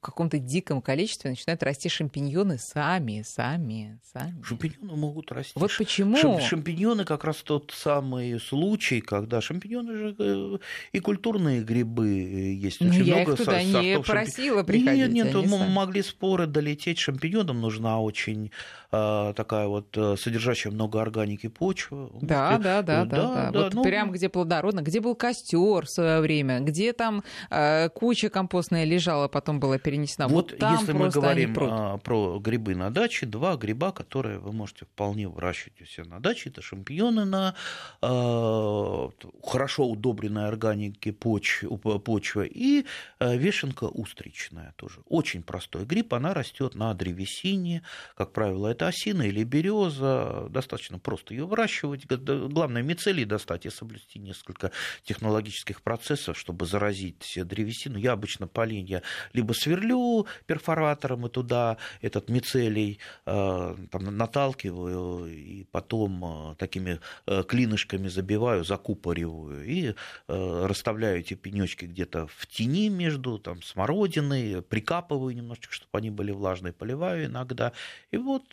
каком-то 0.00 0.38
диком 0.38 0.80
количестве 0.80 1.30
начинают 1.30 1.62
расти 1.64 1.88
шампиньоны 1.88 2.56
сами, 2.58 3.22
сами, 3.22 3.98
сами. 4.12 4.40
Шампиньоны 4.42 4.96
могут 4.96 5.32
расти. 5.32 5.52
Вот 5.56 5.72
почему? 5.76 6.38
шампиньоны 6.40 7.04
как 7.04 7.24
раз 7.24 7.38
тот 7.38 7.72
самый 7.74 8.38
случай, 8.38 9.00
когда 9.00 9.40
шампиньоны 9.40 9.96
же 9.96 10.16
э, 10.18 10.58
и 10.92 11.00
культурные 11.00 11.62
грибы 11.62 12.08
э, 12.08 12.52
есть 12.52 12.80
ну, 12.80 12.90
очень 12.90 13.04
я 13.04 13.16
много. 13.16 13.32
Их 13.32 13.38
туда 13.38 13.62
не 13.62 13.98
просила 14.00 14.62
приходить. 14.62 15.08
Нет, 15.10 15.34
нет, 15.34 15.46
могли 15.68 16.02
споры 16.02 16.46
долететь. 16.46 16.98
Шампиньонам 16.98 17.60
нужна 17.60 18.00
очень 18.00 18.52
такая 18.90 19.66
вот 19.66 19.88
содержащая 19.92 20.72
много 20.72 21.00
органики 21.00 21.48
почва. 21.48 22.10
Да, 22.22 22.58
да, 22.58 22.82
да, 22.82 23.04
да, 23.04 23.04
да. 23.04 23.50
да. 23.50 23.62
Вот 23.62 23.74
ну... 23.74 23.82
прям 23.82 24.12
где 24.12 24.28
плодородно, 24.28 24.80
где 24.80 25.00
был 25.00 25.14
костер 25.14 25.86
в 25.86 25.90
свое 25.90 26.20
время, 26.20 26.60
где 26.60 26.92
там 26.92 27.22
э, 27.50 27.88
куча 27.90 28.28
компостная 28.30 28.84
лежала, 28.84 29.28
потом 29.28 29.60
была 29.60 29.78
перенесена. 29.78 30.28
Вот, 30.28 30.52
вот 30.52 30.58
там 30.58 30.78
если 30.78 30.92
мы 30.92 31.10
говорим 31.10 31.54
а, 31.60 31.98
про 31.98 32.38
грибы 32.38 32.74
на 32.74 32.90
даче, 32.90 33.26
два 33.26 33.56
гриба, 33.56 33.92
которые 33.92 34.38
вы 34.38 34.52
можете 34.52 34.84
вполне 34.86 35.28
выращивать 35.28 35.80
у 35.82 35.84
себя 35.84 36.06
на 36.06 36.20
даче, 36.20 36.50
это 36.50 36.62
шампиньоны 36.62 37.24
на 37.24 37.54
э, 38.02 39.08
хорошо 39.44 39.86
удобренной 39.88 40.48
органике 40.48 41.12
поч, 41.12 41.64
почвы 42.04 42.46
и 42.46 42.86
э, 43.20 43.36
вешенка 43.36 43.84
устричная 43.84 44.72
тоже. 44.76 45.00
Очень 45.08 45.42
простой 45.42 45.84
гриб, 45.84 46.14
она 46.14 46.34
растет 46.34 46.74
на 46.74 46.94
древесине, 46.94 47.82
как 48.16 48.32
правило, 48.32 48.68
это 48.78 48.86
осина 48.86 49.22
или 49.22 49.42
береза, 49.42 50.46
достаточно 50.50 51.00
просто 51.00 51.34
ее 51.34 51.46
выращивать. 51.46 52.06
Главное, 52.06 52.82
мицелий 52.82 53.24
достать 53.24 53.66
и 53.66 53.70
соблюсти 53.70 54.20
несколько 54.20 54.70
технологических 55.02 55.82
процессов, 55.82 56.38
чтобы 56.38 56.66
заразить 56.66 57.36
древесину. 57.36 57.98
Я 57.98 58.12
обычно 58.12 58.46
поленья 58.46 59.02
либо 59.32 59.52
сверлю, 59.52 60.26
перфоратором 60.46 61.26
и 61.26 61.28
туда 61.28 61.76
этот 62.00 62.30
мицелий 62.30 63.00
э, 63.26 63.76
там, 63.90 64.16
наталкиваю 64.16 65.26
и 65.26 65.64
потом 65.64 66.52
э, 66.52 66.54
такими 66.54 67.00
э, 67.26 67.42
клинышками 67.42 68.06
забиваю, 68.08 68.64
закупориваю 68.64 69.64
и 69.66 69.94
расставляю 70.28 71.20
эти 71.20 71.34
пенечки 71.34 71.86
где-то 71.86 72.28
в 72.28 72.46
тени 72.46 72.88
между 72.88 73.38
там, 73.38 73.62
смородиной, 73.62 74.62
прикапываю 74.62 75.34
немножечко, 75.34 75.72
чтобы 75.72 75.98
они 75.98 76.10
были 76.10 76.30
влажные, 76.30 76.72
поливаю 76.72 77.26
иногда. 77.26 77.72
И 78.10 78.16
вот 78.18 78.44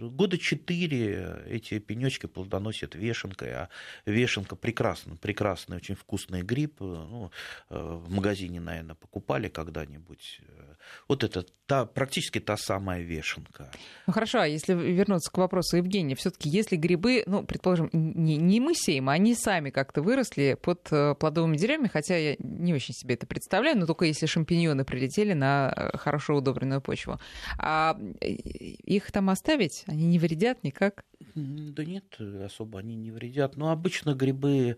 года 0.00 0.38
четыре 0.38 1.42
эти 1.46 1.78
пенечки 1.78 2.26
плодоносят 2.26 2.94
вешенкой, 2.94 3.52
а 3.52 3.68
вешенка 4.06 4.56
прекрасный, 4.56 5.16
прекрасный, 5.16 5.76
очень 5.76 5.94
вкусный 5.94 6.42
гриб. 6.42 6.80
Ну, 6.80 7.30
в 7.68 8.10
магазине, 8.10 8.60
наверное, 8.60 8.94
покупали 8.94 9.48
когда-нибудь. 9.48 10.40
Э, 10.48 10.74
вот 11.08 11.24
это 11.24 11.44
та, 11.66 11.86
практически 11.86 12.40
та 12.40 12.56
самая 12.56 13.02
вешенка. 13.02 13.70
Ну 14.06 14.12
хорошо, 14.12 14.40
а 14.40 14.46
если 14.46 14.74
вернуться 14.74 15.30
к 15.30 15.38
вопросу 15.38 15.76
Евгения, 15.76 16.14
все-таки 16.14 16.48
если 16.48 16.76
грибы, 16.76 17.22
ну, 17.26 17.44
предположим, 17.44 17.90
не, 17.92 18.36
не 18.36 18.60
мы 18.60 18.74
сеем, 18.74 19.08
а 19.08 19.12
они 19.12 19.34
сами 19.34 19.70
как-то 19.70 20.02
выросли 20.02 20.56
под 20.60 20.88
э, 20.90 21.14
плодовыми 21.14 21.56
деревьями, 21.56 21.88
хотя 21.88 22.16
я 22.16 22.36
не 22.38 22.74
очень 22.74 22.94
себе 22.94 23.14
это 23.14 23.26
представляю, 23.26 23.78
но 23.78 23.86
только 23.86 24.04
если 24.04 24.26
шампиньоны 24.26 24.84
прилетели 24.84 25.32
на 25.32 25.72
э, 25.74 25.96
хорошо 25.96 26.36
удобренную 26.36 26.80
почву. 26.80 27.20
А 27.58 27.96
их 28.20 28.99
там 29.12 29.30
оставить, 29.30 29.84
они 29.86 30.06
не 30.06 30.18
вредят 30.18 30.64
никак? 30.64 31.04
Да 31.34 31.84
нет, 31.84 32.04
особо 32.44 32.80
они 32.80 32.96
не 32.96 33.10
вредят. 33.10 33.56
Но 33.56 33.70
обычно 33.70 34.14
грибы 34.14 34.76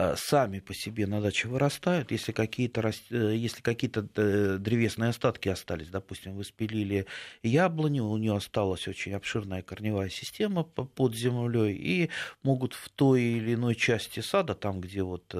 Э, 0.00 0.14
сами 0.16 0.60
по 0.60 0.74
себе 0.74 1.08
на 1.08 1.20
даче 1.20 1.48
вырастают. 1.48 2.12
Если 2.12 2.30
какие-то, 2.30 2.92
э, 3.10 3.34
если 3.34 3.62
какие-то 3.62 4.06
э, 4.14 4.58
древесные 4.60 5.10
остатки 5.10 5.48
остались, 5.48 5.88
допустим, 5.88 6.36
вы 6.36 6.44
спилили 6.44 7.06
яблоню, 7.42 8.04
у 8.04 8.16
нее 8.16 8.36
осталась 8.36 8.86
очень 8.86 9.14
обширная 9.14 9.62
корневая 9.62 10.08
система 10.08 10.62
под 10.62 11.16
землей, 11.16 11.74
и 11.74 12.10
могут 12.44 12.74
в 12.74 12.88
той 12.90 13.22
или 13.22 13.54
иной 13.54 13.74
части 13.74 14.20
сада, 14.20 14.54
там, 14.54 14.80
где 14.80 15.02
вот, 15.02 15.34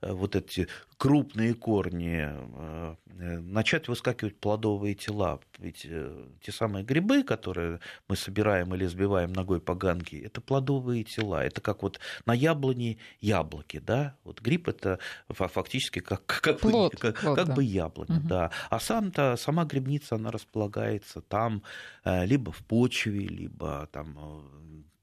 вот 0.00 0.36
эти 0.36 0.68
крупные 1.00 1.54
корни, 1.54 2.28
э, 2.28 2.94
начать 3.40 3.88
выскакивать 3.88 4.38
плодовые 4.38 4.94
тела. 4.94 5.40
Ведь 5.58 5.86
э, 5.88 6.26
те 6.42 6.52
самые 6.52 6.84
грибы, 6.84 7.22
которые 7.22 7.80
мы 8.06 8.16
собираем 8.16 8.74
или 8.74 8.84
сбиваем 8.84 9.32
ногой 9.32 9.62
по 9.62 9.74
ганке, 9.74 10.18
это 10.20 10.42
плодовые 10.42 11.04
тела. 11.04 11.42
Это 11.42 11.62
как 11.62 11.82
вот 11.82 12.00
на 12.26 12.34
яблоне 12.34 12.98
яблоки, 13.22 13.78
да? 13.78 14.14
Вот 14.24 14.42
гриб 14.42 14.68
это 14.68 14.98
фактически 15.30 16.00
как, 16.00 16.26
как, 16.42 16.60
плод, 16.60 16.92
бы, 16.92 16.98
как, 17.00 17.18
плод, 17.18 17.36
как 17.38 17.46
да. 17.46 17.54
бы 17.54 17.64
яблоня, 17.64 18.18
угу. 18.18 18.28
да. 18.28 18.50
А 18.68 18.78
сам-то, 18.78 19.36
сама 19.38 19.64
грибница, 19.64 20.16
она 20.16 20.30
располагается 20.30 21.22
там 21.22 21.62
э, 22.04 22.26
либо 22.26 22.52
в 22.52 22.58
почве, 22.58 23.26
либо 23.26 23.88
там 23.90 24.18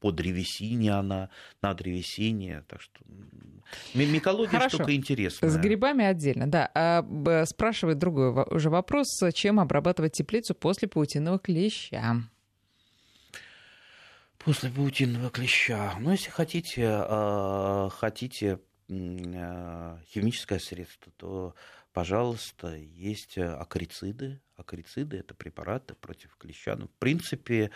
по 0.00 0.12
древесине 0.12 0.92
она, 0.92 1.30
на 1.62 1.74
древесине. 1.74 2.64
Так 2.68 2.80
что 2.80 3.00
микология 3.94 4.58
Хорошо. 4.58 4.76
штука 4.78 4.94
интересная. 4.94 5.50
С 5.50 5.56
грибами 5.56 6.04
отдельно, 6.04 6.50
да. 6.50 6.70
А, 6.74 7.44
спрашивает 7.46 7.98
другой 7.98 8.44
уже 8.50 8.70
вопрос. 8.70 9.06
Чем 9.34 9.60
обрабатывать 9.60 10.12
теплицу 10.12 10.54
после 10.54 10.88
паутинного 10.88 11.38
клеща? 11.38 12.22
После 14.38 14.70
паутинного 14.70 15.30
клеща. 15.30 15.94
Ну, 15.98 16.12
если 16.12 16.30
хотите, 16.30 16.84
а, 16.86 17.88
хотите 17.90 18.60
а, 18.90 19.98
химическое 20.06 20.60
средство, 20.60 21.12
то, 21.16 21.54
пожалуйста, 21.92 22.74
есть 22.76 23.36
акарициды. 23.36 24.40
Акарициды– 24.56 25.16
это 25.18 25.34
препараты 25.34 25.94
против 25.94 26.36
клеща. 26.36 26.76
Ну, 26.76 26.86
в 26.86 26.98
принципе, 26.98 27.70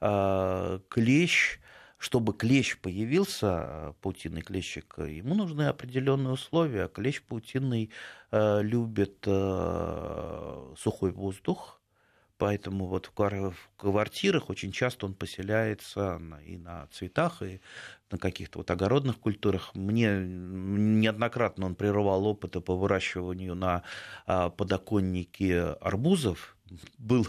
клещ 0.00 1.60
чтобы 1.98 2.34
клещ 2.34 2.76
появился, 2.78 3.94
паутинный 4.02 4.42
клещик, 4.42 4.96
ему 4.98 5.34
нужны 5.34 5.62
определенные 5.62 6.34
условия. 6.34 6.88
Клещ 6.88 7.22
паутинный 7.22 7.90
любит 8.30 9.24
сухой 9.24 11.10
воздух, 11.12 11.80
Поэтому 12.38 12.86
вот 12.86 13.10
в 13.16 13.70
квартирах 13.78 14.50
очень 14.50 14.70
часто 14.70 15.06
он 15.06 15.14
поселяется 15.14 16.20
и 16.44 16.58
на 16.58 16.86
цветах, 16.88 17.40
и 17.40 17.62
на 18.10 18.18
каких-то 18.18 18.58
вот 18.58 18.70
огородных 18.70 19.18
культурах. 19.18 19.74
Мне 19.74 20.18
неоднократно 20.18 21.64
он 21.64 21.74
прерывал 21.74 22.26
опыты 22.26 22.60
по 22.60 22.76
выращиванию 22.76 23.54
на 23.54 23.84
подоконнике 24.26 25.60
арбузов, 25.80 26.55
был 26.98 27.26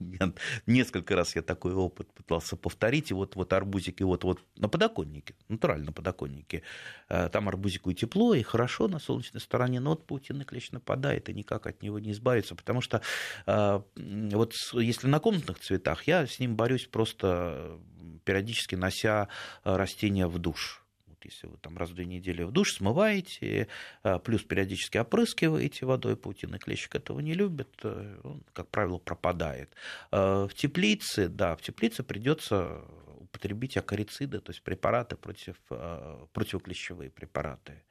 несколько 0.66 1.16
раз 1.16 1.36
я 1.36 1.42
такой 1.42 1.74
опыт 1.74 2.12
пытался 2.12 2.56
повторить, 2.56 3.10
и 3.10 3.14
вот, 3.14 3.36
вот 3.36 3.52
арбузики 3.52 4.02
вот, 4.02 4.24
вот 4.24 4.40
на 4.56 4.68
подоконнике, 4.68 5.34
натурально 5.48 5.86
на 5.86 5.92
подоконнике, 5.92 6.62
э, 7.08 7.28
там 7.28 7.48
арбузику 7.48 7.90
и 7.90 7.94
тепло, 7.94 8.34
и 8.34 8.42
хорошо 8.42 8.88
на 8.88 8.98
солнечной 8.98 9.40
стороне, 9.40 9.80
но 9.80 9.90
вот 9.90 10.06
паутинный 10.06 10.44
клещ 10.44 10.70
нападает, 10.70 11.28
и 11.28 11.34
никак 11.34 11.66
от 11.66 11.82
него 11.82 11.98
не 11.98 12.12
избавиться, 12.12 12.54
потому 12.54 12.80
что 12.80 13.02
э, 13.46 13.80
вот 13.96 14.54
если 14.72 15.08
на 15.08 15.20
комнатных 15.20 15.58
цветах, 15.58 16.04
я 16.04 16.26
с 16.26 16.38
ним 16.38 16.56
борюсь 16.56 16.86
просто 16.86 17.78
периодически 18.24 18.74
нося 18.74 19.28
растения 19.64 20.26
в 20.26 20.38
душ 20.38 20.85
если 21.26 21.46
вы 21.46 21.56
там 21.58 21.76
раз 21.76 21.90
в 21.90 21.94
две 21.94 22.06
недели 22.06 22.42
в 22.42 22.50
душ 22.50 22.74
смываете, 22.74 23.68
а, 24.02 24.18
плюс 24.18 24.42
периодически 24.42 24.98
опрыскиваете 24.98 25.86
водой, 25.86 26.16
паутинный 26.16 26.58
клещик 26.58 26.94
этого 26.94 27.20
не 27.20 27.34
любит, 27.34 27.68
э, 27.82 28.20
он, 28.24 28.42
как 28.52 28.68
правило, 28.68 28.98
пропадает. 28.98 29.74
А, 30.10 30.46
в 30.48 30.54
теплице, 30.54 31.28
да, 31.28 31.56
в 31.56 31.62
теплице 31.62 32.02
придется 32.02 32.82
употребить 33.18 33.76
акарициды, 33.76 34.40
то 34.40 34.50
есть 34.50 34.62
препараты 34.62 35.16
против, 35.16 35.56
а, 35.70 36.26
противоклещевые 36.32 37.10
препараты. 37.10 37.82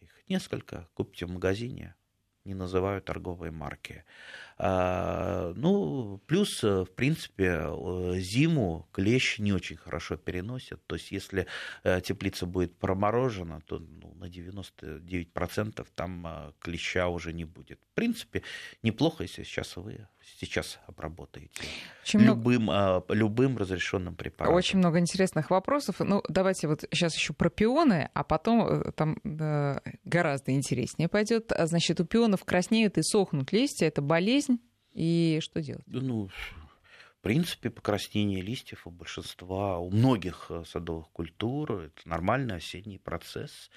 Их 0.00 0.10
несколько, 0.28 0.88
купите 0.94 1.26
в 1.26 1.30
магазине, 1.30 1.94
не 2.44 2.54
называю 2.54 3.02
торговые 3.02 3.50
марки. 3.50 4.04
А, 4.62 5.54
ну, 5.56 6.20
плюс, 6.26 6.62
э, 6.62 6.84
в 6.84 6.90
принципе, 6.94 7.62
э, 7.62 8.14
зиму 8.18 8.86
клещ 8.92 9.38
не 9.38 9.54
очень 9.54 9.76
хорошо 9.76 10.18
переносит. 10.18 10.84
То 10.86 10.96
есть, 10.96 11.12
если 11.12 11.46
э, 11.82 12.02
теплица 12.02 12.44
будет 12.44 12.76
проморожена, 12.76 13.62
то 13.62 13.78
ну, 13.78 14.14
на 14.16 14.26
99% 14.26 15.86
там 15.94 16.54
клеща 16.58 17.08
уже 17.08 17.32
не 17.32 17.46
будет. 17.46 17.80
В 17.92 17.94
принципе, 17.94 18.42
неплохо, 18.82 19.22
если 19.22 19.44
сейчас 19.44 19.76
вы 19.76 20.06
сейчас 20.38 20.78
обработаете 20.86 21.50
очень 22.02 22.20
любым, 22.20 22.64
много... 22.64 23.04
любым 23.14 23.56
разрешенным 23.56 24.14
препаратом. 24.14 24.54
Очень 24.54 24.78
много 24.78 24.98
интересных 24.98 25.50
вопросов. 25.50 25.96
Ну, 26.00 26.22
давайте 26.28 26.68
вот 26.68 26.84
сейчас 26.90 27.16
еще 27.16 27.32
про 27.32 27.48
пионы, 27.48 28.10
а 28.12 28.24
потом 28.24 28.92
там 28.92 29.16
гораздо 30.04 30.52
интереснее 30.52 31.08
пойдет. 31.08 31.50
Значит, 31.58 32.00
у 32.00 32.04
пионов 32.30 32.44
краснеют 32.44 32.98
и 32.98 33.02
сохнут 33.02 33.52
листья. 33.52 33.86
Это 33.86 34.02
болезнь 34.02 34.60
и 34.92 35.40
что 35.42 35.60
делать? 35.60 35.84
Ну, 35.86 36.28
в 36.28 37.22
принципе, 37.22 37.70
покраснение 37.70 38.40
листьев 38.40 38.86
у 38.86 38.90
большинства, 38.90 39.78
у 39.78 39.90
многих 39.90 40.46
э, 40.50 40.62
садовых 40.66 41.08
культур 41.10 41.72
это 41.72 42.08
нормальный 42.08 42.56
осенний 42.56 42.98
процесс. 42.98 43.70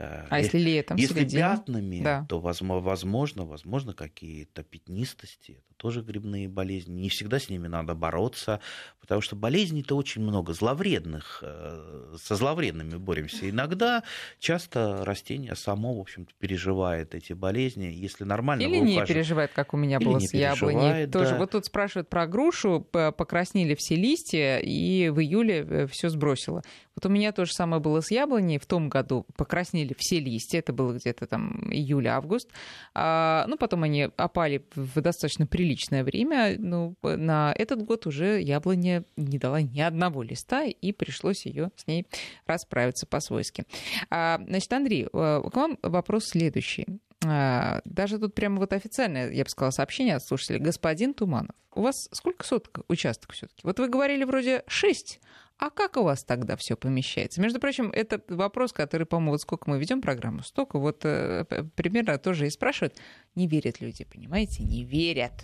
А 0.00 0.38
если 0.38 0.58
летом? 0.58 0.96
Если 0.96 1.28
пятнами, 1.28 2.00
да. 2.02 2.26
то 2.28 2.40
возможно, 2.40 3.44
возможно 3.44 3.92
какие-то 3.92 4.62
пятнистости. 4.62 5.52
Это 5.52 5.74
тоже 5.76 6.02
грибные 6.02 6.48
болезни. 6.48 6.92
Не 6.92 7.08
всегда 7.08 7.38
с 7.38 7.48
ними 7.48 7.66
надо 7.66 7.94
бороться, 7.94 8.60
потому 9.00 9.20
что 9.20 9.36
болезней-то 9.36 9.96
очень 9.96 10.22
много, 10.22 10.52
зловредных. 10.54 11.40
Э, 11.42 12.16
со 12.18 12.36
зловредными 12.36 12.96
боремся. 12.96 13.48
Иногда 13.50 14.02
часто 14.38 15.04
растение 15.04 15.54
само, 15.54 15.94
в 15.94 16.00
общем-то, 16.00 16.32
переживает 16.38 17.14
эти 17.14 17.34
болезни. 17.34 17.86
Если 17.86 18.24
нормально 18.24 18.62
Или 18.62 18.78
не 18.78 19.04
переживает, 19.04 19.52
как 19.52 19.74
у 19.74 19.76
меня 19.76 19.98
Или 19.98 20.04
было 20.04 20.18
с 20.18 20.32
яблоней. 20.32 21.06
Да. 21.06 21.18
Тоже. 21.18 21.34
Вот 21.34 21.50
тут 21.50 21.66
спрашивают 21.66 22.08
про 22.08 22.26
грушу. 22.26 22.80
Покраснели 22.90 23.74
все 23.74 23.96
листья, 23.96 24.58
и 24.58 25.10
в 25.10 25.20
июле 25.20 25.66
э, 25.68 25.86
все 25.86 26.08
сбросило. 26.08 26.62
Вот 26.96 27.06
у 27.06 27.08
меня 27.08 27.32
то 27.32 27.44
же 27.44 27.52
самое 27.52 27.80
было 27.80 28.00
с 28.00 28.10
яблоней. 28.10 28.58
В 28.58 28.66
том 28.66 28.88
году 28.88 29.26
покраснели 29.36 29.94
все 29.96 30.20
листья. 30.20 30.58
Это 30.58 30.72
было 30.72 30.92
где-то 30.92 31.26
там 31.26 31.70
июль-август. 31.70 32.50
А, 32.94 33.44
ну, 33.48 33.56
потом 33.56 33.84
они 33.84 34.08
опали 34.16 34.64
в 34.74 35.00
достаточно 35.00 35.46
приличное 35.46 36.04
время. 36.04 36.56
Ну, 36.58 36.96
на 37.02 37.54
этот 37.56 37.82
год 37.84 38.06
уже 38.06 38.40
яблоня 38.40 39.04
не 39.16 39.38
дала 39.38 39.62
ни 39.62 39.80
одного 39.80 40.22
листа, 40.22 40.64
и 40.64 40.92
пришлось 40.92 41.46
ее 41.46 41.70
с 41.76 41.86
ней 41.86 42.06
расправиться 42.46 43.06
по-свойски. 43.06 43.64
А, 44.10 44.40
значит, 44.46 44.72
Андрей, 44.72 45.04
э, 45.04 45.08
к 45.10 45.56
вам 45.56 45.78
вопрос 45.82 46.26
следующий. 46.26 46.86
А, 47.24 47.82
даже 47.84 48.18
тут 48.18 48.34
прямо 48.34 48.58
вот 48.58 48.72
официальное, 48.72 49.30
я 49.30 49.44
бы 49.44 49.50
сказала, 49.50 49.70
сообщение 49.70 50.16
от 50.16 50.24
слушателя. 50.24 50.58
Господин 50.58 51.12
Туманов, 51.12 51.54
у 51.74 51.82
вас 51.82 52.08
сколько 52.12 52.46
соток 52.46 52.84
участков 52.88 53.34
все-таки? 53.34 53.60
Вот 53.62 53.78
вы 53.78 53.88
говорили 53.88 54.24
вроде 54.24 54.64
шесть, 54.66 55.20
а 55.60 55.68
как 55.68 55.98
у 55.98 56.02
вас 56.02 56.24
тогда 56.24 56.56
все 56.56 56.74
помещается? 56.74 57.38
Между 57.42 57.60
прочим, 57.60 57.90
это 57.90 58.22
вопрос, 58.28 58.72
который, 58.72 59.06
по-моему, 59.06 59.32
вот 59.32 59.42
сколько 59.42 59.68
мы 59.68 59.78
ведем 59.78 60.00
программу, 60.00 60.42
столько 60.42 60.78
вот 60.78 61.04
э, 61.04 61.44
примерно 61.76 62.16
тоже 62.16 62.46
и 62.46 62.50
спрашивают. 62.50 62.96
Не 63.34 63.46
верят 63.46 63.78
люди, 63.78 64.04
понимаете? 64.04 64.62
Не 64.62 64.84
верят. 64.84 65.34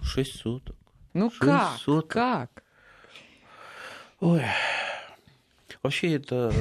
Шесть 0.00 0.36
суток. 0.36 0.76
Ну 1.12 1.28
Шесть 1.28 1.40
как? 1.40 1.78
Суток. 1.78 2.08
Как? 2.08 2.64
Ой. 4.20 4.42
Вообще 5.82 6.14
это 6.14 6.52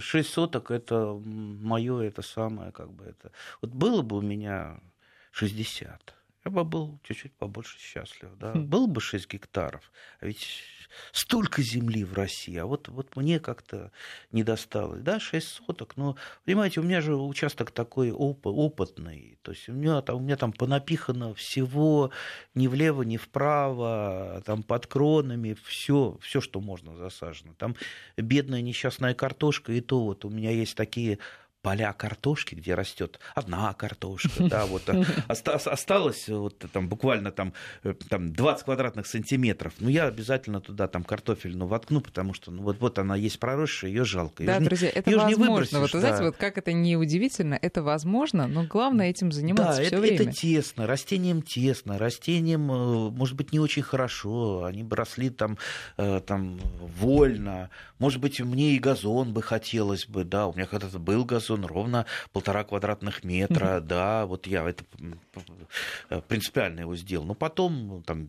шесть 0.00 0.30
соток, 0.30 0.70
это 0.70 1.20
мое, 1.22 2.00
это 2.00 2.22
самое, 2.22 2.72
как 2.72 2.90
бы 2.90 3.04
это. 3.04 3.30
Вот 3.60 3.72
было 3.72 4.00
бы 4.00 4.16
у 4.16 4.22
меня 4.22 4.80
60, 5.32 6.14
я 6.44 6.50
бы 6.50 6.64
был 6.64 6.98
чуть-чуть 7.02 7.32
побольше 7.32 7.78
счастлив. 7.78 8.30
Да? 8.38 8.52
Хм. 8.52 8.66
Было 8.66 8.86
бы 8.86 9.00
6 9.00 9.30
гектаров, 9.30 9.90
а 10.20 10.26
ведь 10.26 10.62
столько 11.12 11.62
земли 11.62 12.04
в 12.04 12.12
России, 12.14 12.56
а 12.56 12.66
вот, 12.66 12.88
вот 12.88 13.16
мне 13.16 13.40
как-то 13.40 13.90
не 14.30 14.42
досталось. 14.44 15.02
Да, 15.02 15.18
6 15.18 15.46
соток, 15.48 15.96
но, 15.96 16.16
понимаете, 16.44 16.80
у 16.80 16.82
меня 16.82 17.00
же 17.00 17.16
участок 17.16 17.70
такой 17.70 18.12
оп- 18.12 18.46
опытный, 18.46 19.38
то 19.42 19.52
есть 19.52 19.68
у 19.68 19.72
меня, 19.72 20.02
там, 20.02 20.16
у 20.16 20.20
меня 20.20 20.36
там 20.36 20.52
понапихано 20.52 21.34
всего 21.34 22.10
ни 22.54 22.66
влево, 22.66 23.02
ни 23.02 23.16
вправо, 23.16 24.42
там 24.44 24.62
под 24.62 24.86
кронами, 24.86 25.56
все, 25.64 26.18
все, 26.20 26.40
что 26.40 26.60
можно 26.60 26.96
засажено. 26.96 27.54
Там 27.54 27.74
бедная 28.16 28.60
несчастная 28.60 29.14
картошка, 29.14 29.72
и 29.72 29.80
то 29.80 30.04
вот 30.04 30.24
у 30.24 30.30
меня 30.30 30.50
есть 30.50 30.76
такие 30.76 31.18
поля 31.64 31.94
картошки, 31.94 32.54
где 32.54 32.74
растет 32.74 33.18
одна 33.34 33.72
картошка, 33.72 34.44
да, 34.44 34.66
вот 34.66 34.82
э, 34.88 35.02
осталось 35.28 36.28
вот 36.28 36.58
там 36.72 36.88
буквально 36.88 37.32
там, 37.32 37.54
э, 37.82 37.94
там 38.10 38.34
20 38.34 38.64
квадратных 38.66 39.06
сантиметров, 39.06 39.72
ну 39.78 39.88
я 39.88 40.04
обязательно 40.04 40.60
туда 40.60 40.88
там 40.88 41.02
картофель 41.02 41.56
ну, 41.56 41.66
воткну, 41.66 42.02
потому 42.02 42.34
что 42.34 42.50
ну, 42.50 42.62
вот, 42.62 42.78
вот 42.80 42.98
она 42.98 43.16
есть 43.16 43.40
проросшая, 43.40 43.90
ее 43.90 44.04
жалко. 44.04 44.44
Да, 44.44 44.56
её 44.56 44.66
друзья, 44.66 44.90
это 44.90 45.10
возможно. 45.16 45.80
Вот, 45.80 45.92
да. 45.92 46.00
знаете, 46.00 46.24
вот 46.24 46.36
как 46.36 46.58
это 46.58 46.74
не 46.74 46.98
удивительно, 46.98 47.58
это 47.60 47.82
возможно, 47.82 48.46
но 48.46 48.64
главное 48.64 49.08
этим 49.08 49.32
заниматься 49.32 49.80
да, 49.80 49.86
все 49.86 49.98
время. 49.98 50.16
это 50.16 50.32
тесно, 50.32 50.86
растениям 50.86 51.40
тесно, 51.40 51.98
растениям, 51.98 52.70
э, 52.70 53.10
может 53.10 53.36
быть, 53.36 53.52
не 53.52 53.58
очень 53.58 53.82
хорошо, 53.82 54.64
они 54.64 54.82
бы 54.82 54.96
росли 54.96 55.30
там, 55.30 55.56
там 55.96 56.60
вольно, 56.98 57.70
может 57.98 58.20
быть, 58.20 58.38
мне 58.38 58.72
и 58.72 58.78
газон 58.78 59.32
бы 59.32 59.40
хотелось 59.40 60.04
бы, 60.04 60.24
да, 60.24 60.46
у 60.46 60.52
меня 60.52 60.66
когда-то 60.66 60.98
был 60.98 61.24
газон, 61.24 61.53
он 61.54 61.64
ровно 61.64 62.06
полтора 62.32 62.64
квадратных 62.64 63.24
метра, 63.24 63.80
да, 63.80 64.26
вот 64.26 64.46
я 64.46 64.68
это 64.68 64.84
принципиально 66.28 66.80
его 66.80 66.96
сделал. 66.96 67.24
Но 67.24 67.34
потом 67.34 67.88
ну, 67.88 68.02
там, 68.02 68.28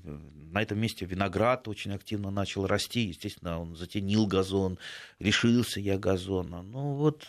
на 0.52 0.62
этом 0.62 0.80
месте 0.80 1.06
виноград 1.06 1.68
очень 1.68 1.94
активно 1.94 2.32
начал 2.32 2.66
расти, 2.66 3.02
естественно, 3.02 3.60
он 3.60 3.76
затенил 3.76 4.26
газон, 4.26 4.80
решился 5.20 5.80
я 5.80 5.98
газона. 5.98 6.62
Ну 6.62 6.94
вот, 6.94 7.28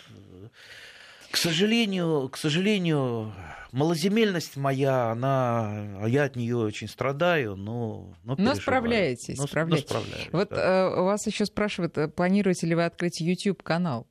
к 1.31 1.37
сожалению, 1.37 2.29
к 2.29 2.37
сожалению, 2.37 3.33
малоземельность 3.73 4.57
моя, 4.57 5.11
она, 5.11 6.07
я 6.07 6.25
от 6.25 6.37
нее 6.37 6.57
очень 6.57 6.89
страдаю, 6.89 7.57
но, 7.57 8.15
но, 8.25 8.37
но 8.39 8.55
справляетесь, 8.55 9.39
но, 9.39 9.47
справляетесь. 9.47 9.91
Но 9.91 10.01
справляюсь, 10.01 10.29
вот 10.33 10.49
да. 10.51 10.89
э, 10.89 11.01
вас 11.03 11.27
еще 11.27 11.45
спрашивают, 11.47 11.99
э, 11.99 12.09
планируете 12.09 12.67
ли 12.67 12.75
вы 12.75 12.85
открыть 12.85 13.21
YouTube 13.21 13.63
канал? 13.63 14.07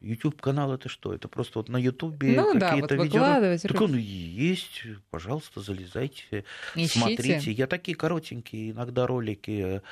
YouTube 0.00 0.40
канал 0.40 0.72
это 0.72 0.88
что? 0.88 1.12
Это 1.12 1.28
просто 1.28 1.58
вот 1.58 1.68
на 1.68 1.76
YouTube 1.76 2.22
ну, 2.22 2.52
какие-то 2.52 2.58
да, 2.58 2.76
вот 2.76 2.90
видео. 2.92 3.58
Так 3.68 3.80
он 3.80 3.96
есть, 3.96 4.82
пожалуйста, 5.10 5.60
залезайте, 5.60 6.44
Ищите. 6.74 6.98
смотрите. 6.98 7.52
Я 7.52 7.66
такие 7.66 7.96
коротенькие 7.96 8.70
иногда 8.70 9.06
ролики 9.06 9.82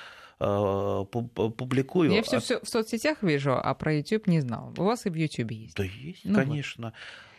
э, 0.41 1.05
публикую. 1.11 2.13
Я 2.13 2.23
все, 2.23 2.41
все 2.41 2.61
в 2.61 2.69
соцсетях 2.69 3.23
вижу, 3.23 3.53
а 3.53 3.75
про 3.75 3.95
YouTube 3.95 4.27
не 4.27 4.41
знал. 4.41 4.73
У 4.77 4.85
вас 4.85 5.07
и 5.07 5.11
в 5.11 5.15
YouTube 5.15 5.51
есть. 5.51 5.77
Да 5.77 5.85
есть, 5.85 6.25
ну 6.25 6.35
конечно. 6.35 6.93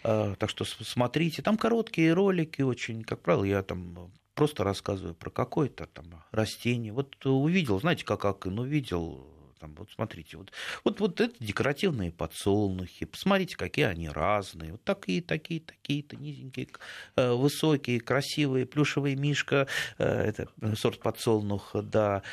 Вот. 0.03 0.38
Так 0.38 0.49
что 0.49 0.63
смотрите, 0.63 1.41
там 1.41 1.57
короткие 1.57 2.13
ролики 2.13 2.61
очень, 2.61 3.03
как 3.03 3.22
правило, 3.22 3.43
я 3.43 3.63
там 3.63 4.11
просто 4.34 4.63
рассказываю 4.63 5.15
про 5.15 5.30
какое-то 5.30 5.88
там 5.88 6.24
растение. 6.32 6.93
Вот 6.93 7.26
увидел, 7.26 7.80
знаете, 7.80 8.05
как, 8.05 8.22
как 8.22 8.45
ну, 8.45 8.61
увидел 8.61 9.28
Там, 9.60 9.76
вот 9.76 9.89
смотрите, 9.91 10.38
вот, 10.38 10.51
вот, 10.86 10.99
вот 11.01 11.20
это 11.20 11.34
декоративные 11.39 12.12
подсолнухи. 12.12 13.05
Посмотрите, 13.05 13.57
какие 13.57 13.86
они 13.86 14.07
разные. 14.07 14.72
Вот 14.72 14.84
такие, 14.84 15.22
такие, 15.22 15.60
такие-то 15.60 16.16
низенькие, 16.16 16.70
э, 17.18 17.32
высокие, 17.34 17.99
красивые, 17.99 18.66
плюшевый 18.66 19.16
мишка, 19.16 19.68
э, 19.97 20.05
это 20.05 20.47
сорт 20.76 20.99
подсолнух, 20.99 21.76
да. 21.76 22.24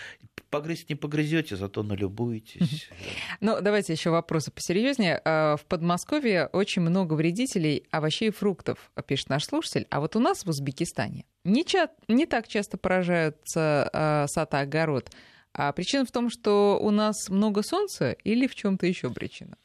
Погрызть 0.51 0.89
не 0.89 0.95
погрызете, 0.95 1.57
зато 1.57 1.83
налюбуетесь. 1.83 2.89
Ну, 3.41 3.61
давайте 3.61 3.93
еще 3.93 4.11
вопросы 4.11 4.53
посерьезнее. 4.53 5.21
В 5.25 5.61
Подмосковье 5.69 6.47
очень 6.53 6.83
много 6.83 7.15
вредителей 7.15 7.85
овощей 7.91 8.29
и 8.29 8.33
фруктов, 8.33 8.91
пишет 9.07 9.29
наш 9.29 9.45
слушатель. 9.45 9.87
А 9.91 10.01
вот 10.01 10.15
у 10.15 10.21
нас 10.21 10.45
в 10.45 10.49
Узбекистане 10.49 11.25
не, 11.45 11.65
ча- 11.65 11.91
не 12.09 12.27
так 12.27 12.49
часто 12.49 12.77
поражаются 12.77 13.91
э, 13.93 14.27
сад 14.29 14.55
и 14.55 14.57
огород. 14.59 15.11
А 15.59 15.73
причина 15.73 16.05
в 16.05 16.11
том, 16.11 16.29
что 16.29 16.79
у 16.79 16.91
нас 16.91 17.31
много 17.31 17.63
солнца 17.63 18.13
или 18.13 18.47
в 18.47 18.55
чем-то 18.55 18.87
еще 18.87 19.11
причина? 19.11 19.57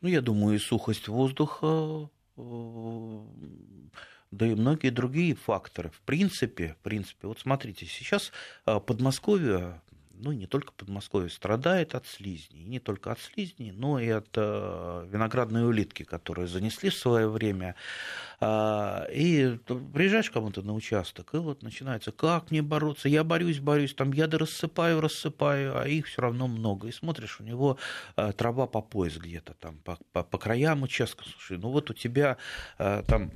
Ну, 0.00 0.08
я 0.08 0.20
думаю, 0.20 0.56
и 0.56 0.58
сухость 0.58 1.06
воздуха, 1.06 2.10
э, 2.36 3.20
да 4.32 4.46
и 4.46 4.54
многие 4.56 4.90
другие 4.90 5.36
факторы. 5.36 5.90
В 5.90 6.00
принципе, 6.00 6.74
в 6.80 6.82
принципе, 6.82 7.28
вот 7.28 7.38
смотрите, 7.38 7.86
сейчас 7.86 8.32
э, 8.66 8.80
Подмосковье 8.80 9.80
ну, 10.18 10.32
не 10.32 10.46
только 10.46 10.72
Подмосковье 10.72 11.30
страдает 11.30 11.94
от 11.94 12.06
слизней, 12.06 12.62
и 12.62 12.64
не 12.64 12.80
только 12.80 13.12
от 13.12 13.20
слизней, 13.20 13.72
но 13.72 13.98
и 13.98 14.08
от 14.08 14.28
э, 14.36 15.08
виноградной 15.10 15.66
улитки, 15.66 16.02
которые 16.02 16.46
занесли 16.46 16.90
в 16.90 16.94
свое 16.94 17.28
время. 17.28 17.74
А, 18.40 19.06
и 19.12 19.58
приезжаешь 19.92 20.30
кому-то 20.30 20.62
на 20.62 20.74
участок, 20.74 21.34
и 21.34 21.38
вот 21.38 21.62
начинается, 21.62 22.12
как 22.12 22.50
мне 22.50 22.62
бороться, 22.62 23.08
я 23.08 23.24
борюсь, 23.24 23.60
борюсь, 23.60 23.94
там 23.94 24.12
яды 24.12 24.38
рассыпаю, 24.38 25.00
рассыпаю, 25.00 25.78
а 25.78 25.88
их 25.88 26.06
все 26.06 26.22
равно 26.22 26.48
много. 26.48 26.88
И 26.88 26.92
смотришь, 26.92 27.40
у 27.40 27.44
него 27.44 27.78
э, 28.16 28.32
трава 28.32 28.66
по 28.66 28.82
пояс 28.82 29.16
где-то 29.16 29.54
там, 29.54 29.78
по, 29.78 29.98
по, 30.12 30.22
по 30.22 30.38
краям 30.38 30.82
участка, 30.82 31.24
слушай, 31.24 31.58
ну 31.58 31.70
вот 31.70 31.90
у 31.90 31.94
тебя 31.94 32.36
э, 32.78 33.02
там 33.06 33.32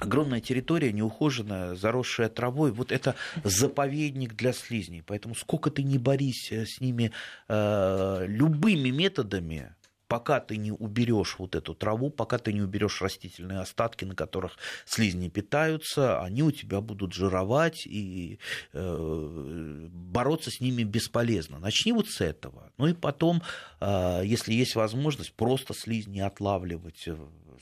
огромная 0.00 0.40
территория, 0.40 0.92
неухоженная, 0.92 1.74
заросшая 1.74 2.28
травой. 2.28 2.72
Вот 2.72 2.92
это 2.92 3.14
заповедник 3.44 4.34
для 4.34 4.52
слизней. 4.52 5.02
Поэтому 5.06 5.34
сколько 5.34 5.70
ты 5.70 5.82
не 5.82 5.98
борись 5.98 6.50
э, 6.50 6.64
с 6.66 6.80
ними 6.80 7.12
э, 7.48 8.24
любыми 8.26 8.90
методами, 8.90 9.74
пока 10.10 10.40
ты 10.40 10.56
не 10.56 10.72
уберешь 10.72 11.36
вот 11.38 11.54
эту 11.54 11.72
траву, 11.72 12.10
пока 12.10 12.38
ты 12.38 12.52
не 12.52 12.60
уберешь 12.60 13.00
растительные 13.00 13.60
остатки, 13.60 14.04
на 14.04 14.16
которых 14.16 14.58
слизни 14.84 15.28
питаются, 15.28 16.20
они 16.20 16.42
у 16.42 16.50
тебя 16.50 16.80
будут 16.80 17.12
жировать, 17.12 17.86
и 17.86 18.40
э, 18.72 19.88
бороться 19.92 20.50
с 20.50 20.60
ними 20.60 20.82
бесполезно. 20.82 21.60
Начни 21.60 21.92
вот 21.92 22.08
с 22.08 22.20
этого. 22.20 22.72
Ну 22.76 22.88
и 22.88 22.92
потом, 22.92 23.42
э, 23.80 24.22
если 24.24 24.52
есть 24.52 24.74
возможность, 24.74 25.32
просто 25.32 25.74
слизни 25.74 26.18
отлавливать 26.18 27.08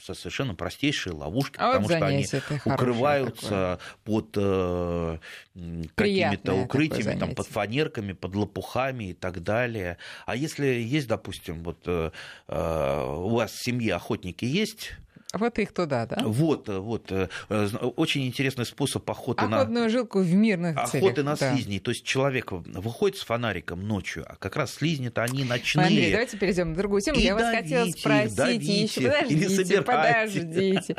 совершенно 0.01 0.55
простейшие 0.55 1.12
ловушки, 1.12 1.57
а 1.59 1.72
потому 1.72 1.88
вот 1.88 1.96
что 1.96 2.07
они 2.07 2.26
укрываются 2.64 3.78
такое. 3.78 3.78
под 4.05 4.28
э, 4.36 5.18
какими-то 5.94 6.55
укрытиями, 6.55 7.18
там, 7.18 7.34
под 7.34 7.46
фанерками, 7.46 8.12
под 8.12 8.34
лопухами 8.34 9.11
и 9.11 9.14
так 9.14 9.42
далее. 9.42 9.99
А 10.26 10.36
если 10.36 10.66
есть, 10.66 11.09
допустим, 11.09 11.62
вот 11.62 11.78
э, 11.86 12.11
э 12.49 13.05
у 13.18 13.28
вас 13.30 13.53
в 13.53 13.64
семье 13.64 13.94
охотники 13.94 14.44
есть, 14.44 14.92
вот 15.34 15.58
их 15.58 15.72
туда, 15.72 16.06
да? 16.06 16.22
Вот, 16.24 16.68
вот. 16.68 17.12
Э, 17.12 17.28
очень 17.96 18.26
интересный 18.26 18.64
способ 18.64 19.08
охоты 19.10 19.40
Охотную 19.40 19.50
на... 19.50 19.56
Охотную 19.58 19.90
жилку 19.90 20.20
в 20.20 20.32
мирных 20.32 20.76
охоты 20.76 20.90
целях. 20.90 21.04
Охоты 21.04 21.22
на 21.22 21.36
да. 21.36 21.52
слизней. 21.52 21.80
То 21.80 21.90
есть 21.90 22.02
человек 22.04 22.50
выходит 22.50 23.18
с 23.18 23.24
фонариком 23.24 23.86
ночью, 23.86 24.24
а 24.26 24.36
как 24.36 24.56
раз 24.56 24.74
слизни-то 24.74 25.22
они 25.22 25.44
ночные. 25.44 25.86
Андрей, 25.86 26.10
давайте 26.12 26.38
перейдем 26.38 26.70
на 26.70 26.76
другую 26.76 27.02
тему. 27.02 27.18
И 27.18 27.22
Я 27.22 27.34
давите, 27.34 27.52
вас 27.52 27.62
хотела 27.62 27.90
спросить 27.90 28.36
давите, 28.36 28.82
еще. 28.82 29.00
Подождите, 29.02 29.82
подождите. 29.82 30.96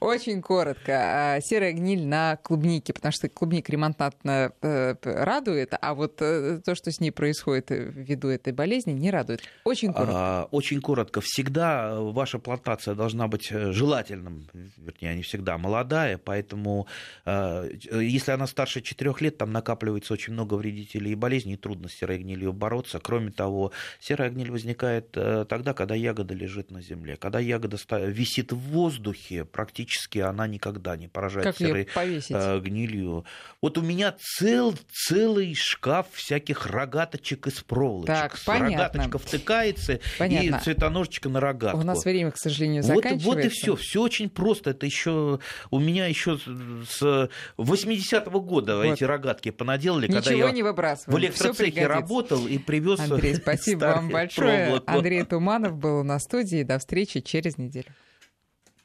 Очень 0.00 0.42
коротко. 0.42 1.36
А, 1.36 1.40
серая 1.40 1.72
гниль 1.72 2.06
на 2.06 2.36
клубнике, 2.36 2.92
потому 2.92 3.12
что 3.12 3.30
клубника 3.30 3.72
ремонтантно 3.72 4.52
э, 4.60 4.94
радует, 5.02 5.72
а 5.80 5.94
вот 5.94 6.18
э, 6.20 6.60
то, 6.62 6.74
что 6.74 6.92
с 6.92 7.00
ней 7.00 7.12
происходит 7.12 7.70
ввиду 7.70 8.28
этой 8.28 8.52
болезни, 8.52 8.92
не 8.92 9.10
радует. 9.10 9.40
Очень 9.64 9.94
коротко. 9.94 10.14
А, 10.14 10.48
очень 10.50 10.82
коротко. 10.82 11.22
Всегда 11.22 11.98
ваша 11.98 12.38
плантация 12.38 12.94
должна 12.94 13.26
быть 13.26 13.50
желательным, 13.72 14.46
вернее, 14.76 15.16
не 15.16 15.22
всегда 15.22 15.58
молодая, 15.58 16.18
поэтому 16.18 16.86
э, 17.24 17.70
если 17.92 18.32
она 18.32 18.46
старше 18.46 18.80
4 18.80 19.14
лет, 19.20 19.38
там 19.38 19.52
накапливается 19.52 20.12
очень 20.12 20.32
много 20.32 20.54
вредителей 20.54 21.12
и 21.12 21.14
болезней, 21.14 21.54
и 21.54 21.56
трудно 21.56 21.88
с 21.88 21.94
серой 21.94 22.18
гнилью 22.18 22.52
бороться. 22.52 22.98
Кроме 23.00 23.30
того, 23.30 23.72
серая 24.00 24.30
гниль 24.30 24.50
возникает 24.50 25.10
э, 25.14 25.44
тогда, 25.48 25.74
когда 25.74 25.94
ягода 25.94 26.34
лежит 26.34 26.70
на 26.70 26.82
земле. 26.82 27.16
Когда 27.16 27.38
ягода 27.38 27.78
висит 28.06 28.52
в 28.52 28.58
воздухе, 28.58 29.44
практически 29.44 30.18
она 30.18 30.46
никогда 30.46 30.96
не 30.96 31.08
поражает 31.08 31.46
как 31.46 31.56
серой 31.56 31.88
э, 31.96 32.60
гнилью. 32.60 33.24
Вот 33.60 33.78
у 33.78 33.82
меня 33.82 34.14
цел, 34.18 34.74
целый 34.92 35.54
шкаф 35.54 36.06
всяких 36.12 36.66
рогаточек 36.66 37.46
из 37.46 37.62
проволочек. 37.62 38.06
Так, 38.06 38.38
понятно. 38.44 38.76
Рогаточка 38.76 39.18
втыкается, 39.18 40.00
понятно. 40.18 40.56
и 40.56 40.60
цветоножечка 40.60 41.28
на 41.28 41.40
рогатку. 41.40 41.78
У 41.78 41.82
нас 41.82 42.04
время, 42.04 42.30
к 42.30 42.36
сожалению, 42.36 42.82
заканчивается. 42.82 43.26
Вот, 43.26 43.36
вот 43.36 43.44
и 43.44 43.48
все, 43.48 43.59
все 43.76 44.02
очень 44.02 44.30
просто. 44.30 44.70
Это 44.70 44.86
еще 44.86 45.40
у 45.70 45.78
меня 45.78 46.06
еще 46.06 46.38
с 46.38 47.28
80-го 47.56 48.40
года 48.40 48.76
вот. 48.76 48.84
эти 48.84 49.04
рогатки 49.04 49.50
понаделали, 49.50 50.06
Ничего 50.06 50.22
когда 50.22 50.34
я 50.34 50.50
не 50.50 50.62
в 50.62 51.18
электроцехе 51.18 51.86
работал 51.86 52.46
и 52.46 52.58
привез. 52.58 53.00
Андрей, 53.00 53.34
спасибо 53.36 53.84
вам 53.86 54.10
большое. 54.10 54.66
Проволоку. 54.66 54.90
Андрей 54.90 55.24
Туманов 55.24 55.76
был 55.76 56.04
на 56.04 56.18
студии. 56.18 56.62
До 56.62 56.78
встречи 56.78 57.20
через 57.20 57.58
неделю. 57.58 57.92